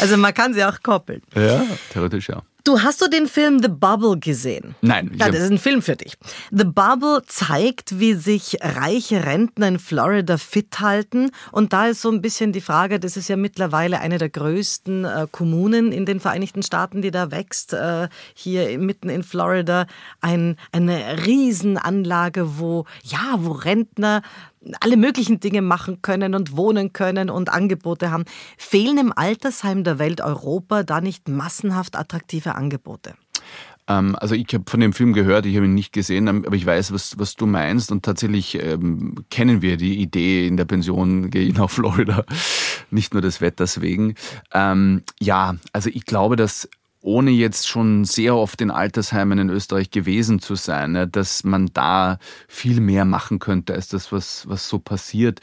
Also 0.00 0.16
man 0.16 0.34
kann 0.34 0.54
sie 0.54 0.64
auch 0.64 0.82
koppeln. 0.82 1.22
Ja, 1.34 1.64
theoretisch 1.92 2.28
ja. 2.28 2.42
Du 2.64 2.80
hast 2.80 3.02
du 3.02 3.08
den 3.08 3.26
Film 3.26 3.60
The 3.60 3.68
Bubble 3.68 4.18
gesehen? 4.18 4.76
Nein. 4.82 5.10
Ja, 5.16 5.30
das 5.30 5.42
ist 5.42 5.50
ein 5.50 5.58
Film 5.58 5.82
für 5.82 5.96
dich. 5.96 6.16
The 6.52 6.64
Bubble 6.64 7.22
zeigt, 7.26 7.98
wie 7.98 8.14
sich 8.14 8.56
reiche 8.60 9.24
Rentner 9.24 9.66
in 9.66 9.78
Florida 9.80 10.36
fit 10.36 10.78
halten. 10.78 11.32
Und 11.50 11.72
da 11.72 11.88
ist 11.88 12.02
so 12.02 12.10
ein 12.10 12.22
bisschen 12.22 12.52
die 12.52 12.60
Frage, 12.60 13.00
das 13.00 13.16
ist 13.16 13.28
ja 13.28 13.36
mittlerweile 13.36 13.98
eine 13.98 14.18
der 14.18 14.28
größten 14.28 15.04
äh, 15.04 15.26
Kommunen 15.32 15.90
in 15.90 16.06
den 16.06 16.20
Vereinigten 16.20 16.62
Staaten, 16.62 17.02
die 17.02 17.10
da 17.10 17.32
wächst. 17.32 17.72
Äh, 17.72 18.08
hier 18.34 18.78
mitten 18.78 19.08
in 19.08 19.24
Florida 19.24 19.86
ein, 20.20 20.56
eine 20.70 21.26
Riesenanlage, 21.26 22.60
wo, 22.60 22.86
ja, 23.02 23.38
wo 23.38 23.50
Rentner 23.52 24.22
alle 24.80 24.96
möglichen 24.96 25.40
Dinge 25.40 25.62
machen 25.62 26.02
können 26.02 26.34
und 26.34 26.56
wohnen 26.56 26.92
können 26.92 27.30
und 27.30 27.50
Angebote 27.50 28.10
haben. 28.10 28.24
Fehlen 28.56 28.98
im 28.98 29.12
Altersheim 29.14 29.84
der 29.84 29.98
Welt 29.98 30.20
Europa 30.20 30.82
da 30.82 31.00
nicht 31.00 31.28
massenhaft 31.28 31.96
attraktive 31.96 32.54
Angebote? 32.54 33.14
Ähm, 33.88 34.16
also 34.18 34.34
ich 34.34 34.46
habe 34.52 34.64
von 34.68 34.80
dem 34.80 34.92
Film 34.92 35.12
gehört, 35.12 35.46
ich 35.46 35.56
habe 35.56 35.66
ihn 35.66 35.74
nicht 35.74 35.92
gesehen, 35.92 36.28
ähm, 36.28 36.44
aber 36.46 36.56
ich 36.56 36.64
weiß, 36.64 36.92
was, 36.92 37.18
was 37.18 37.34
du 37.34 37.46
meinst 37.46 37.90
und 37.90 38.04
tatsächlich 38.04 38.62
ähm, 38.62 39.24
kennen 39.30 39.62
wir 39.62 39.76
die 39.76 39.98
Idee, 39.98 40.46
in 40.46 40.56
der 40.56 40.64
Pension 40.64 41.30
gehe 41.30 41.42
ich 41.42 41.54
nach 41.54 41.70
Florida, 41.70 42.24
nicht 42.90 43.12
nur 43.12 43.22
des 43.22 43.40
Wetters 43.40 43.80
wegen. 43.80 44.14
Ähm, 44.52 45.02
ja, 45.20 45.56
also 45.72 45.90
ich 45.92 46.06
glaube, 46.06 46.36
dass 46.36 46.68
ohne 47.02 47.32
jetzt 47.32 47.68
schon 47.68 48.04
sehr 48.04 48.36
oft 48.36 48.60
in 48.60 48.70
Altersheimen 48.70 49.38
in 49.38 49.50
Österreich 49.50 49.90
gewesen 49.90 50.38
zu 50.38 50.54
sein, 50.54 51.08
dass 51.10 51.44
man 51.44 51.70
da 51.74 52.18
viel 52.48 52.80
mehr 52.80 53.04
machen 53.04 53.40
könnte 53.40 53.74
als 53.74 53.88
das, 53.88 54.12
was, 54.12 54.48
was 54.48 54.68
so 54.68 54.78
passiert. 54.78 55.40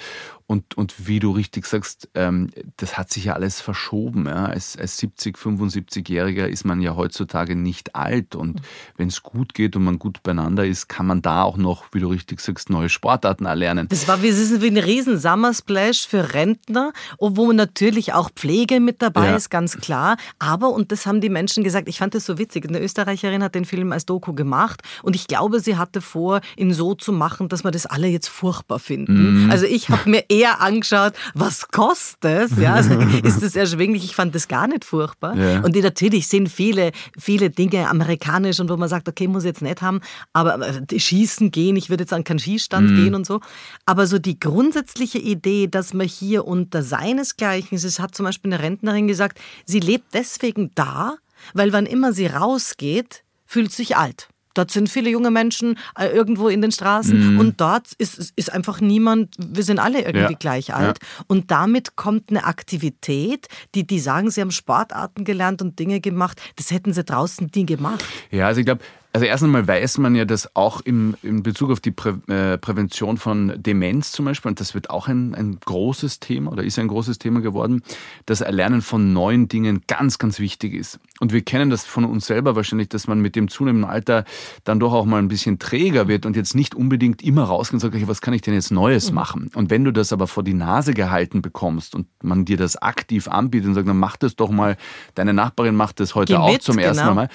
Und, 0.50 0.76
und 0.76 1.08
wie 1.08 1.20
du 1.20 1.30
richtig 1.30 1.68
sagst, 1.68 2.10
ähm, 2.16 2.50
das 2.78 2.98
hat 2.98 3.12
sich 3.12 3.26
ja 3.26 3.34
alles 3.34 3.62
verschoben. 3.62 4.26
Ja. 4.26 4.46
Als, 4.46 4.76
als 4.76 4.98
70, 4.98 5.38
75-Jähriger 5.38 6.48
ist 6.48 6.66
man 6.66 6.82
ja 6.82 6.96
heutzutage 6.96 7.56
nicht 7.56 7.96
alt. 7.96 8.34
Und 8.34 8.56
mhm. 8.56 8.62
wenn 8.98 9.08
es 9.10 9.22
gut 9.22 9.54
geht 9.54 9.76
und 9.76 9.84
man 9.84 10.00
gut 10.00 10.24
beieinander 10.24 10.66
ist, 10.66 10.90
kann 10.90 11.06
man 11.06 11.22
da 11.22 11.44
auch 11.44 11.56
noch, 11.56 11.86
wie 11.92 12.00
du 12.00 12.08
richtig 12.08 12.40
sagst, 12.40 12.72
neue 12.72 12.90
Sportarten 12.90 13.46
erlernen. 13.46 13.88
Das 13.90 14.08
war 14.08 14.24
wie, 14.24 14.30
das 14.30 14.60
wie 14.60 14.72
ein 14.72 14.78
riesen 14.78 15.20
Summersplash 15.20 16.08
für 16.08 16.34
Rentner, 16.34 16.94
wo 17.20 17.52
natürlich 17.52 18.14
auch 18.14 18.32
Pflege 18.32 18.80
mit 18.80 19.04
dabei 19.04 19.28
ja. 19.28 19.36
ist, 19.36 19.52
ganz 19.52 19.78
klar. 19.78 20.18
Aber, 20.40 20.72
und 20.72 20.92
das 20.92 21.06
haben 21.06 21.22
die 21.22 21.30
Menschen 21.30 21.64
gesagt, 21.64 21.88
ich 21.88 22.00
fand 22.00 22.16
das 22.16 22.26
so 22.26 22.40
witzig, 22.40 22.68
eine 22.68 22.82
Österreicherin 22.82 23.44
hat 23.44 23.54
den 23.54 23.66
Film 23.66 23.92
als 23.92 24.08
Doku 24.08 24.34
gemacht 24.34 24.82
und 25.04 25.16
ich 25.16 25.28
glaube, 25.28 25.60
sie 25.60 25.78
hatte 25.78 26.02
vor, 26.02 26.42
ihn 26.58 26.74
so 26.74 26.96
zu 26.96 27.14
machen, 27.14 27.50
dass 27.50 27.64
wir 27.64 27.70
das 27.70 27.86
alle 27.86 28.08
jetzt 28.08 28.30
furchtbar 28.30 28.80
finden. 28.80 29.44
Mhm. 29.44 29.52
Also 29.52 29.68
ich 29.68 29.90
habe 29.90 30.10
mir 30.10 30.24
eher 30.40 30.62
angeschaut, 30.62 31.14
was 31.34 31.68
kostet 31.68 32.52
es? 32.52 32.58
Ja, 32.58 32.76
also 32.76 32.94
ist 33.24 33.44
das 33.44 33.56
erschwinglich? 33.56 34.04
Ich 34.06 34.16
fand 34.16 34.34
das 34.36 34.48
gar 34.48 34.68
nicht 34.68 34.86
furchtbar. 34.86 35.36
Ja. 35.36 35.62
Und 35.62 35.76
die, 35.76 35.82
natürlich 35.82 36.28
sind 36.28 36.50
viele, 36.50 36.92
viele 37.18 37.50
Dinge 37.50 37.90
amerikanisch 37.90 38.60
und 38.60 38.70
wo 38.70 38.78
man 38.78 38.90
sagt, 38.90 39.10
okay, 39.10 39.28
muss 39.28 39.44
ich 39.44 39.50
jetzt 39.50 39.62
nicht 39.62 39.82
haben, 39.82 40.02
aber 40.34 40.60
äh, 40.60 41.00
schießen 41.00 41.52
gehen, 41.52 41.76
ich 41.76 41.90
würde 41.90 42.04
jetzt 42.04 42.14
an 42.14 42.24
keinen 42.24 42.40
Schießstand 42.40 42.92
mhm. 42.92 42.96
gehen 42.96 43.16
und 43.16 43.26
so. 43.26 43.42
Aber 43.86 44.08
so 44.08 44.20
die 44.20 44.40
grundsätzliche 44.40 45.20
Idee, 45.20 45.68
dass 45.68 45.94
man 45.94 46.08
hier 46.08 46.46
unter 46.46 46.84
seinesgleichen 46.84 47.76
ist, 47.76 47.84
es 47.84 48.00
hat 48.00 48.16
zum 48.16 48.26
Beispiel 48.26 48.54
eine 48.54 48.64
Rentnerin 48.64 49.08
gesagt, 49.08 49.40
sie 49.66 49.80
lebt 49.80 50.14
deswegen 50.14 50.72
da, 50.76 51.16
weil 51.54 51.74
wann 51.74 51.86
immer 51.86 52.14
sie 52.14 52.28
rausgeht, 52.28 53.24
fühlt 53.46 53.72
sich 53.72 53.98
alt. 53.98 54.29
Dort 54.54 54.72
sind 54.72 54.90
viele 54.90 55.10
junge 55.10 55.32
Menschen 55.32 55.78
äh, 55.98 56.08
irgendwo 56.08 56.48
in 56.48 56.62
den 56.62 56.72
Straßen 56.72 57.34
mhm. 57.34 57.40
und 57.40 57.62
dort 57.62 57.94
ist, 57.98 58.34
ist 58.36 58.52
einfach 58.52 58.82
niemand, 58.82 59.36
wir 59.38 59.64
sind 59.64 59.80
alle 59.80 60.00
irgendwie 60.02 60.34
ja. 60.34 60.38
gleich 60.40 60.74
alt. 60.74 61.00
Ja. 61.02 61.26
Und 61.28 61.52
damit 61.52 61.96
kommt 61.96 62.30
eine 62.30 62.46
Aktivität, 62.46 63.48
die, 63.76 63.86
die 63.86 64.00
sagen, 64.00 64.32
sie 64.32 64.42
haben 64.42 64.52
Sportarten 64.52 65.24
gelernt 65.24 65.62
und 65.62 65.80
Dinge 65.80 66.02
gemacht, 66.02 66.42
das 66.56 66.72
hätten 66.72 66.94
sie 66.94 67.04
draußen 67.04 67.52
nie 67.56 67.66
gemacht. 67.66 68.04
Ja, 68.32 68.48
also 68.48 68.60
ich 68.60 68.66
glaube, 68.66 68.82
also 69.12 69.26
erst 69.26 69.44
einmal 69.44 69.68
weiß 69.68 69.98
man 69.98 70.14
ja, 70.14 70.24
dass 70.24 70.56
auch 70.56 70.82
im, 70.82 71.16
in 71.24 71.42
Bezug 71.42 71.72
auf 71.72 71.80
die 71.80 71.92
Prä, 71.92 72.14
äh, 72.28 72.58
Prävention 72.60 73.18
von 73.18 73.54
Demenz 73.58 74.12
zum 74.12 74.26
Beispiel, 74.26 74.50
und 74.50 74.60
das 74.60 74.76
wird 74.76 74.92
auch 74.92 75.08
ein, 75.08 75.34
ein 75.34 75.60
großes 75.60 76.20
Thema 76.20 76.52
oder 76.52 76.64
ist 76.64 76.78
ein 76.78 76.88
großes 76.88 77.18
Thema 77.18 77.42
geworden, 77.42 77.82
das 78.28 78.42
Erlernen 78.42 78.82
von 78.84 79.12
neuen 79.12 79.48
Dingen 79.48 79.82
ganz, 79.88 80.20
ganz 80.20 80.40
wichtig 80.40 80.76
ist. 80.76 81.00
Und 81.20 81.34
wir 81.34 81.42
kennen 81.42 81.70
das 81.70 81.86
von 81.86 82.06
uns 82.06 82.26
selber 82.26 82.56
wahrscheinlich, 82.56 82.90
dass 82.90 83.08
man 83.08 83.20
mit 83.20 83.36
dem 83.36 83.50
zunehmenden 83.50 83.90
Alter 83.90 84.24
dann 84.64 84.80
doch 84.80 84.94
auch 84.94 85.06
mal 85.06 85.18
ein 85.18 85.28
bisschen 85.28 85.60
träger 85.60 86.08
wird 86.08 86.26
und 86.26 86.36
jetzt 86.36 86.56
nicht 86.56 86.76
unbedingt 86.76 87.22
immer 87.22 87.44
rausgeht 87.44 87.76
und 87.76 87.80
sagt, 87.82 87.96
okay, 87.96 88.08
was 88.08 88.22
kann 88.22 88.34
ich 88.34 88.42
denn 88.42 88.54
jetzt 88.54 88.72
Neues 88.72 89.10
mhm. 89.10 89.16
machen? 89.16 89.52
Und 89.56 89.70
wenn 89.70 89.84
du 89.84 89.92
das 89.92 90.14
aber 90.14 90.28
vor 90.28 90.44
die 90.44 90.54
Nase 90.54 90.94
gehalten 90.94 91.42
bekommst 91.42 91.96
und 91.96 92.08
man 92.24 92.46
dir 92.46 92.58
das 92.58 92.78
aktiv 92.78 93.28
anbietet 93.28 93.70
und 93.70 93.76
sagt, 93.76 93.88
dann 93.88 93.98
mach 93.98 94.18
das 94.18 94.36
doch 94.36 94.50
mal, 94.50 94.78
deine 95.16 95.34
Nachbarin 95.34 95.76
macht 95.76 96.00
das 96.00 96.16
heute 96.16 96.34
Geh 96.34 96.40
auch 96.40 96.52
mit, 96.52 96.62
zum 96.62 96.78
ersten 96.78 97.04
genau. 97.04 97.16
Mal, 97.16 97.30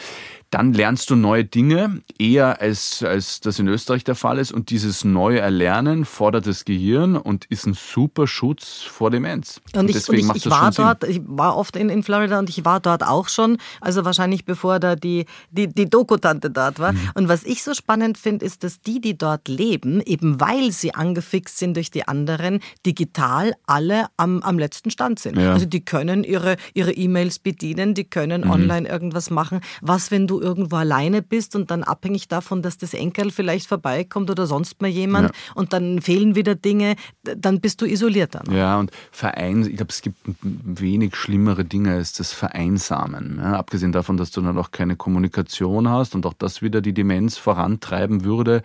dann 0.54 0.72
lernst 0.72 1.10
du 1.10 1.16
neue 1.16 1.44
Dinge, 1.44 2.00
eher 2.16 2.60
als, 2.60 3.02
als 3.02 3.40
das 3.40 3.58
in 3.58 3.66
Österreich 3.66 4.04
der 4.04 4.14
Fall 4.14 4.38
ist. 4.38 4.52
Und 4.52 4.70
dieses 4.70 5.04
neue 5.04 5.40
Erlernen 5.40 6.04
fordert 6.04 6.46
das 6.46 6.64
Gehirn 6.64 7.16
und 7.16 7.44
ist 7.46 7.66
ein 7.66 7.74
super 7.74 8.28
Schutz 8.28 8.82
vor 8.82 9.10
Demenz. 9.10 9.60
Und, 9.72 9.80
und 9.80 9.88
ich, 9.88 9.96
deswegen 9.96 10.28
und 10.28 10.36
ich, 10.36 10.46
ich 10.46 10.50
war 10.52 10.70
dort, 10.70 11.02
Sinn. 11.02 11.10
ich 11.10 11.20
war 11.26 11.56
oft 11.56 11.74
in, 11.74 11.88
in 11.88 12.04
Florida 12.04 12.38
und 12.38 12.48
ich 12.50 12.64
war 12.64 12.78
dort 12.78 13.02
auch 13.02 13.28
schon, 13.28 13.58
also 13.80 14.04
wahrscheinlich 14.04 14.44
bevor 14.44 14.80
da 14.80 14.96
die, 14.96 15.26
die, 15.50 15.68
die 15.68 15.88
Dokutante 15.88 16.50
dort 16.50 16.78
war. 16.78 16.92
Mhm. 16.92 17.10
Und 17.14 17.28
was 17.28 17.44
ich 17.44 17.62
so 17.62 17.74
spannend 17.74 18.18
finde, 18.18 18.44
ist, 18.44 18.64
dass 18.64 18.80
die, 18.80 19.00
die 19.00 19.16
dort 19.16 19.48
leben, 19.48 20.00
eben 20.00 20.40
weil 20.40 20.72
sie 20.72 20.94
angefixt 20.94 21.58
sind 21.58 21.76
durch 21.76 21.90
die 21.90 22.06
anderen, 22.06 22.60
digital 22.86 23.54
alle 23.66 24.06
am, 24.16 24.42
am 24.42 24.58
letzten 24.58 24.90
Stand 24.90 25.18
sind. 25.18 25.38
Ja. 25.38 25.52
Also 25.52 25.66
die 25.66 25.84
können 25.84 26.24
ihre 26.24 26.56
ihre 26.72 26.92
E-Mails 26.92 27.38
bedienen, 27.38 27.94
die 27.94 28.04
können 28.04 28.42
mhm. 28.42 28.50
online 28.50 28.88
irgendwas 28.88 29.30
machen. 29.30 29.60
Was, 29.80 30.10
wenn 30.10 30.26
du 30.26 30.40
irgendwo 30.40 30.76
alleine 30.76 31.22
bist 31.22 31.56
und 31.56 31.70
dann 31.70 31.82
abhängig 31.82 32.28
davon, 32.28 32.62
dass 32.62 32.78
das 32.78 32.94
Enkel 32.94 33.30
vielleicht 33.30 33.66
vorbeikommt 33.66 34.30
oder 34.30 34.46
sonst 34.46 34.80
mal 34.80 34.88
jemand 34.88 35.30
ja. 35.30 35.52
und 35.54 35.72
dann 35.72 36.00
fehlen 36.00 36.34
wieder 36.34 36.54
Dinge, 36.54 36.96
dann 37.22 37.60
bist 37.60 37.80
du 37.80 37.86
isolierter. 37.86 38.42
Ja, 38.50 38.78
und 38.78 38.90
Verein, 39.10 39.62
ich 39.62 39.76
glaube, 39.76 39.90
es 39.90 40.02
gibt 40.02 40.16
wenig 40.42 41.16
schlimmere 41.16 41.64
Dinge 41.64 41.94
als 41.94 42.12
das 42.12 42.32
Vereinsamen. 42.32 43.38
Ja, 43.40 43.54
abgesehen 43.64 43.92
davon, 43.92 44.16
dass 44.16 44.30
du 44.30 44.42
dann 44.42 44.58
auch 44.58 44.70
keine 44.70 44.96
Kommunikation 44.96 45.88
hast 45.88 46.14
und 46.14 46.26
auch 46.26 46.34
das 46.34 46.60
wieder 46.60 46.80
die 46.80 46.92
Demenz 46.92 47.38
vorantreiben 47.38 48.24
würde. 48.24 48.62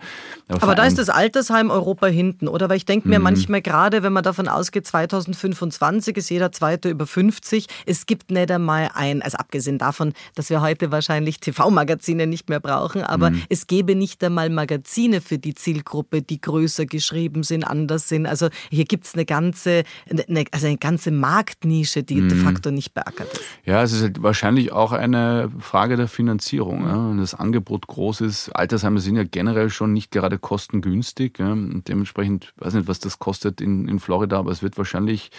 Aber, 0.48 0.62
Aber 0.62 0.74
da 0.74 0.84
ist 0.84 0.98
das 0.98 1.08
Altersheim 1.08 1.70
Europa 1.70 2.06
hinten, 2.06 2.48
oder? 2.48 2.68
Weil 2.68 2.76
ich 2.76 2.84
denke 2.84 3.08
mir 3.08 3.18
mhm. 3.18 3.24
manchmal 3.24 3.62
gerade, 3.62 4.02
wenn 4.02 4.12
man 4.12 4.22
davon 4.22 4.48
ausgeht, 4.48 4.86
2025 4.86 6.16
ist 6.18 6.28
jeder 6.28 6.52
Zweite 6.52 6.90
über 6.90 7.06
50, 7.06 7.66
es 7.86 8.04
gibt 8.04 8.30
nicht 8.30 8.50
einmal 8.50 8.90
ein, 8.94 9.22
also 9.22 9.38
abgesehen 9.38 9.78
davon, 9.78 10.12
dass 10.34 10.50
wir 10.50 10.60
heute 10.60 10.92
wahrscheinlich 10.92 11.40
TV 11.40 11.60
Frau-Magazine 11.60 12.26
nicht 12.26 12.48
mehr 12.48 12.60
brauchen, 12.60 13.02
aber 13.02 13.30
mhm. 13.30 13.42
es 13.48 13.66
gäbe 13.66 13.94
nicht 13.94 14.24
einmal 14.24 14.48
Magazine 14.50 15.20
für 15.20 15.38
die 15.38 15.54
Zielgruppe, 15.54 16.22
die 16.22 16.40
größer 16.40 16.86
geschrieben 16.86 17.42
sind, 17.42 17.64
anders 17.64 18.08
sind. 18.08 18.26
Also 18.26 18.48
hier 18.70 18.84
gibt 18.84 19.04
es 19.04 19.14
eine 19.14 19.24
ganze, 19.24 19.84
eine, 20.08 20.44
also 20.50 20.66
eine 20.66 20.78
ganze 20.78 21.10
Marktnische, 21.10 22.02
die 22.02 22.16
mhm. 22.16 22.28
de 22.28 22.38
facto 22.38 22.70
nicht 22.70 22.94
beackert 22.94 23.32
ist. 23.32 23.42
Ja, 23.64 23.82
es 23.82 23.92
ist 23.92 24.02
halt 24.02 24.22
wahrscheinlich 24.22 24.72
auch 24.72 24.89
eine 24.92 25.50
Frage 25.58 25.96
der 25.96 26.08
Finanzierung. 26.08 26.84
Ja. 26.86 27.10
Wenn 27.10 27.18
das 27.18 27.34
Angebot 27.34 27.86
groß 27.86 28.20
ist, 28.22 28.50
Altersheime 28.50 29.00
sind 29.00 29.16
ja 29.16 29.24
generell 29.24 29.70
schon 29.70 29.92
nicht 29.92 30.10
gerade 30.10 30.38
kostengünstig. 30.38 31.38
Ja. 31.38 31.54
dementsprechend, 31.56 32.52
weiß 32.58 32.74
nicht, 32.74 32.88
was 32.88 32.98
das 32.98 33.18
kostet 33.18 33.60
in, 33.60 33.88
in 33.88 34.00
Florida, 34.00 34.38
aber 34.38 34.50
es 34.50 34.62
wird 34.62 34.76
wahrscheinlich 34.78 35.30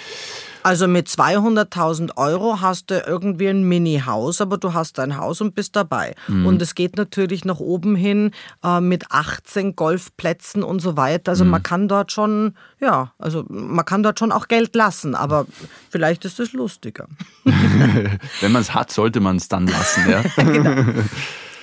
also 0.63 0.87
mit 0.87 1.07
200.000 1.07 2.17
Euro 2.17 2.61
hast 2.61 2.91
du 2.91 2.99
irgendwie 2.99 3.47
ein 3.47 3.63
Mini-Haus, 3.63 4.41
aber 4.41 4.57
du 4.57 4.73
hast 4.73 4.97
dein 4.97 5.17
Haus 5.17 5.41
und 5.41 5.55
bist 5.55 5.75
dabei. 5.75 6.15
Mhm. 6.27 6.45
Und 6.45 6.61
es 6.61 6.75
geht 6.75 6.97
natürlich 6.97 7.45
nach 7.45 7.59
oben 7.59 7.95
hin 7.95 8.31
äh, 8.63 8.79
mit 8.79 9.11
18 9.11 9.75
Golfplätzen 9.75 10.63
und 10.63 10.79
so 10.79 10.97
weiter. 10.97 11.31
Also 11.31 11.45
mhm. 11.45 11.51
man 11.51 11.63
kann 11.63 11.87
dort 11.87 12.11
schon, 12.11 12.55
ja, 12.79 13.13
also 13.17 13.45
man 13.49 13.85
kann 13.85 14.03
dort 14.03 14.19
schon 14.19 14.31
auch 14.31 14.47
Geld 14.47 14.75
lassen, 14.75 15.15
aber 15.15 15.45
vielleicht 15.89 16.25
ist 16.25 16.39
es 16.39 16.53
lustiger. 16.53 17.07
Wenn 17.43 18.51
man 18.51 18.61
es 18.61 18.73
hat, 18.73 18.91
sollte 18.91 19.19
man 19.19 19.37
es 19.37 19.47
dann 19.47 19.67
lassen, 19.67 20.09
ja. 20.09 20.21
genau. 20.43 20.93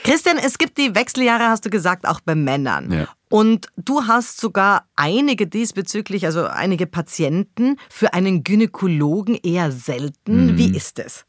Christian, 0.04 0.38
es 0.38 0.58
gibt 0.58 0.78
die 0.78 0.94
Wechseljahre, 0.94 1.48
hast 1.48 1.66
du 1.66 1.70
gesagt, 1.70 2.06
auch 2.06 2.20
bei 2.20 2.34
Männern. 2.34 2.90
Ja. 2.90 3.08
Und 3.28 3.66
du 3.76 4.04
hast 4.06 4.40
sogar 4.40 4.84
einige 4.96 5.46
diesbezüglich, 5.46 6.24
also 6.26 6.46
einige 6.46 6.86
Patienten 6.86 7.76
für 7.90 8.14
einen 8.14 8.42
Gynäkologen 8.42 9.34
eher 9.42 9.70
selten. 9.70 10.52
Mhm. 10.52 10.58
Wie 10.58 10.74
ist 10.74 10.98
es? 10.98 11.24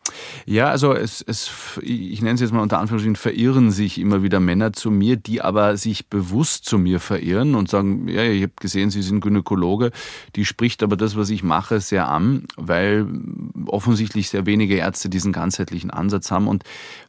Ja, 0.45 0.69
also 0.69 0.93
es, 0.93 1.21
es, 1.21 1.51
ich 1.81 2.21
nenne 2.21 2.35
es 2.35 2.41
jetzt 2.41 2.53
mal 2.53 2.61
unter 2.61 2.79
Anführungsstrichen, 2.79 3.15
verirren 3.15 3.71
sich 3.71 3.99
immer 3.99 4.23
wieder 4.23 4.39
Männer 4.39 4.73
zu 4.73 4.91
mir, 4.91 5.17
die 5.17 5.41
aber 5.41 5.77
sich 5.77 6.07
bewusst 6.07 6.65
zu 6.65 6.77
mir 6.77 6.99
verirren 6.99 7.55
und 7.55 7.69
sagen, 7.69 8.07
ja, 8.07 8.23
ich 8.23 8.43
habe 8.43 8.53
gesehen, 8.59 8.89
Sie 8.89 9.01
sind 9.01 9.21
Gynäkologe. 9.21 9.91
Die 10.35 10.45
spricht 10.45 10.81
aber 10.83 10.95
das, 10.95 11.15
was 11.15 11.29
ich 11.29 11.43
mache, 11.43 11.79
sehr 11.81 12.07
an, 12.07 12.45
weil 12.55 13.05
offensichtlich 13.67 14.29
sehr 14.29 14.45
wenige 14.45 14.75
Ärzte 14.75 15.09
diesen 15.09 15.33
ganzheitlichen 15.33 15.91
Ansatz 15.91 16.31
haben 16.31 16.47
und, 16.47 16.63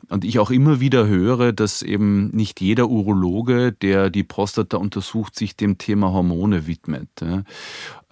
und 0.09 0.24
ich 0.24 0.38
auch 0.38 0.51
immer 0.51 0.80
wieder 0.80 1.07
höre, 1.07 1.53
dass 1.53 1.82
eben 1.82 2.28
nicht 2.30 2.61
jeder 2.61 2.88
Urologe, 2.88 3.72
der 3.72 4.11
die 4.11 4.24
Prostata 4.24 4.80
untersucht, 4.81 5.37
sich 5.37 5.57
dem 5.57 5.78
Thema 5.78 6.12
Hormone 6.12 6.66
widmet. 6.66 7.09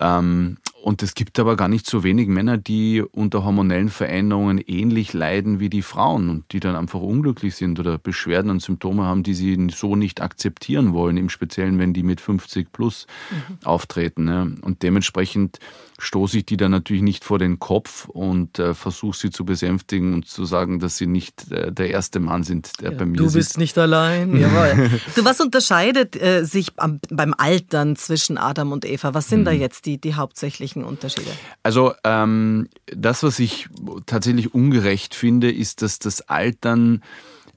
Ähm, 0.01 0.59
und 0.81 1.03
es 1.03 1.15
gibt 1.15 1.39
aber 1.39 1.57
gar 1.57 1.69
nicht 1.69 1.87
so 1.87 2.05
wenig 2.05 2.29
Männer, 2.29 2.57
die 2.57 3.03
unter 3.03 3.45
hormonellen 3.45 3.89
Veränderungen 3.89 4.59
ähnlich 4.59 5.13
leiden 5.13 5.59
wie 5.59 5.69
die 5.69 5.83
Frauen 5.83 6.31
und 6.31 6.53
die 6.53 6.61
dann 6.61 6.77
einfach 6.77 7.01
unglücklich 7.01 7.57
sind 7.57 7.81
oder 7.81 7.99
Beschwerden 7.99 8.51
und 8.51 8.63
Symptome 8.63 9.05
haben, 9.05 9.25
die 9.25 9.35
sie 9.35 9.69
so 9.75 9.97
nicht 9.97 10.23
akzeptieren 10.23 10.93
wollen, 10.93 11.17
im 11.17 11.31
Speziellen, 11.31 11.79
wenn 11.79 11.93
die 11.93 12.05
mit 12.05 12.21
50 12.21 12.73
plus 12.73 13.07
mhm. 13.31 13.59
auftreten. 13.65 14.61
Und 14.63 14.83
dementsprechend 14.83 15.59
stoße 15.99 16.39
ich 16.39 16.47
die 16.47 16.57
dann 16.57 16.71
natürlich 16.71 17.03
nicht 17.03 17.25
vor 17.25 17.39
den 17.41 17.59
Kopf 17.59 18.09
und 18.09 18.59
äh, 18.61 18.73
versuche 18.73 19.17
sie 19.17 19.31
zu 19.31 19.45
besänftigen 19.45 20.15
und 20.15 20.29
zu 20.29 20.45
sagen, 20.45 20.79
dass 20.79 20.97
sie 20.97 21.09
nicht 21.09 21.51
äh, 21.51 21.73
der 21.73 21.91
erste 21.91 22.21
Mann 22.21 22.45
sind, 22.45 22.81
der 22.81 22.93
ja, 22.93 22.99
bei 22.99 23.05
mir 23.05 23.21
ist. 23.21 23.35
Du 23.35 23.39
bist 23.39 23.59
nicht 23.59 23.77
allein, 23.77 24.39
jawohl. 24.39 24.91
du, 25.17 25.25
was 25.25 25.41
unterscheidet 25.41 26.15
äh, 26.15 26.45
sich 26.45 26.69
am, 26.77 27.01
beim 27.11 27.35
Altern 27.37 27.97
zwischen 27.97 28.39
Adam 28.39 28.71
und 28.71 28.85
Eva? 28.85 29.13
Was 29.13 29.29
sind 29.29 29.41
mhm. 29.41 29.45
da 29.47 29.51
jetzt 29.51 29.87
die, 29.87 29.88
die 29.97 30.15
hauptsächlichen 30.15 30.85
Unterschiede? 30.85 31.31
Also 31.63 31.95
ähm, 32.05 32.69
das, 32.87 33.23
was 33.23 33.39
ich 33.39 33.69
tatsächlich 34.05 34.53
ungerecht 34.53 35.15
finde, 35.15 35.51
ist, 35.51 35.81
dass 35.81 35.99
das 35.99 36.21
Altern 36.29 37.03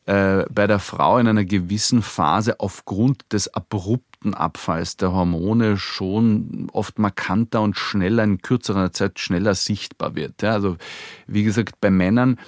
äh, 0.05 0.45
bei 0.49 0.67
der 0.67 0.79
Frau 0.79 1.17
in 1.17 1.27
einer 1.27 1.45
gewissen 1.45 2.01
Phase 2.01 2.59
aufgrund 2.59 3.33
des 3.33 3.53
abrupten 3.53 4.33
Abfalls 4.33 4.97
der 4.97 5.11
Hormone 5.11 5.77
schon 5.77 6.69
oft 6.73 6.97
markanter 6.97 7.61
und 7.61 7.77
schneller 7.77 8.23
in 8.23 8.41
kürzerer 8.41 8.91
Zeit 8.93 9.19
schneller 9.19 9.53
sichtbar 9.53 10.15
wird. 10.15 10.41
Ja, 10.41 10.53
also 10.53 10.77
wie 11.27 11.43
gesagt, 11.43 11.81
bei 11.81 11.91
Männern 11.91 12.39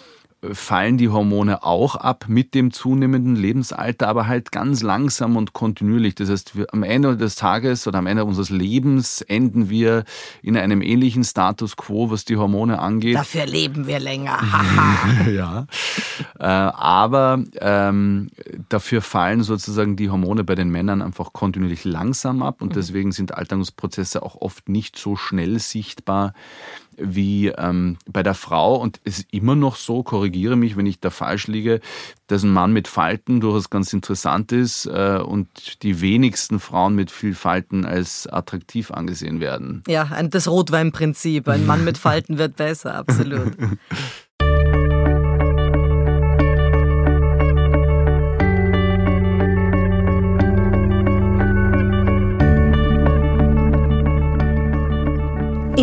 fallen 0.51 0.97
die 0.97 1.09
Hormone 1.09 1.63
auch 1.63 1.95
ab 1.95 2.25
mit 2.27 2.53
dem 2.53 2.71
zunehmenden 2.71 3.35
Lebensalter, 3.35 4.07
aber 4.07 4.27
halt 4.27 4.51
ganz 4.51 4.81
langsam 4.81 5.37
und 5.37 5.53
kontinuierlich. 5.53 6.15
Das 6.15 6.29
heißt, 6.29 6.57
wir, 6.57 6.67
am 6.73 6.83
Ende 6.83 7.15
des 7.15 7.35
Tages 7.35 7.87
oder 7.87 7.99
am 7.99 8.07
Ende 8.07 8.25
unseres 8.25 8.49
Lebens 8.49 9.21
enden 9.21 9.69
wir 9.69 10.03
in 10.41 10.57
einem 10.57 10.81
ähnlichen 10.81 11.23
Status 11.23 11.77
quo, 11.77 12.11
was 12.11 12.25
die 12.25 12.37
Hormone 12.37 12.79
angeht. 12.79 13.15
Dafür 13.15 13.45
leben 13.45 13.87
wir 13.87 13.99
länger. 13.99 14.41
ja. 15.31 15.67
Äh, 16.39 16.43
aber 16.43 17.43
ähm, 17.59 18.29
dafür 18.69 19.01
fallen 19.01 19.43
sozusagen 19.43 19.95
die 19.95 20.09
Hormone 20.09 20.43
bei 20.43 20.55
den 20.55 20.69
Männern 20.69 21.01
einfach 21.01 21.31
kontinuierlich 21.33 21.85
langsam 21.85 22.43
ab 22.43 22.61
und 22.61 22.69
mhm. 22.69 22.73
deswegen 22.73 23.11
sind 23.11 23.35
Alterungsprozesse 23.35 24.23
auch 24.23 24.35
oft 24.41 24.67
nicht 24.67 24.97
so 24.97 25.15
schnell 25.15 25.59
sichtbar 25.59 26.33
wie 26.97 27.47
ähm, 27.47 27.97
bei 28.07 28.23
der 28.23 28.33
Frau. 28.33 28.75
Und 28.75 28.99
es 29.03 29.19
ist 29.19 29.33
immer 29.33 29.55
noch 29.55 29.75
so, 29.75 30.03
korrigiere 30.03 30.55
mich, 30.55 30.77
wenn 30.77 30.85
ich 30.85 30.99
da 30.99 31.09
falsch 31.09 31.47
liege, 31.47 31.79
dass 32.27 32.43
ein 32.43 32.51
Mann 32.51 32.73
mit 32.73 32.87
Falten 32.87 33.41
durchaus 33.41 33.69
ganz 33.69 33.93
interessant 33.93 34.51
ist 34.51 34.85
äh, 34.85 35.19
und 35.23 35.83
die 35.83 36.01
wenigsten 36.01 36.59
Frauen 36.59 36.95
mit 36.95 37.11
viel 37.11 37.35
Falten 37.35 37.85
als 37.85 38.27
attraktiv 38.27 38.91
angesehen 38.91 39.39
werden. 39.39 39.83
Ja, 39.87 40.21
das 40.23 40.47
Rotweinprinzip. 40.47 41.47
Ein 41.47 41.65
Mann 41.65 41.83
mit 41.83 41.97
Falten 41.97 42.37
wird 42.37 42.55
besser, 42.55 42.95
absolut. 42.95 43.53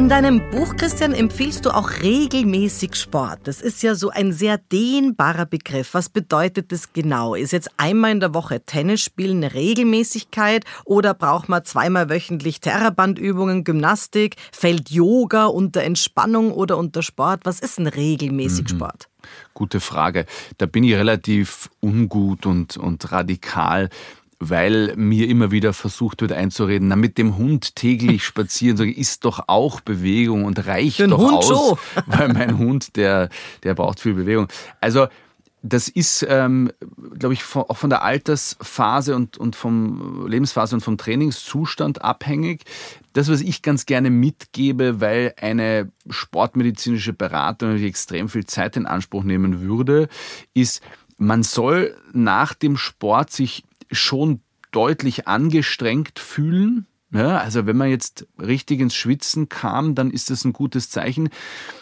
In 0.01 0.09
deinem 0.09 0.41
Buch, 0.51 0.77
Christian, 0.77 1.13
empfiehlst 1.13 1.67
du 1.67 1.77
auch 1.77 1.91
regelmäßig 2.01 2.95
Sport. 2.95 3.41
Das 3.45 3.61
ist 3.61 3.83
ja 3.83 3.95
so 3.95 4.09
ein 4.09 4.33
sehr 4.33 4.57
dehnbarer 4.57 5.45
Begriff. 5.45 5.93
Was 5.93 6.09
bedeutet 6.09 6.73
das 6.73 6.95
genau? 6.95 7.35
Ist 7.35 7.53
jetzt 7.53 7.69
einmal 7.77 8.13
in 8.13 8.21
der 8.21 8.33
Woche 8.33 8.63
Tennis 8.65 9.03
spielen 9.03 9.45
eine 9.45 9.53
Regelmäßigkeit 9.53 10.65
oder 10.87 11.13
braucht 11.13 11.51
man 11.51 11.67
zweimal 11.67 12.09
wöchentlich 12.09 12.61
Terrabandübungen, 12.61 13.63
Gymnastik? 13.63 14.37
Fällt 14.53 14.89
Yoga 14.89 15.45
unter 15.45 15.83
Entspannung 15.83 16.53
oder 16.53 16.79
unter 16.79 17.03
Sport? 17.03 17.41
Was 17.45 17.61
ist 17.61 17.79
ein 17.79 17.87
regelmäßig 17.87 18.65
mhm. 18.65 18.69
Sport? 18.69 19.11
Gute 19.53 19.81
Frage. 19.81 20.25
Da 20.57 20.65
bin 20.65 20.83
ich 20.83 20.95
relativ 20.95 21.69
ungut 21.81 22.47
und, 22.47 22.79
und 22.79 23.13
radikal 23.13 23.91
weil 24.41 24.95
mir 24.97 25.28
immer 25.28 25.51
wieder 25.51 25.74
versucht 25.74 26.22
wird 26.22 26.32
einzureden, 26.32 26.88
na 26.88 26.97
mit 26.97 27.18
dem 27.18 27.36
Hund 27.36 27.76
täglich 27.76 28.24
spazieren, 28.24 28.78
ist 28.88 29.26
doch 29.26 29.45
auch 29.49 29.80
Bewegung 29.80 30.45
und 30.45 30.66
reicht 30.66 30.99
Den 30.99 31.11
doch 31.11 31.18
Hund 31.18 31.32
aus, 31.34 31.47
schon. 31.47 31.78
weil 32.07 32.32
mein 32.32 32.59
Hund, 32.59 32.97
der, 32.97 33.28
der 33.62 33.74
braucht 33.74 34.01
viel 34.01 34.14
Bewegung. 34.14 34.49
Also 34.80 35.09
das 35.62 35.88
ist, 35.88 36.26
ähm, 36.26 36.72
glaube 37.18 37.34
ich, 37.34 37.43
von, 37.43 37.64
auch 37.64 37.76
von 37.76 37.91
der 37.91 38.03
Altersphase 38.03 39.14
und, 39.14 39.36
und 39.36 39.57
vom 39.57 40.26
Lebensphase 40.26 40.74
und 40.74 40.80
vom 40.80 40.97
Trainingszustand 40.97 42.03
abhängig. 42.03 42.64
Das, 43.12 43.30
was 43.30 43.43
ich 43.43 43.61
ganz 43.61 43.84
gerne 43.84 44.09
mitgebe, 44.09 45.03
weil 45.03 45.34
eine 45.38 45.93
sportmedizinische 46.09 47.12
Beratung 47.12 47.76
extrem 47.76 48.30
viel 48.30 48.47
Zeit 48.47 48.76
in 48.76 48.86
Anspruch 48.86 49.22
nehmen 49.22 49.61
würde, 49.61 50.09
ist, 50.55 50.82
man 51.18 51.43
soll 51.43 51.95
nach 52.14 52.55
dem 52.55 52.78
Sport 52.78 53.30
sich 53.30 53.64
schon 53.91 54.41
deutlich 54.72 55.26
angestrengt 55.28 56.18
fühlen. 56.18 56.86
Ja, 57.12 57.38
also 57.38 57.66
wenn 57.66 57.76
man 57.76 57.91
jetzt 57.91 58.28
richtig 58.38 58.78
ins 58.78 58.95
Schwitzen 58.95 59.49
kam, 59.49 59.97
dann 59.97 60.11
ist 60.11 60.30
das 60.30 60.45
ein 60.45 60.53
gutes 60.53 60.91
Zeichen. 60.91 61.28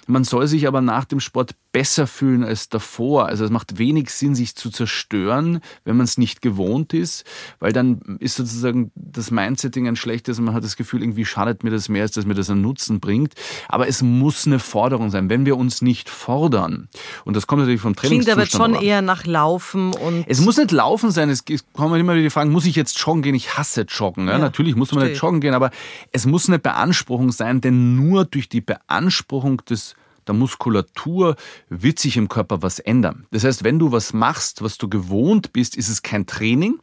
Man 0.06 0.24
soll 0.24 0.46
sich 0.46 0.66
aber 0.66 0.80
nach 0.80 1.04
dem 1.04 1.20
Sport 1.20 1.54
besser 1.72 2.06
fühlen 2.06 2.44
als 2.44 2.68
davor. 2.68 3.26
Also 3.26 3.44
es 3.44 3.50
macht 3.50 3.78
wenig 3.78 4.10
Sinn, 4.10 4.34
sich 4.34 4.54
zu 4.54 4.70
zerstören, 4.70 5.60
wenn 5.84 5.96
man 5.96 6.04
es 6.04 6.16
nicht 6.16 6.40
gewohnt 6.40 6.94
ist, 6.94 7.24
weil 7.60 7.72
dann 7.72 8.00
ist 8.20 8.36
sozusagen 8.36 8.90
das 8.94 9.30
Mindsetting 9.30 9.86
ein 9.86 9.96
schlechtes 9.96 10.38
und 10.38 10.46
man 10.46 10.54
hat 10.54 10.64
das 10.64 10.76
Gefühl, 10.76 11.02
irgendwie 11.02 11.24
schadet 11.24 11.64
mir 11.64 11.70
das 11.70 11.88
mehr, 11.88 12.02
als 12.02 12.12
dass 12.12 12.24
mir 12.24 12.34
das 12.34 12.48
einen 12.48 12.62
Nutzen 12.62 13.00
bringt. 13.00 13.34
Aber 13.68 13.86
es 13.86 14.02
muss 14.02 14.46
eine 14.46 14.58
Forderung 14.58 15.10
sein. 15.10 15.28
Wenn 15.28 15.44
wir 15.44 15.56
uns 15.56 15.82
nicht 15.82 16.08
fordern, 16.08 16.88
und 17.24 17.36
das 17.36 17.46
kommt 17.46 17.60
natürlich 17.60 17.80
vom 17.80 17.94
Trainingszustand 17.94 18.48
Klingt 18.48 18.64
aber 18.64 18.74
schon 18.74 18.82
eher 18.86 19.02
nach 19.02 19.26
Laufen 19.26 19.92
und... 19.92 20.24
Es 20.26 20.40
muss 20.40 20.56
nicht 20.56 20.72
Laufen 20.72 21.10
sein. 21.10 21.28
Es 21.28 21.44
kommen 21.74 22.00
immer 22.00 22.14
wieder 22.14 22.22
die 22.22 22.30
Fragen, 22.30 22.50
muss 22.50 22.64
ich 22.64 22.76
jetzt 22.76 22.98
joggen 22.98 23.22
gehen? 23.22 23.34
Ich 23.34 23.58
hasse 23.58 23.82
Joggen. 23.82 24.26
Ja, 24.26 24.32
ja, 24.32 24.38
natürlich 24.38 24.74
muss 24.74 24.92
man 24.92 25.06
nicht 25.06 25.20
joggen 25.20 25.40
gehen, 25.40 25.54
aber 25.54 25.70
es 26.12 26.26
muss 26.26 26.48
eine 26.48 26.58
Beanspruchung 26.58 27.30
sein, 27.30 27.60
denn 27.60 27.96
nur 27.96 28.24
durch 28.24 28.48
die 28.48 28.60
Beanspruchung 28.60 29.62
des 29.64 29.94
der 30.28 30.34
Muskulatur 30.34 31.36
wird 31.68 31.98
sich 31.98 32.16
im 32.16 32.28
Körper 32.28 32.62
was 32.62 32.78
ändern. 32.78 33.26
Das 33.30 33.44
heißt, 33.44 33.64
wenn 33.64 33.78
du 33.78 33.92
was 33.92 34.12
machst, 34.12 34.62
was 34.62 34.78
du 34.78 34.88
gewohnt 34.88 35.52
bist, 35.52 35.76
ist 35.76 35.88
es 35.88 36.02
kein 36.02 36.26
Training, 36.26 36.78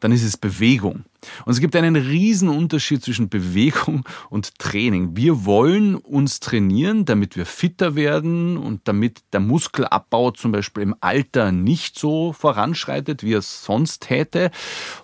dann 0.00 0.12
ist 0.12 0.22
es 0.22 0.36
Bewegung. 0.36 1.04
Und 1.44 1.52
es 1.52 1.60
gibt 1.60 1.76
einen 1.76 1.96
riesen 1.96 2.48
Unterschied 2.48 3.02
zwischen 3.02 3.28
Bewegung 3.28 4.04
und 4.30 4.58
Training. 4.58 5.16
Wir 5.16 5.44
wollen 5.44 5.96
uns 5.96 6.40
trainieren, 6.40 7.04
damit 7.04 7.36
wir 7.36 7.46
fitter 7.46 7.94
werden 7.94 8.56
und 8.56 8.82
damit 8.84 9.22
der 9.32 9.40
Muskelabbau 9.40 10.30
zum 10.32 10.52
Beispiel 10.52 10.82
im 10.82 10.94
Alter 11.00 11.52
nicht 11.52 11.98
so 11.98 12.32
voranschreitet, 12.32 13.22
wie 13.22 13.34
er 13.34 13.38
es 13.38 13.64
sonst 13.64 14.00
täte. 14.00 14.50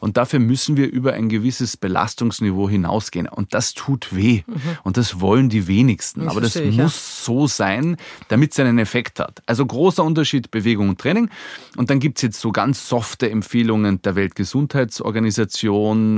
Und 0.00 0.16
dafür 0.16 0.38
müssen 0.38 0.76
wir 0.76 0.90
über 0.90 1.14
ein 1.14 1.28
gewisses 1.28 1.76
Belastungsniveau 1.76 2.68
hinausgehen. 2.68 3.28
Und 3.28 3.54
das 3.54 3.74
tut 3.74 4.14
weh. 4.14 4.42
Mhm. 4.46 4.60
Und 4.84 4.96
das 4.96 5.20
wollen 5.20 5.48
die 5.48 5.66
wenigsten. 5.66 6.20
Das 6.20 6.30
Aber 6.30 6.40
das 6.40 6.56
ich, 6.56 6.76
muss 6.76 6.94
ja. 6.94 7.24
so 7.24 7.46
sein, 7.46 7.96
damit 8.28 8.52
es 8.52 8.60
einen 8.60 8.78
Effekt 8.78 9.20
hat. 9.20 9.42
Also 9.46 9.64
großer 9.64 10.04
Unterschied 10.04 10.50
Bewegung 10.50 10.90
und 10.90 11.00
Training. 11.00 11.30
Und 11.76 11.90
dann 11.90 12.00
gibt 12.00 12.18
es 12.18 12.22
jetzt 12.22 12.40
so 12.40 12.52
ganz 12.52 12.88
softe 12.88 13.30
Empfehlungen 13.30 14.02
der 14.02 14.16
Weltgesundheitsorganisation, 14.16 16.09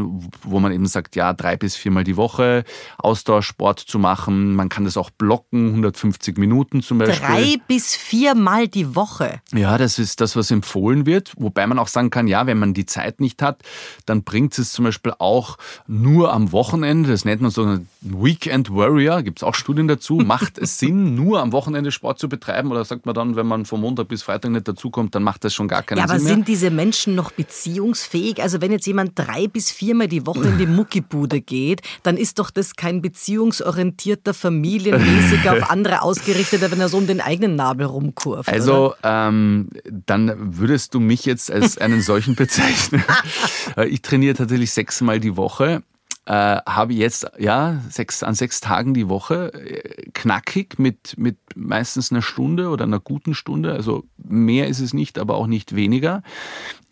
wo 0.42 0.60
man 0.60 0.72
eben 0.72 0.86
sagt, 0.86 1.16
ja, 1.16 1.32
drei 1.32 1.56
bis 1.56 1.76
viermal 1.76 2.04
die 2.04 2.16
Woche 2.16 2.64
Ausdauersport 2.98 3.80
zu 3.80 3.98
machen. 3.98 4.54
Man 4.54 4.68
kann 4.68 4.84
das 4.84 4.96
auch 4.96 5.10
blocken, 5.10 5.68
150 5.68 6.38
Minuten 6.38 6.82
zum 6.82 6.98
Beispiel. 6.98 7.26
Drei 7.26 7.56
bis 7.68 7.94
viermal 7.94 8.68
die 8.68 8.94
Woche? 8.94 9.40
Ja, 9.54 9.78
das 9.78 9.98
ist 9.98 10.20
das, 10.20 10.36
was 10.36 10.50
empfohlen 10.50 11.06
wird. 11.06 11.32
Wobei 11.36 11.66
man 11.66 11.78
auch 11.78 11.88
sagen 11.88 12.10
kann, 12.10 12.26
ja, 12.28 12.46
wenn 12.46 12.58
man 12.58 12.74
die 12.74 12.86
Zeit 12.86 13.20
nicht 13.20 13.42
hat, 13.42 13.62
dann 14.06 14.22
bringt 14.22 14.58
es 14.58 14.72
zum 14.72 14.84
Beispiel 14.84 15.12
auch 15.18 15.58
nur 15.86 16.32
am 16.32 16.52
Wochenende, 16.52 17.10
das 17.10 17.24
nennt 17.24 17.42
man 17.42 17.50
so 17.50 17.64
ein 17.64 17.88
Weekend 18.00 18.70
Warrior, 18.74 19.22
gibt 19.22 19.38
es 19.38 19.42
auch 19.42 19.54
Studien 19.54 19.88
dazu, 19.88 20.16
macht 20.16 20.58
es 20.58 20.78
Sinn, 20.82 21.14
nur 21.14 21.40
am 21.40 21.52
Wochenende 21.52 21.92
Sport 21.92 22.18
zu 22.18 22.28
betreiben 22.28 22.70
oder 22.70 22.84
sagt 22.84 23.06
man 23.06 23.14
dann, 23.14 23.36
wenn 23.36 23.46
man 23.46 23.64
von 23.64 23.80
Montag 23.80 24.08
bis 24.08 24.22
Freitag 24.22 24.50
nicht 24.50 24.66
dazukommt, 24.66 25.14
dann 25.14 25.22
macht 25.22 25.44
das 25.44 25.54
schon 25.54 25.68
gar 25.68 25.82
keinen 25.82 25.98
ja, 25.98 26.08
Sinn 26.08 26.16
mehr. 26.16 26.26
Aber 26.26 26.34
sind 26.34 26.48
diese 26.48 26.70
Menschen 26.70 27.14
noch 27.14 27.30
beziehungsfähig? 27.32 28.42
Also 28.42 28.60
wenn 28.60 28.72
jetzt 28.72 28.86
jemand 28.86 29.12
drei 29.14 29.46
bis 29.46 29.70
viermal 29.82 30.06
die 30.06 30.24
Woche 30.26 30.46
in 30.46 30.58
die 30.58 30.66
Muckibude 30.66 31.40
geht, 31.40 31.80
dann 32.04 32.16
ist 32.16 32.38
doch 32.38 32.52
das 32.52 32.76
kein 32.76 33.02
beziehungsorientierter, 33.02 34.32
familienmäßiger, 34.32 35.54
auf 35.54 35.70
andere 35.70 36.02
ausgerichteter, 36.02 36.70
wenn 36.70 36.78
er 36.78 36.88
so 36.88 36.98
um 36.98 37.08
den 37.08 37.20
eigenen 37.20 37.56
Nabel 37.56 37.86
rumkurft. 37.86 38.48
Also 38.48 38.94
ähm, 39.02 39.70
dann 40.06 40.56
würdest 40.56 40.94
du 40.94 41.00
mich 41.00 41.24
jetzt 41.24 41.50
als 41.50 41.78
einen 41.78 42.00
solchen 42.00 42.36
bezeichnen. 42.36 43.02
ich 43.88 44.02
trainiere 44.02 44.34
tatsächlich 44.34 44.70
sechsmal 44.70 45.18
die 45.18 45.36
Woche 45.36 45.82
äh, 46.24 46.32
habe 46.66 46.92
jetzt 46.94 47.26
ja 47.38 47.80
sechs, 47.90 48.22
an 48.22 48.34
sechs 48.34 48.60
Tagen 48.60 48.94
die 48.94 49.08
Woche 49.08 49.52
äh, 49.54 50.10
knackig 50.12 50.78
mit, 50.78 51.14
mit 51.16 51.36
meistens 51.56 52.12
einer 52.12 52.22
Stunde 52.22 52.68
oder 52.68 52.84
einer 52.84 53.00
guten 53.00 53.34
Stunde. 53.34 53.72
Also 53.72 54.04
mehr 54.16 54.68
ist 54.68 54.78
es 54.78 54.94
nicht, 54.94 55.18
aber 55.18 55.34
auch 55.34 55.48
nicht 55.48 55.74
weniger. 55.74 56.22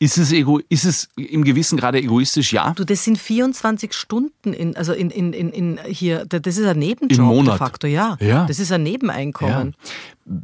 Ist 0.00 0.18
es, 0.18 0.32
ego, 0.32 0.58
ist 0.68 0.84
es 0.84 1.08
im 1.16 1.44
Gewissen 1.44 1.78
gerade 1.78 1.98
egoistisch? 1.98 2.52
Ja. 2.52 2.72
Du, 2.72 2.84
das 2.84 3.04
sind 3.04 3.18
24 3.18 3.92
Stunden 3.92 4.52
in, 4.52 4.76
also 4.76 4.92
in, 4.92 5.10
in, 5.10 5.32
in, 5.32 5.50
in 5.50 5.80
hier, 5.86 6.24
das 6.26 6.56
ist 6.56 6.66
ein 6.66 6.78
Nebenjob 6.78 7.18
Im 7.18 7.24
Monat. 7.24 7.54
de 7.54 7.58
facto, 7.58 7.86
ja. 7.86 8.16
ja. 8.20 8.46
Das 8.46 8.58
ist 8.58 8.72
ein 8.72 8.82
Nebeneinkommen. 8.82 9.76
Ja. 10.26 10.36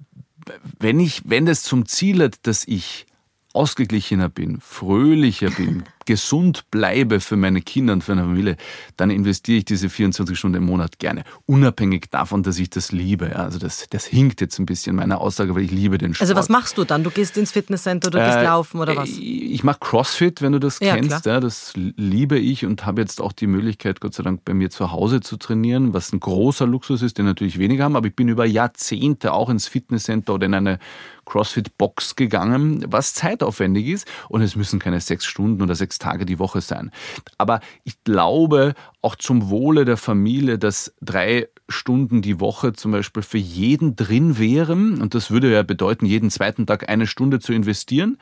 Wenn 0.78 1.00
ich, 1.00 1.22
wenn 1.24 1.44
das 1.44 1.64
zum 1.64 1.86
Ziel 1.86 2.22
hat, 2.22 2.46
dass 2.46 2.64
ich 2.68 3.06
ausgeglichener 3.52 4.28
bin, 4.28 4.60
fröhlicher 4.60 5.50
bin, 5.50 5.82
gesund 6.06 6.70
bleibe 6.70 7.20
für 7.20 7.36
meine 7.36 7.60
Kinder 7.60 7.92
und 7.92 8.02
für 8.02 8.14
meine 8.14 8.26
Familie, 8.26 8.56
dann 8.96 9.10
investiere 9.10 9.58
ich 9.58 9.64
diese 9.64 9.88
24 9.88 10.38
Stunden 10.38 10.58
im 10.58 10.64
Monat 10.64 10.98
gerne. 10.98 11.24
Unabhängig 11.46 12.10
davon, 12.10 12.42
dass 12.42 12.58
ich 12.58 12.70
das 12.70 12.92
liebe. 12.92 13.36
Also 13.36 13.58
das, 13.58 13.86
das 13.90 14.06
hinkt 14.06 14.40
jetzt 14.40 14.58
ein 14.58 14.66
bisschen 14.66 14.96
meiner 14.96 15.20
Aussage, 15.20 15.54
weil 15.54 15.62
ich 15.62 15.70
liebe 15.70 15.98
den 15.98 16.14
Sport. 16.14 16.22
Also 16.22 16.36
was 16.36 16.48
machst 16.48 16.78
du 16.78 16.84
dann? 16.84 17.04
Du 17.04 17.10
gehst 17.10 17.36
ins 17.36 17.52
Fitnesscenter, 17.52 18.10
du 18.10 18.18
gehst 18.18 18.38
äh, 18.38 18.44
laufen 18.44 18.80
oder 18.80 18.96
was? 18.96 19.10
Ich 19.10 19.62
mache 19.64 19.78
Crossfit, 19.80 20.40
wenn 20.42 20.52
du 20.52 20.58
das 20.58 20.80
ja, 20.80 20.94
kennst. 20.94 21.26
Ja, 21.26 21.40
das 21.40 21.72
liebe 21.74 22.38
ich 22.38 22.64
und 22.64 22.86
habe 22.86 23.00
jetzt 23.00 23.20
auch 23.20 23.32
die 23.32 23.46
Möglichkeit, 23.46 24.00
Gott 24.00 24.14
sei 24.14 24.22
Dank, 24.22 24.44
bei 24.44 24.54
mir 24.54 24.70
zu 24.70 24.92
Hause 24.92 25.20
zu 25.20 25.36
trainieren, 25.36 25.92
was 25.92 26.12
ein 26.12 26.20
großer 26.20 26.66
Luxus 26.66 27.02
ist, 27.02 27.18
den 27.18 27.26
natürlich 27.26 27.58
weniger 27.58 27.84
haben. 27.84 27.96
Aber 27.96 28.06
ich 28.06 28.16
bin 28.16 28.28
über 28.28 28.46
Jahrzehnte 28.46 29.32
auch 29.32 29.50
ins 29.50 29.68
Fitnesscenter 29.68 30.34
oder 30.34 30.46
in 30.46 30.54
eine 30.54 30.78
CrossFit-Box 31.26 32.16
gegangen, 32.16 32.84
was 32.88 33.12
zeitaufwendig 33.12 33.88
ist. 33.88 34.06
Und 34.28 34.40
es 34.42 34.56
müssen 34.56 34.78
keine 34.78 35.00
sechs 35.00 35.26
Stunden 35.26 35.60
oder 35.60 35.74
sechs 35.74 35.95
Tage 35.98 36.26
die 36.26 36.38
Woche 36.38 36.60
sein. 36.60 36.90
Aber 37.38 37.60
ich 37.84 38.02
glaube, 38.04 38.74
auch 39.02 39.16
zum 39.16 39.50
Wohle 39.50 39.84
der 39.84 39.96
Familie, 39.96 40.58
dass 40.58 40.92
drei 41.00 41.48
Stunden 41.68 42.22
die 42.22 42.40
Woche 42.40 42.72
zum 42.72 42.92
Beispiel 42.92 43.22
für 43.22 43.38
jeden 43.38 43.96
drin 43.96 44.38
wären, 44.38 45.00
und 45.00 45.14
das 45.14 45.30
würde 45.30 45.52
ja 45.52 45.62
bedeuten, 45.62 46.06
jeden 46.06 46.30
zweiten 46.30 46.66
Tag 46.66 46.88
eine 46.88 47.06
Stunde 47.06 47.40
zu 47.40 47.52
investieren, 47.52 48.18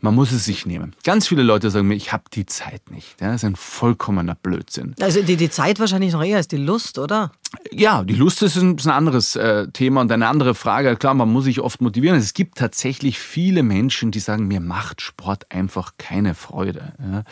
man 0.00 0.14
muss 0.14 0.32
es 0.32 0.44
sich 0.44 0.66
nehmen. 0.66 0.94
Ganz 1.04 1.28
viele 1.28 1.42
Leute 1.42 1.70
sagen 1.70 1.88
mir, 1.88 1.94
ich 1.94 2.12
habe 2.12 2.24
die 2.32 2.46
Zeit 2.46 2.90
nicht. 2.90 3.20
das 3.20 3.36
ist 3.36 3.44
ein 3.44 3.56
vollkommener 3.56 4.34
Blödsinn. 4.34 4.94
Also 5.00 5.22
die, 5.22 5.36
die 5.36 5.50
Zeit 5.50 5.78
wahrscheinlich 5.78 6.12
noch 6.12 6.24
eher 6.24 6.38
als 6.38 6.48
die 6.48 6.56
Lust, 6.56 6.98
oder? 6.98 7.32
Ja, 7.72 8.04
die 8.04 8.14
Lust 8.14 8.42
ist 8.42 8.56
ein, 8.56 8.76
ist 8.76 8.86
ein 8.86 8.92
anderes 8.92 9.36
äh, 9.36 9.68
Thema 9.68 10.00
und 10.00 10.10
eine 10.10 10.28
andere 10.28 10.54
Frage. 10.54 10.96
Klar, 10.96 11.14
man 11.14 11.30
muss 11.30 11.44
sich 11.44 11.60
oft 11.60 11.80
motivieren. 11.80 12.16
Es 12.16 12.34
gibt 12.34 12.58
tatsächlich 12.58 13.18
viele 13.18 13.62
Menschen, 13.62 14.10
die 14.10 14.20
sagen, 14.20 14.46
mir 14.46 14.60
macht 14.60 15.00
Sport 15.00 15.46
einfach 15.50 15.92
keine 15.98 16.34
Freude. 16.34 16.92
Ja. 16.98 17.24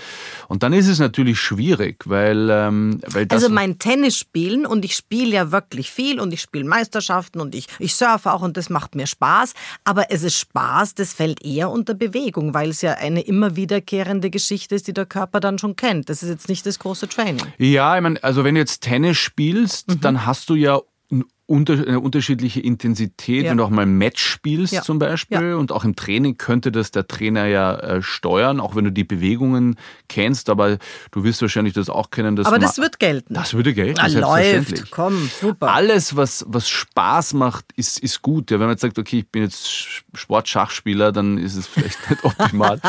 Und 0.48 0.62
dann 0.62 0.72
ist 0.72 0.88
es 0.88 0.98
natürlich 0.98 1.40
schwierig, 1.40 2.04
weil, 2.06 2.48
ähm, 2.50 3.00
weil 3.06 3.26
das. 3.26 3.42
Also 3.42 3.54
mein 3.54 3.78
Tennis 3.78 4.16
spielen 4.16 4.66
und 4.66 4.84
ich 4.84 4.94
spiele 4.94 5.32
ja 5.32 5.52
wirklich 5.52 5.90
viel 5.90 6.20
und 6.20 6.32
ich 6.32 6.40
spiele 6.40 6.64
Meisterschaften 6.64 7.40
und 7.40 7.54
ich, 7.54 7.66
ich 7.78 7.94
surfe 7.94 8.32
auch 8.32 8.42
und 8.42 8.56
das 8.56 8.70
macht 8.70 8.94
mir 8.94 9.06
Spaß. 9.06 9.54
Aber 9.84 10.10
es 10.10 10.22
ist 10.22 10.38
Spaß, 10.38 10.94
das 10.94 11.12
fällt 11.12 11.44
eher 11.44 11.70
unter 11.70 11.94
Bewegung, 11.94 12.54
weil 12.54 12.70
es 12.70 12.82
ja 12.82 12.94
eine 12.94 13.20
immer 13.22 13.56
wiederkehrende 13.56 14.30
Geschichte 14.30 14.74
ist, 14.74 14.86
die 14.88 14.92
der 14.92 15.06
Körper 15.06 15.40
dann 15.40 15.58
schon 15.58 15.76
kennt. 15.76 16.08
Das 16.08 16.22
ist 16.22 16.28
jetzt 16.28 16.48
nicht 16.48 16.66
das 16.66 16.78
große 16.78 17.08
Training. 17.08 17.46
Ja, 17.58 17.96
ich 17.96 18.02
meine, 18.02 18.22
also 18.22 18.44
wenn 18.44 18.54
du 18.54 18.60
jetzt 18.60 18.82
Tennis 18.82 19.16
spielst, 19.16 19.88
mhm. 19.88 20.00
Dann 20.04 20.26
hast 20.26 20.48
du 20.50 20.54
ja 20.54 20.80
unter, 21.46 21.74
eine 21.74 22.00
unterschiedliche 22.00 22.60
Intensität, 22.60 23.44
ja. 23.44 23.50
wenn 23.50 23.58
du 23.58 23.64
auch 23.64 23.70
mal 23.70 23.82
ein 23.82 23.98
Match 23.98 24.24
spielst 24.24 24.72
ja. 24.72 24.82
zum 24.82 24.98
Beispiel. 24.98 25.50
Ja. 25.50 25.56
Und 25.56 25.72
auch 25.72 25.84
im 25.84 25.94
Training 25.94 26.38
könnte 26.38 26.72
das 26.72 26.90
der 26.90 27.06
Trainer 27.06 27.44
ja 27.46 27.76
äh, 27.76 28.02
steuern, 28.02 28.60
auch 28.60 28.76
wenn 28.76 28.84
du 28.84 28.92
die 28.92 29.04
Bewegungen 29.04 29.76
kennst. 30.08 30.48
Aber 30.48 30.78
du 31.10 31.24
wirst 31.24 31.42
wahrscheinlich 31.42 31.74
das 31.74 31.90
auch 31.90 32.10
kennen. 32.10 32.38
Aber 32.44 32.58
das 32.58 32.78
wird 32.78 32.98
gelten. 32.98 33.34
Das 33.34 33.52
würde 33.52 33.74
gelten. 33.74 34.00
Na, 34.02 34.06
läuft, 34.06 34.90
komm, 34.90 35.28
super. 35.40 35.72
Alles, 35.74 36.16
was, 36.16 36.46
was 36.48 36.68
Spaß 36.68 37.34
macht, 37.34 37.66
ist, 37.76 37.98
ist 37.98 38.22
gut. 38.22 38.50
Ja, 38.50 38.58
wenn 38.58 38.66
man 38.66 38.74
jetzt 38.74 38.82
sagt, 38.82 38.98
okay, 38.98 39.18
ich 39.18 39.28
bin 39.28 39.42
jetzt 39.42 39.68
Sportschachspieler, 40.14 41.12
dann 41.12 41.36
ist 41.36 41.56
es 41.56 41.66
vielleicht 41.66 42.08
nicht 42.08 42.24
optimal. 42.24 42.80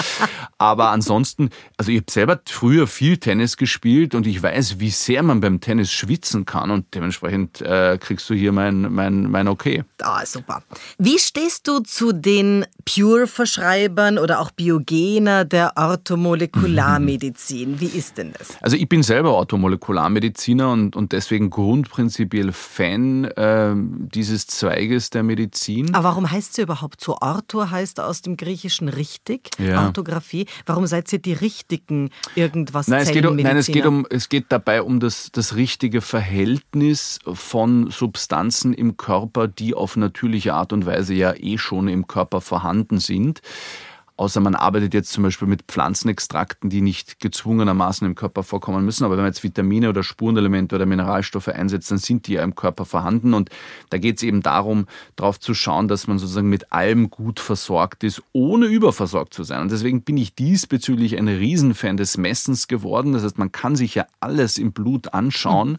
aber 0.58 0.92
ansonsten, 0.92 1.50
also 1.76 1.92
ich 1.92 1.98
habe 1.98 2.12
selber 2.12 2.40
früher 2.48 2.88
viel 2.88 3.18
Tennis 3.18 3.58
gespielt 3.58 4.16
und 4.16 4.26
ich 4.28 4.42
weiß, 4.42 4.80
wie 4.80 4.92
sehr 4.92 5.24
man 5.24 5.42
beim 5.42 5.60
Tennis 5.60 5.92
schwitzen 5.92 6.46
kann. 6.46 6.72
Und 6.72 6.96
dementsprechend 6.96 7.62
äh, 7.62 7.98
kriegst 8.00 8.30
du 8.30 8.34
hier 8.34 8.45
hier 8.46 8.52
mein, 8.52 8.94
mein, 8.94 9.32
mein 9.32 9.48
Okay. 9.48 9.84
Ah, 10.02 10.24
super. 10.24 10.62
Wie 11.00 11.18
stehst 11.18 11.68
du 11.68 11.80
zu 11.80 12.12
den 12.12 12.64
Pure-Verschreibern 12.86 14.20
oder 14.20 14.40
auch 14.40 14.52
Biogener 14.52 15.46
der 15.46 15.74
Orthomolekularmedizin? 15.76 17.80
Wie 17.80 17.88
ist 17.88 18.20
denn 18.20 18.34
das? 18.38 18.56
Also 18.62 18.78
ich 18.78 18.88
bin 18.88 19.02
selber 19.02 19.34
Orthomolekularmediziner 19.34 20.72
und, 20.72 20.96
und 20.96 21.12
deswegen 21.12 21.50
grundprinzipiell 21.50 22.52
Fan 22.52 23.26
äh, 23.26 23.74
dieses 23.76 24.46
Zweiges 24.46 25.10
der 25.10 25.24
Medizin. 25.24 25.96
Aber 25.96 26.10
warum 26.10 26.30
heißt 26.30 26.54
sie 26.54 26.62
überhaupt 26.62 27.02
so? 27.02 27.18
Ortho 27.20 27.72
heißt 27.72 28.00
aus 28.00 28.22
dem 28.22 28.38
Griechischen 28.38 28.90
richtig, 28.90 29.50
ja. 29.58 29.86
Orthographie. 29.86 30.46
Warum 30.68 30.86
seid 30.86 31.12
ihr 31.12 31.20
die 31.20 31.34
richtigen 31.34 32.12
irgendwas 32.36 32.88
nein, 32.88 33.02
es 33.02 33.12
geht 33.12 33.26
um, 33.26 33.38
Nein, 33.38 33.58
es 33.58 33.66
geht, 33.66 33.88
um, 33.88 34.06
es 34.12 34.30
geht 34.30 34.46
dabei 34.50 34.84
um 34.84 35.00
das, 35.00 35.32
das 35.32 35.56
richtige 35.56 36.02
Verhältnis 36.02 37.18
von 37.26 37.90
Substanzen 37.90 38.35
Substanzen 38.36 38.74
im 38.74 38.98
Körper, 38.98 39.48
die 39.48 39.74
auf 39.74 39.96
natürliche 39.96 40.54
Art 40.54 40.74
und 40.74 40.86
Weise 40.86 41.14
ja 41.14 41.34
eh 41.38 41.58
schon 41.58 41.88
im 41.88 42.06
Körper 42.06 42.42
vorhanden 42.42 43.00
sind. 43.00 43.42
Außer 44.18 44.40
man 44.40 44.56
arbeitet 44.56 44.94
jetzt 44.94 45.12
zum 45.12 45.24
Beispiel 45.24 45.48
mit 45.48 45.64
Pflanzenextrakten, 45.64 46.70
die 46.70 46.80
nicht 46.80 47.20
gezwungenermaßen 47.20 48.08
im 48.08 48.16
Körper 48.16 48.44
vorkommen 48.44 48.86
müssen. 48.86 49.04
Aber 49.04 49.18
wenn 49.18 49.24
man 49.24 49.32
jetzt 49.32 49.44
Vitamine 49.44 49.90
oder 49.90 50.04
Spurenelemente 50.04 50.76
oder 50.76 50.86
Mineralstoffe 50.86 51.50
einsetzt, 51.50 51.92
dann 51.92 51.98
sind 51.98 52.28
die 52.28 52.34
ja 52.34 52.44
im 52.44 52.56
Körper 52.56 52.86
vorhanden. 52.86 53.34
Und 53.34 53.50
da 53.90 53.98
geht 53.98 54.18
es 54.18 54.24
eben 54.24 54.42
darum, 54.42 54.88
darauf 55.18 55.38
zu 55.40 55.54
schauen, 55.54 55.90
dass 55.90 56.08
man 56.08 56.18
sozusagen 56.18 56.48
mit 56.48 56.72
allem 56.72 57.10
gut 57.10 57.42
versorgt 57.42 58.06
ist, 58.06 58.24
ohne 58.32 58.68
überversorgt 58.68 59.34
zu 59.34 59.44
sein. 59.44 59.62
Und 59.62 59.72
deswegen 59.72 60.04
bin 60.04 60.16
ich 60.16 60.34
diesbezüglich 60.34 61.18
ein 61.18 61.28
Riesenfan 61.28 61.98
des 61.98 62.18
Messens 62.18 62.70
geworden. 62.70 63.12
Das 63.12 63.24
heißt, 63.24 63.38
man 63.38 63.52
kann 63.52 63.76
sich 63.76 63.96
ja 63.96 64.06
alles 64.22 64.58
im 64.58 64.72
Blut 64.72 65.14
anschauen. 65.14 65.78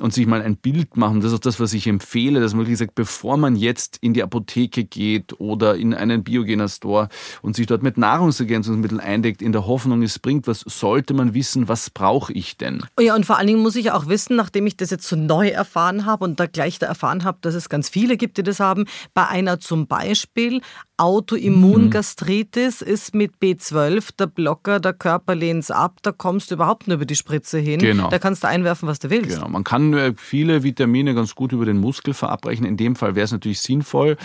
Und 0.00 0.14
sich 0.14 0.26
mal 0.26 0.40
ein 0.40 0.56
Bild 0.56 0.96
machen. 0.96 1.20
Das 1.20 1.30
ist 1.30 1.36
auch 1.36 1.42
das, 1.42 1.60
was 1.60 1.74
ich 1.74 1.86
empfehle, 1.86 2.40
dass 2.40 2.54
man 2.54 2.62
wirklich 2.62 2.78
sagt, 2.78 2.94
bevor 2.94 3.36
man 3.36 3.54
jetzt 3.54 3.98
in 4.00 4.14
die 4.14 4.22
Apotheke 4.22 4.84
geht 4.84 5.38
oder 5.38 5.76
in 5.76 5.92
einen 5.92 6.24
Biogener 6.24 6.68
Store 6.68 7.10
und 7.42 7.54
sich 7.60 7.66
dort 7.66 7.82
mit 7.82 7.96
Nahrungsergänzungsmitteln 7.96 9.00
eindeckt, 9.00 9.42
in 9.42 9.52
der 9.52 9.66
Hoffnung, 9.66 10.02
es 10.02 10.18
bringt 10.18 10.46
was, 10.46 10.60
sollte 10.60 11.14
man 11.14 11.34
wissen, 11.34 11.68
was 11.68 11.90
brauche 11.90 12.32
ich 12.32 12.56
denn? 12.56 12.82
Ja, 12.98 13.14
und 13.14 13.26
vor 13.26 13.38
allen 13.38 13.46
Dingen 13.46 13.60
muss 13.60 13.76
ich 13.76 13.92
auch 13.92 14.08
wissen, 14.08 14.36
nachdem 14.36 14.66
ich 14.66 14.76
das 14.76 14.90
jetzt 14.90 15.06
so 15.06 15.16
neu 15.16 15.48
erfahren 15.48 16.06
habe 16.06 16.24
und 16.24 16.40
da 16.40 16.46
gleich 16.46 16.78
da 16.78 16.86
erfahren 16.86 17.24
habe, 17.24 17.38
dass 17.42 17.54
es 17.54 17.68
ganz 17.68 17.88
viele 17.88 18.16
gibt, 18.16 18.38
die 18.38 18.42
das 18.42 18.60
haben, 18.60 18.86
bei 19.14 19.26
einer 19.26 19.60
zum 19.60 19.86
Beispiel 19.86 20.60
Autoimmungastritis 20.96 22.82
mhm. 22.82 22.86
ist 22.86 23.14
mit 23.14 23.32
B12 23.42 24.16
der 24.18 24.26
Blocker, 24.26 24.80
der 24.80 24.92
Körper 24.92 25.34
lehnt 25.34 25.64
es 25.64 25.70
ab, 25.70 25.98
da 26.02 26.12
kommst 26.12 26.50
du 26.50 26.56
überhaupt 26.56 26.88
nur 26.88 26.96
über 26.96 27.06
die 27.06 27.16
Spritze 27.16 27.58
hin. 27.58 27.80
Genau. 27.80 28.08
Da 28.10 28.18
kannst 28.18 28.44
du 28.44 28.48
einwerfen, 28.48 28.88
was 28.88 28.98
du 28.98 29.10
willst. 29.10 29.36
Genau. 29.36 29.48
Man 29.48 29.64
kann 29.64 29.94
äh, 29.94 30.12
viele 30.16 30.62
Vitamine 30.62 31.14
ganz 31.14 31.34
gut 31.34 31.52
über 31.52 31.64
den 31.64 31.78
Muskel 31.78 32.14
verabreichen. 32.14 32.66
In 32.66 32.76
dem 32.76 32.96
Fall 32.96 33.14
wäre 33.14 33.24
es 33.24 33.32
natürlich 33.32 33.60
sinnvoll. 33.60 34.16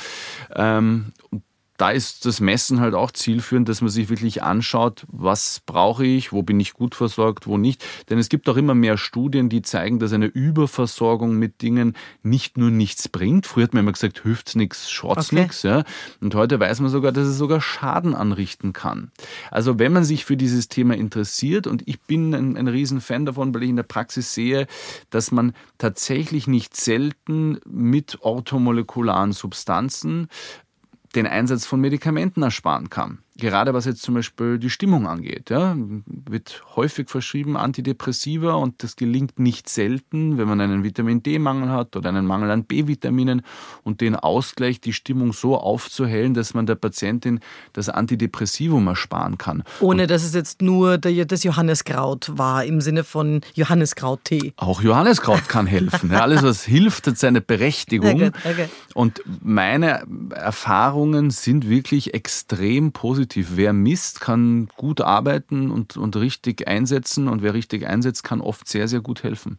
Ähm, 0.54 1.14
da 1.78 1.90
ist 1.90 2.26
das 2.26 2.40
Messen 2.40 2.80
halt 2.80 2.94
auch 2.94 3.12
zielführend, 3.12 3.68
dass 3.68 3.82
man 3.82 3.90
sich 3.90 4.10
wirklich 4.10 4.44
anschaut, 4.44 5.06
was 5.08 5.62
brauche 5.66 6.06
ich, 6.06 6.32
wo 6.32 6.42
bin 6.42 6.60
ich 6.60 6.74
gut 6.74 6.96
versorgt, 6.96 7.48
wo 7.48 7.58
nicht. 7.58 7.86
Denn 8.10 8.18
es 8.18 8.30
gibt 8.30 8.48
auch 8.48 8.56
immer 8.56 8.76
mehr 8.76 8.98
Studien, 8.98 9.50
die 9.50 9.62
zeigen, 9.62 10.00
dass 10.00 10.14
eine 10.14 10.28
Überversorgung 10.28 11.38
mit 11.38 11.62
Dingen 11.62 11.96
nicht 12.24 12.58
nur 12.58 12.72
nichts 12.72 13.10
bringt. 13.10 13.46
Früher 13.46 13.66
hat 13.66 13.74
man 13.74 13.84
immer 13.84 13.92
gesagt, 13.92 14.22
hilft's 14.24 14.56
nichts, 14.56 14.90
schaut's 14.90 15.28
okay. 15.28 15.42
nichts. 15.42 15.64
Ja. 15.64 15.84
Und 16.22 16.34
heute 16.36 16.60
weiß 16.60 16.80
man 16.80 16.90
sogar, 16.90 17.12
dass 17.12 17.28
es 17.28 17.38
sogar 17.38 17.60
Schaden 17.60 18.16
anrichten 18.16 18.72
kann. 18.72 19.12
Also 19.52 19.78
wenn 19.78 19.92
man 19.92 20.06
sich 20.06 20.24
für 20.24 20.38
dieses 20.38 20.70
Thema 20.70 20.96
interessiert, 20.96 21.68
und 21.68 21.86
ich 21.88 22.00
bin 22.02 22.34
ein, 22.34 22.56
ein 22.56 22.70
Riesenfan 22.70 23.26
davon, 23.26 23.54
weil 23.54 23.64
ich 23.64 23.70
in 23.70 23.76
der 23.76 23.84
Praxis 23.84 24.34
sehe, 24.34 24.68
dass 25.10 25.32
man 25.32 25.54
tatsächlich 25.78 26.48
nicht 26.48 26.76
selten 26.78 27.60
mit 27.66 28.20
orthomolekularen 28.22 29.34
Substanzen 29.34 30.30
den 31.16 31.28
Einsatz 31.28 31.66
von 31.66 31.82
Medikamenten 31.82 32.44
ersparen 32.44 32.90
kann 32.90 33.20
gerade 33.38 33.74
was 33.74 33.86
jetzt 33.86 34.02
zum 34.02 34.16
Beispiel 34.16 34.58
die 34.58 34.70
Stimmung 34.70 35.08
angeht, 35.08 35.50
ja, 35.50 35.76
wird 36.06 36.64
häufig 36.76 37.10
verschrieben 37.10 37.58
Antidepressiva 37.58 38.54
und 38.54 38.82
das 38.82 38.96
gelingt 38.96 39.40
nicht 39.40 39.68
selten, 39.68 40.38
wenn 40.38 40.48
man 40.48 40.62
einen 40.62 40.84
Vitamin 40.84 41.22
D-Mangel 41.22 41.70
hat 41.70 41.96
oder 41.96 42.10
einen 42.10 42.26
Mangel 42.26 42.50
an 42.52 42.64
B-Vitaminen 42.64 43.42
und 43.84 44.02
den 44.02 44.16
Ausgleich, 44.16 44.80
die 44.80 44.94
Stimmung 44.94 45.34
so 45.34 45.58
aufzuhellen, 45.58 46.34
dass 46.34 46.54
man 46.54 46.66
der 46.66 46.76
Patientin 46.76 47.42
das 47.74 47.90
Antidepressivum 47.90 48.88
ersparen 48.88 49.38
kann. 49.38 49.64
Ohne 49.82 50.04
und 50.04 50.12
dass 50.12 50.24
es 50.24 50.34
jetzt 50.34 50.62
nur 50.62 50.98
das 50.98 51.44
Johanneskraut 51.44 52.32
war, 52.36 52.64
im 52.64 52.80
Sinne 52.80 53.04
von 53.04 53.42
Johanneskrauttee. 53.54 54.54
Auch 54.56 54.82
Johanneskraut 54.82 55.50
kann 55.50 55.68
helfen. 55.68 56.12
Ja, 56.12 56.22
alles, 56.22 56.42
was 56.42 56.64
hilft, 56.64 57.08
hat 57.08 57.18
seine 57.18 57.42
Berechtigung. 57.42 58.32
Okay. 58.46 58.70
Und 58.94 59.22
meine 59.42 60.04
Erfahrungen 60.34 61.32
sind 61.32 61.70
wirklich 61.70 62.14
extrem 62.14 62.94
positiv 62.94 63.25
positiv. 63.26 63.52
Wer 63.56 63.74
misst, 63.74 64.22
kann 64.22 64.68
gut 64.78 65.02
arbeiten 65.02 65.72
und, 65.72 65.98
und 65.98 66.16
richtig 66.16 66.68
einsetzen 66.68 67.28
und 67.28 67.42
wer 67.42 67.54
richtig 67.54 67.88
einsetzt, 67.88 68.24
kann 68.24 68.42
oft 68.42 68.68
sehr, 68.68 68.88
sehr 68.88 69.02
gut 69.02 69.24
helfen. 69.24 69.58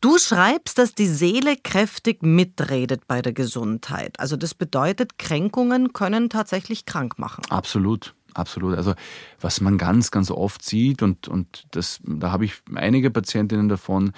Du 0.00 0.16
schreibst, 0.16 0.78
dass 0.78 0.94
die 0.94 1.08
Seele 1.08 1.56
kräftig 1.62 2.22
mitredet 2.22 3.06
bei 3.06 3.20
der 3.20 3.34
Gesundheit. 3.34 4.18
Also 4.18 4.36
das 4.36 4.54
bedeutet, 4.54 5.18
Kränkungen 5.18 5.92
können 5.92 6.30
tatsächlich 6.30 6.86
krank 6.86 7.18
machen. 7.18 7.44
Absolut. 7.50 8.14
Absolut. 8.34 8.76
Also 8.76 8.94
was 9.40 9.60
man 9.60 9.78
ganz, 9.78 10.10
ganz 10.10 10.30
oft 10.30 10.64
sieht 10.64 11.02
und, 11.02 11.28
und 11.28 11.66
das, 11.72 12.00
da 12.04 12.30
habe 12.32 12.44
ich 12.44 12.54
einige 12.74 13.10
Patientinnen 13.10 13.68
davon, 13.68 14.12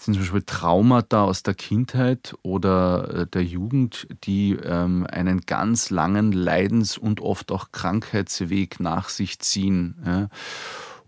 sind 0.00 0.14
zum 0.14 0.22
Beispiel 0.22 0.42
Traumata 0.42 1.24
aus 1.24 1.42
der 1.42 1.54
Kindheit 1.54 2.34
oder 2.42 3.22
äh, 3.22 3.26
der 3.26 3.44
Jugend, 3.44 4.06
die 4.24 4.52
ähm, 4.52 5.06
einen 5.10 5.40
ganz 5.42 5.90
langen 5.90 6.32
Leidens- 6.32 6.98
und 6.98 7.20
oft 7.20 7.50
auch 7.50 7.72
Krankheitsweg 7.72 8.80
nach 8.80 9.08
sich 9.08 9.38
ziehen. 9.40 9.96
Ja? 10.06 10.28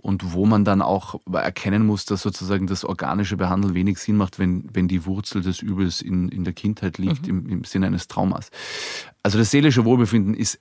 Und 0.03 0.33
wo 0.33 0.47
man 0.47 0.65
dann 0.65 0.81
auch 0.81 1.21
erkennen 1.31 1.85
muss, 1.85 2.07
dass 2.07 2.23
sozusagen 2.23 2.67
das 2.67 2.87
organische 2.87 3.37
Behandeln 3.37 3.75
wenig 3.75 3.99
Sinn 3.99 4.17
macht, 4.17 4.39
wenn, 4.39 4.65
wenn 4.73 4.89
die 4.89 5.05
Wurzel 5.05 5.43
des 5.43 5.61
Übels 5.61 6.01
in, 6.01 6.31
in 6.31 6.45
der 6.45 6.55
Kindheit 6.55 6.97
liegt, 6.97 7.23
mhm. 7.27 7.29
im, 7.29 7.49
im 7.49 7.65
Sinne 7.65 7.87
eines 7.87 8.09
Traumas. 8.09 8.51
Also 9.23 9.37
das 9.37 9.51
seelische 9.51 9.85
Wohlbefinden 9.85 10.35
ist 10.35 10.59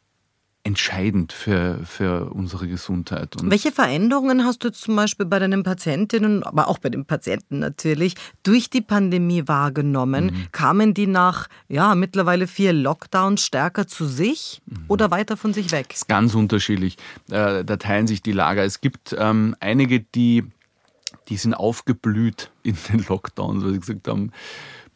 entscheidend 0.63 1.31
für, 1.31 1.79
für 1.85 2.31
unsere 2.31 2.67
Gesundheit. 2.67 3.41
Und 3.41 3.49
Welche 3.49 3.71
Veränderungen 3.71 4.43
hast 4.43 4.63
du 4.63 4.71
zum 4.71 4.95
Beispiel 4.95 5.25
bei 5.25 5.39
deinen 5.39 5.63
Patientinnen, 5.63 6.43
aber 6.43 6.67
auch 6.67 6.79
bei 6.79 6.89
den 6.89 7.05
Patienten 7.05 7.59
natürlich, 7.59 8.15
durch 8.43 8.69
die 8.69 8.81
Pandemie 8.81 9.47
wahrgenommen? 9.47 10.25
Mhm. 10.25 10.47
Kamen 10.51 10.93
die 10.93 11.07
nach 11.07 11.47
ja, 11.69 11.95
mittlerweile 11.95 12.45
vier 12.45 12.73
Lockdowns 12.73 13.43
stärker 13.43 13.87
zu 13.87 14.05
sich 14.05 14.61
mhm. 14.65 14.83
oder 14.89 15.11
weiter 15.11 15.37
von 15.37 15.53
sich 15.53 15.71
weg? 15.71 15.87
Das 15.89 15.99
ist 15.99 16.07
ganz 16.07 16.35
unterschiedlich. 16.35 16.97
Äh, 17.31 17.63
da 17.63 17.77
teilen 17.77 18.07
sich 18.07 18.21
die 18.21 18.33
Lager. 18.33 18.63
Es 18.63 18.81
gibt 18.81 19.15
ähm, 19.17 19.55
einige, 19.61 20.01
die, 20.01 20.43
die 21.29 21.37
sind 21.37 21.53
aufgeblüht 21.53 22.51
in 22.63 22.77
den 22.89 23.05
Lockdowns, 23.07 23.63
weil 23.63 23.73
sie 23.73 23.79
gesagt 23.79 24.07
haben, 24.09 24.31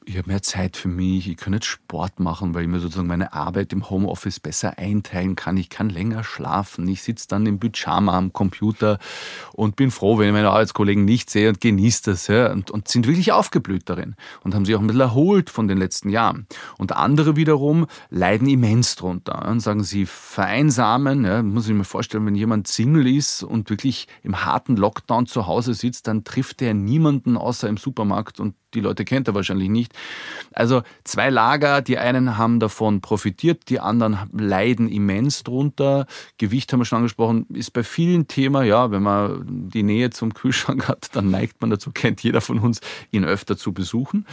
ich 0.05 0.17
habe 0.17 0.29
mehr 0.29 0.41
Zeit 0.41 0.77
für 0.77 0.87
mich, 0.87 1.27
ich 1.27 1.37
kann 1.37 1.53
jetzt 1.53 1.65
Sport 1.65 2.19
machen, 2.19 2.53
weil 2.53 2.63
ich 2.63 2.67
mir 2.67 2.79
sozusagen 2.79 3.07
meine 3.07 3.33
Arbeit 3.33 3.73
im 3.73 3.89
Homeoffice 3.89 4.39
besser 4.39 4.77
einteilen 4.77 5.35
kann. 5.35 5.57
Ich 5.57 5.69
kann 5.69 5.89
länger 5.89 6.23
schlafen. 6.23 6.87
Ich 6.87 7.03
sitze 7.03 7.27
dann 7.27 7.45
im 7.45 7.59
Pyjama 7.59 8.17
am 8.17 8.33
Computer 8.33 8.99
und 9.53 9.75
bin 9.75 9.91
froh, 9.91 10.17
wenn 10.17 10.27
ich 10.27 10.33
meine 10.33 10.49
Arbeitskollegen 10.49 11.05
nicht 11.05 11.29
sehe 11.29 11.49
und 11.49 11.61
genieße 11.61 12.03
das 12.11 12.27
ja, 12.27 12.51
und, 12.51 12.71
und 12.71 12.87
sind 12.87 13.07
wirklich 13.07 13.31
aufgeblüht 13.31 13.89
darin 13.89 14.15
und 14.43 14.53
haben 14.55 14.65
sich 14.65 14.75
auch 14.75 14.81
ein 14.81 14.87
bisschen 14.87 15.01
erholt 15.01 15.49
von 15.49 15.67
den 15.67 15.77
letzten 15.77 16.09
Jahren. 16.09 16.47
Und 16.77 16.91
andere 16.93 17.35
wiederum 17.35 17.87
leiden 18.09 18.47
immens 18.47 18.95
drunter 18.95 19.47
und 19.47 19.59
sagen, 19.59 19.83
sie 19.83 20.05
vereinsamen. 20.05 21.25
Ja, 21.25 21.43
muss 21.43 21.67
ich 21.67 21.73
mir 21.73 21.83
vorstellen, 21.83 22.25
wenn 22.25 22.35
jemand 22.35 22.67
Single 22.67 23.07
ist 23.07 23.43
und 23.43 23.69
wirklich 23.69 24.07
im 24.21 24.45
harten 24.45 24.75
Lockdown 24.75 25.25
zu 25.27 25.47
Hause 25.47 25.73
sitzt, 25.73 26.07
dann 26.07 26.23
trifft 26.23 26.61
er 26.61 26.73
niemanden 26.73 27.37
außer 27.37 27.67
im 27.67 27.77
Supermarkt 27.77 28.39
und 28.39 28.55
die 28.73 28.81
Leute 28.81 29.05
kennt 29.05 29.27
er 29.27 29.35
wahrscheinlich 29.35 29.69
nicht. 29.69 29.93
Also 30.53 30.83
zwei 31.03 31.29
Lager, 31.29 31.81
die 31.81 31.97
einen 31.97 32.37
haben 32.37 32.59
davon 32.59 33.01
profitiert, 33.01 33.69
die 33.69 33.79
anderen 33.79 34.17
leiden 34.33 34.87
immens 34.89 35.43
drunter. 35.43 36.05
Gewicht 36.37 36.71
haben 36.71 36.79
wir 36.79 36.85
schon 36.85 36.97
angesprochen, 36.97 37.45
ist 37.53 37.71
bei 37.71 37.83
vielen 37.83 38.27
Thema, 38.27 38.63
ja, 38.63 38.91
wenn 38.91 39.03
man 39.03 39.69
die 39.69 39.83
Nähe 39.83 40.09
zum 40.09 40.33
Kühlschrank 40.33 40.87
hat, 40.87 41.09
dann 41.13 41.29
neigt 41.29 41.61
man 41.61 41.69
dazu, 41.69 41.91
kennt 41.91 42.23
jeder 42.23 42.41
von 42.41 42.59
uns, 42.59 42.81
ihn 43.11 43.25
öfter 43.25 43.57
zu 43.57 43.73
besuchen. 43.73 44.25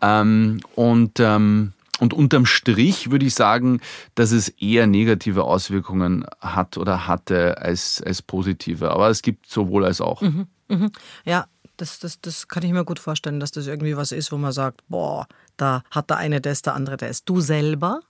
Ähm, 0.00 0.60
und 0.74 1.20
ähm, 1.20 1.72
und 1.98 2.12
unterm 2.12 2.44
Strich 2.44 3.10
würde 3.10 3.26
ich 3.26 3.34
sagen, 3.34 3.80
dass 4.14 4.30
es 4.30 4.48
eher 4.48 4.86
negative 4.86 5.44
Auswirkungen 5.44 6.26
hat 6.40 6.76
oder 6.76 7.06
hatte 7.06 7.58
als, 7.58 8.02
als 8.04 8.20
positive. 8.20 8.90
Aber 8.90 9.08
es 9.08 9.22
gibt 9.22 9.48
sowohl 9.48 9.84
als 9.84 10.00
auch. 10.00 10.20
Mhm, 10.20 10.46
mh. 10.68 10.90
Ja, 11.24 11.46
das, 11.76 11.98
das, 11.98 12.20
das 12.20 12.48
kann 12.48 12.62
ich 12.62 12.72
mir 12.72 12.84
gut 12.84 12.98
vorstellen, 12.98 13.40
dass 13.40 13.50
das 13.50 13.66
irgendwie 13.66 13.96
was 13.96 14.12
ist, 14.12 14.32
wo 14.32 14.36
man 14.36 14.52
sagt, 14.52 14.82
boah, 14.88 15.26
da 15.56 15.82
hat 15.90 16.10
der 16.10 16.18
eine 16.18 16.40
das, 16.40 16.62
der 16.62 16.74
andere 16.74 16.96
das. 16.96 17.24
Du 17.24 17.40
selber? 17.40 18.00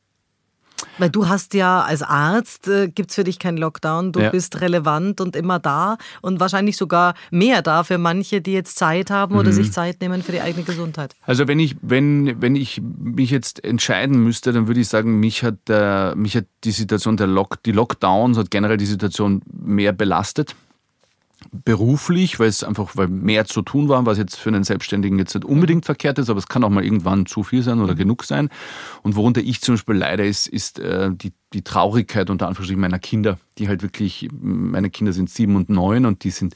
Weil 0.99 1.11
du 1.11 1.29
hast 1.29 1.55
ja 1.55 1.83
als 1.83 2.03
Arzt, 2.03 2.69
äh, 2.69 2.89
gibt 2.89 3.11
es 3.11 3.17
für 3.17 3.25
dich 3.25 3.39
keinen 3.39 3.57
Lockdown, 3.57 4.13
du 4.13 4.21
ja. 4.21 4.31
bist 4.31 4.61
relevant 4.61 5.21
und 5.21 5.35
immer 5.35 5.59
da 5.59 5.97
und 6.21 6.39
wahrscheinlich 6.41 6.77
sogar 6.77 7.15
mehr 7.31 7.63
da 7.63 7.83
für 7.83 7.99
manche, 7.99 8.41
die 8.41 8.53
jetzt 8.53 8.77
Zeit 8.79 9.11
haben 9.11 9.35
mhm. 9.35 9.41
oder 9.41 9.53
sich 9.53 9.73
Zeit 9.73 10.01
nehmen 10.01 10.23
für 10.23 10.33
die 10.33 10.41
eigene 10.41 10.65
Gesundheit. 10.65 11.15
Also 11.23 11.49
wenn 11.49 11.59
ich, 11.59 11.77
wenn, 11.81 12.41
wenn 12.41 12.57
ich 12.57 12.83
mich 12.83 13.31
jetzt 13.31 13.65
entscheiden 13.65 14.23
müsste, 14.23 14.53
dann 14.53 14.67
würde 14.67 14.81
ich 14.81 14.89
sagen, 14.89 15.19
mich 15.19 15.43
hat, 15.43 15.59
äh, 15.69 16.15
mich 16.15 16.37
hat 16.37 16.45
die 16.65 16.73
Situation 16.73 17.17
der 17.17 17.27
Lock, 17.27 17.63
die 17.63 17.73
Lockdowns 17.73 18.37
hat 18.37 18.51
generell 18.51 18.77
die 18.77 18.87
Situation 18.87 19.43
mehr 19.51 19.93
belastet 19.93 20.55
beruflich, 21.53 22.39
weil 22.39 22.49
es 22.49 22.65
einfach 22.65 22.97
weil 22.97 23.09
mehr 23.09 23.45
zu 23.45 23.63
tun 23.63 23.89
war, 23.89 24.05
was 24.07 24.19
jetzt 24.19 24.37
für 24.37 24.49
einen 24.49 24.65
Selbstständigen 24.65 25.19
jetzt 25.19 25.35
nicht 25.35 25.45
unbedingt 25.45 25.85
mhm. 25.85 25.87
verkehrt 25.87 26.19
ist, 26.19 26.31
aber 26.31 26.39
es 26.39 26.49
kann 26.49 26.65
auch 26.65 26.71
mal 26.71 26.85
irgendwann 26.85 27.27
zu 27.27 27.43
viel 27.43 27.63
sein 27.63 27.81
oder 27.81 27.93
mhm. 27.93 27.99
genug 27.99 28.25
sein. 28.25 28.49
Und 29.03 29.17
worunter 29.17 29.43
ich 29.43 29.61
zum 29.61 29.75
Beispiel 29.75 29.97
leide, 29.97 30.27
ist, 30.27 30.47
ist 30.47 30.79
äh, 30.79 31.11
die, 31.13 31.33
die 31.53 31.63
Traurigkeit 31.63 32.31
unter 32.31 32.49
Anführungsstrichen 32.49 32.81
meiner 32.81 32.99
Kinder, 32.99 33.39
die 33.59 33.69
halt 33.69 33.83
wirklich, 33.83 34.29
meine 34.33 34.91
Kinder 34.91 35.13
sind 35.13 35.31
sieben 35.31 35.57
und 35.57 35.69
neun 35.69 36.07
und 36.07 36.25
die 36.25 36.31
sind 36.31 36.55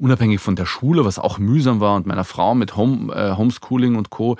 unabhängig 0.00 0.40
von 0.40 0.56
der 0.56 0.66
Schule, 0.66 1.04
was 1.04 1.18
auch 1.18 1.38
mühsam 1.38 1.80
war 1.80 1.94
und 1.94 2.06
meiner 2.06 2.24
Frau 2.24 2.54
mit 2.54 2.76
Home, 2.76 3.14
äh, 3.14 3.36
Homeschooling 3.36 3.96
und 3.96 4.10
Co. 4.10 4.36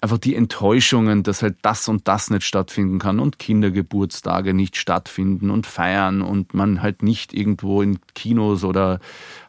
Einfach 0.00 0.18
die 0.18 0.34
Enttäuschungen, 0.34 1.22
dass 1.22 1.42
halt 1.42 1.56
das 1.62 1.88
und 1.88 2.08
das 2.08 2.30
nicht 2.30 2.42
stattfinden 2.42 2.98
kann 2.98 3.20
und 3.20 3.38
Kindergeburtstage 3.38 4.52
nicht 4.54 4.76
stattfinden 4.76 5.50
und 5.50 5.66
feiern 5.66 6.20
und 6.20 6.52
man 6.52 6.82
halt 6.82 7.02
nicht 7.02 7.32
irgendwo 7.32 7.80
in 7.80 7.98
Kinos 8.14 8.64
oder 8.64 8.98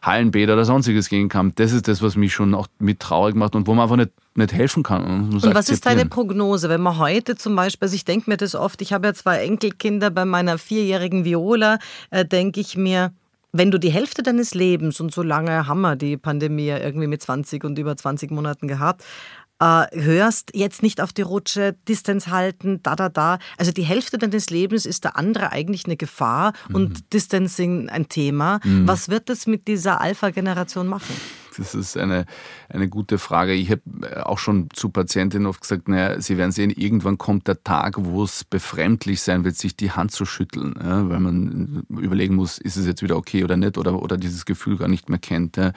Hallenbäder 0.02 0.54
oder 0.54 0.64
sonstiges 0.64 1.08
gehen 1.08 1.28
kann. 1.28 1.52
Das 1.56 1.72
ist 1.72 1.88
das, 1.88 2.00
was 2.00 2.16
mich 2.16 2.32
schon 2.32 2.54
auch 2.54 2.68
mit 2.78 3.00
traurig 3.00 3.34
macht 3.34 3.56
und 3.56 3.66
wo 3.66 3.74
man 3.74 3.84
einfach 3.84 3.96
nicht 3.96 4.12
nicht 4.36 4.52
helfen 4.52 4.82
kann. 4.82 5.32
Und 5.32 5.54
was 5.54 5.70
ist 5.70 5.86
deine 5.86 6.04
Prognose, 6.04 6.68
wenn 6.68 6.82
man 6.82 6.98
heute 6.98 7.36
zum 7.36 7.56
Beispiel, 7.56 7.86
also 7.86 7.94
ich 7.94 8.04
denke 8.04 8.28
mir 8.28 8.36
das 8.36 8.54
oft, 8.54 8.82
ich 8.82 8.92
habe 8.92 9.06
ja 9.06 9.14
zwei 9.14 9.38
Enkelkinder, 9.38 10.10
bei 10.10 10.26
meiner 10.26 10.58
vierjährigen 10.58 11.24
Viola 11.24 11.78
äh, 12.10 12.26
denke 12.26 12.60
ich 12.60 12.76
mir, 12.76 13.12
wenn 13.58 13.70
du 13.70 13.78
die 13.78 13.90
Hälfte 13.90 14.22
deines 14.22 14.54
Lebens, 14.54 15.00
und 15.00 15.12
so 15.12 15.22
lange 15.22 15.66
haben 15.66 15.80
wir 15.80 15.96
die 15.96 16.16
Pandemie 16.16 16.68
irgendwie 16.68 17.06
mit 17.06 17.22
20 17.22 17.64
und 17.64 17.78
über 17.78 17.96
20 17.96 18.30
Monaten 18.30 18.68
gehabt, 18.68 19.04
äh, 19.58 19.86
hörst, 19.92 20.50
jetzt 20.54 20.82
nicht 20.82 21.00
auf 21.00 21.12
die 21.12 21.22
Rutsche, 21.22 21.74
Distanz 21.88 22.28
halten, 22.28 22.80
da, 22.82 22.94
da, 22.94 23.08
da. 23.08 23.38
Also 23.56 23.72
die 23.72 23.84
Hälfte 23.84 24.18
deines 24.18 24.50
Lebens 24.50 24.84
ist 24.84 25.04
der 25.04 25.16
andere 25.16 25.52
eigentlich 25.52 25.86
eine 25.86 25.96
Gefahr 25.96 26.52
mhm. 26.68 26.74
und 26.74 27.12
Distancing 27.14 27.88
ein 27.88 28.08
Thema. 28.08 28.60
Mhm. 28.64 28.86
Was 28.86 29.08
wird 29.08 29.30
das 29.30 29.46
mit 29.46 29.66
dieser 29.66 30.00
Alpha-Generation 30.00 30.86
machen? 30.86 31.14
Das 31.58 31.74
ist 31.74 31.96
eine, 31.96 32.26
eine 32.68 32.88
gute 32.88 33.18
Frage. 33.18 33.52
Ich 33.52 33.70
habe 33.70 33.82
äh, 34.02 34.20
auch 34.20 34.38
schon 34.38 34.68
zu 34.72 34.90
Patientinnen 34.90 35.46
oft 35.46 35.60
gesagt, 35.60 35.88
naja, 35.88 36.20
Sie 36.20 36.36
werden 36.36 36.52
sehen, 36.52 36.70
irgendwann 36.70 37.18
kommt 37.18 37.48
der 37.48 37.62
Tag, 37.62 37.96
wo 37.98 38.22
es 38.22 38.44
befremdlich 38.44 39.20
sein 39.22 39.44
wird, 39.44 39.56
sich 39.56 39.76
die 39.76 39.92
Hand 39.92 40.12
zu 40.12 40.24
schütteln, 40.24 40.74
ja, 40.82 41.08
weil 41.08 41.20
man 41.20 41.84
überlegen 41.88 42.34
muss, 42.34 42.58
ist 42.58 42.76
es 42.76 42.86
jetzt 42.86 43.02
wieder 43.02 43.16
okay 43.16 43.44
oder 43.44 43.56
nicht 43.56 43.78
oder, 43.78 44.02
oder 44.02 44.16
dieses 44.16 44.44
Gefühl 44.44 44.76
gar 44.76 44.88
nicht 44.88 45.08
mehr 45.08 45.18
kennt. 45.18 45.56
Ja. 45.56 45.72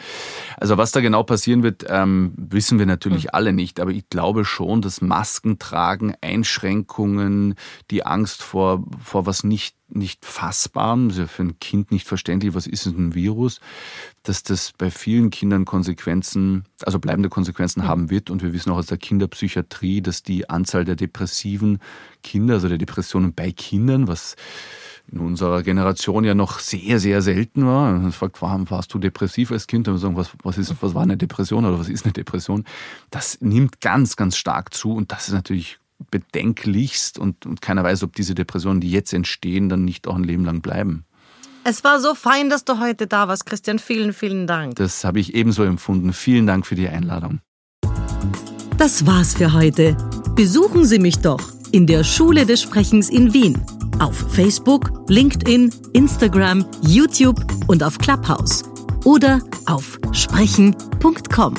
Also 0.57 0.77
was 0.77 0.91
da 0.91 1.01
genau 1.01 1.23
passieren 1.23 1.63
wird, 1.63 1.86
ähm, 1.88 2.34
wissen 2.36 2.80
wir 2.80 2.86
natürlich 2.86 3.25
mhm. 3.25 3.30
alle 3.34 3.53
nicht, 3.53 3.80
aber 3.80 3.91
ich 3.91 4.09
glaube 4.09 4.45
schon, 4.45 4.82
dass 4.82 5.01
Masken 5.01 5.59
tragen, 5.59 6.13
Einschränkungen, 6.21 7.55
die 7.91 8.05
Angst 8.05 8.43
vor, 8.43 8.84
vor 9.03 9.25
was 9.25 9.43
nicht 9.43 9.78
nicht 9.89 10.25
fassbar, 10.25 10.97
ist 11.07 11.17
ja 11.17 11.27
für 11.27 11.43
ein 11.43 11.59
Kind 11.59 11.91
nicht 11.91 12.07
verständlich, 12.07 12.53
was 12.53 12.67
ist 12.67 12.85
ein 12.85 13.15
Virus, 13.15 13.59
dass 14.23 14.43
das 14.43 14.73
bei 14.77 14.91
vielen 14.91 15.29
Kindern 15.29 15.65
Konsequenzen, 15.65 16.65
also 16.83 16.99
bleibende 16.99 17.29
Konsequenzen 17.29 17.81
mhm. 17.81 17.87
haben 17.87 18.09
wird. 18.09 18.29
Und 18.29 18.43
wir 18.43 18.53
wissen 18.53 18.71
auch 18.71 18.77
aus 18.77 18.87
der 18.87 18.97
Kinderpsychiatrie, 18.97 20.01
dass 20.01 20.23
die 20.23 20.49
Anzahl 20.49 20.85
der 20.85 20.95
depressiven 20.95 21.79
Kinder, 22.23 22.55
also 22.55 22.67
der 22.67 22.77
Depressionen 22.77 23.33
bei 23.33 23.51
Kindern, 23.51 24.07
was 24.07 24.35
in 25.11 25.19
unserer 25.19 25.63
Generation 25.63 26.23
ja 26.23 26.35
noch 26.35 26.59
sehr, 26.59 26.99
sehr 26.99 27.21
selten 27.21 27.65
war. 27.65 27.91
Man 27.93 28.11
fragt, 28.11 28.41
warum 28.41 28.69
warst 28.69 28.93
du 28.93 28.99
depressiv 28.99 29.51
als 29.51 29.67
Kind? 29.67 29.87
Dann 29.87 29.97
sagen, 29.97 30.15
was, 30.15 30.31
was, 30.43 30.57
ist, 30.57 30.75
was 30.81 30.93
war 30.93 31.01
eine 31.01 31.17
Depression 31.17 31.65
oder 31.65 31.79
was 31.79 31.89
ist 31.89 32.05
eine 32.05 32.13
Depression? 32.13 32.65
Das 33.09 33.41
nimmt 33.41 33.81
ganz, 33.81 34.15
ganz 34.15 34.37
stark 34.37 34.73
zu 34.73 34.93
und 34.93 35.11
das 35.11 35.27
ist 35.27 35.33
natürlich 35.33 35.78
bedenklichst 36.12 37.20
und, 37.20 37.45
und 37.45 37.62
keiner 37.62 37.84
weiß, 37.84 38.04
ob 38.04 38.16
diese 38.16 38.36
Depressionen, 38.36 38.82
die 38.82 38.91
jetzt 38.91 39.14
entstehen, 39.14 39.70
dann 39.70 39.86
nicht 39.86 40.08
auch 40.08 40.16
ein 40.16 40.24
Leben 40.24 40.45
lang 40.45 40.62
bleiben. 40.62 41.06
Es 41.64 41.84
war 41.84 42.00
so 42.00 42.16
fein, 42.16 42.50
dass 42.50 42.64
du 42.66 42.80
heute 42.80 43.06
da 43.06 43.28
warst, 43.28 43.45
Christian. 43.45 43.80
Vielen, 43.80 44.14
vielen 44.14 44.47
Dank. 44.47 44.76
Das 44.76 45.04
habe 45.04 45.20
ich 45.20 45.36
ebenso 45.36 45.64
empfunden. 45.64 46.14
Vielen 46.14 46.47
Dank 46.47 46.66
für 46.66 46.76
die 46.76 46.88
Einladung. 46.88 47.39
Das 48.78 49.06
war's 49.06 49.36
für 49.36 49.54
heute. 49.54 49.97
Besuchen 50.36 50.86
Sie 50.86 51.00
mich 51.00 51.20
doch 51.20 51.41
in 51.72 51.86
der 51.86 52.04
Schule 52.04 52.45
des 52.45 52.62
Sprechens 52.62 53.10
in 53.10 53.34
Wien. 53.34 53.62
Auf 54.00 54.16
Facebook, 54.34 54.89
LinkedIn, 55.10 55.74
Instagram, 55.93 56.66
YouTube 56.82 57.39
und 57.68 57.84
auf 57.84 57.97
Clubhouse. 57.97 58.64
Oder 59.04 59.41
auf 59.66 60.00
sprechen.com. 60.14 61.56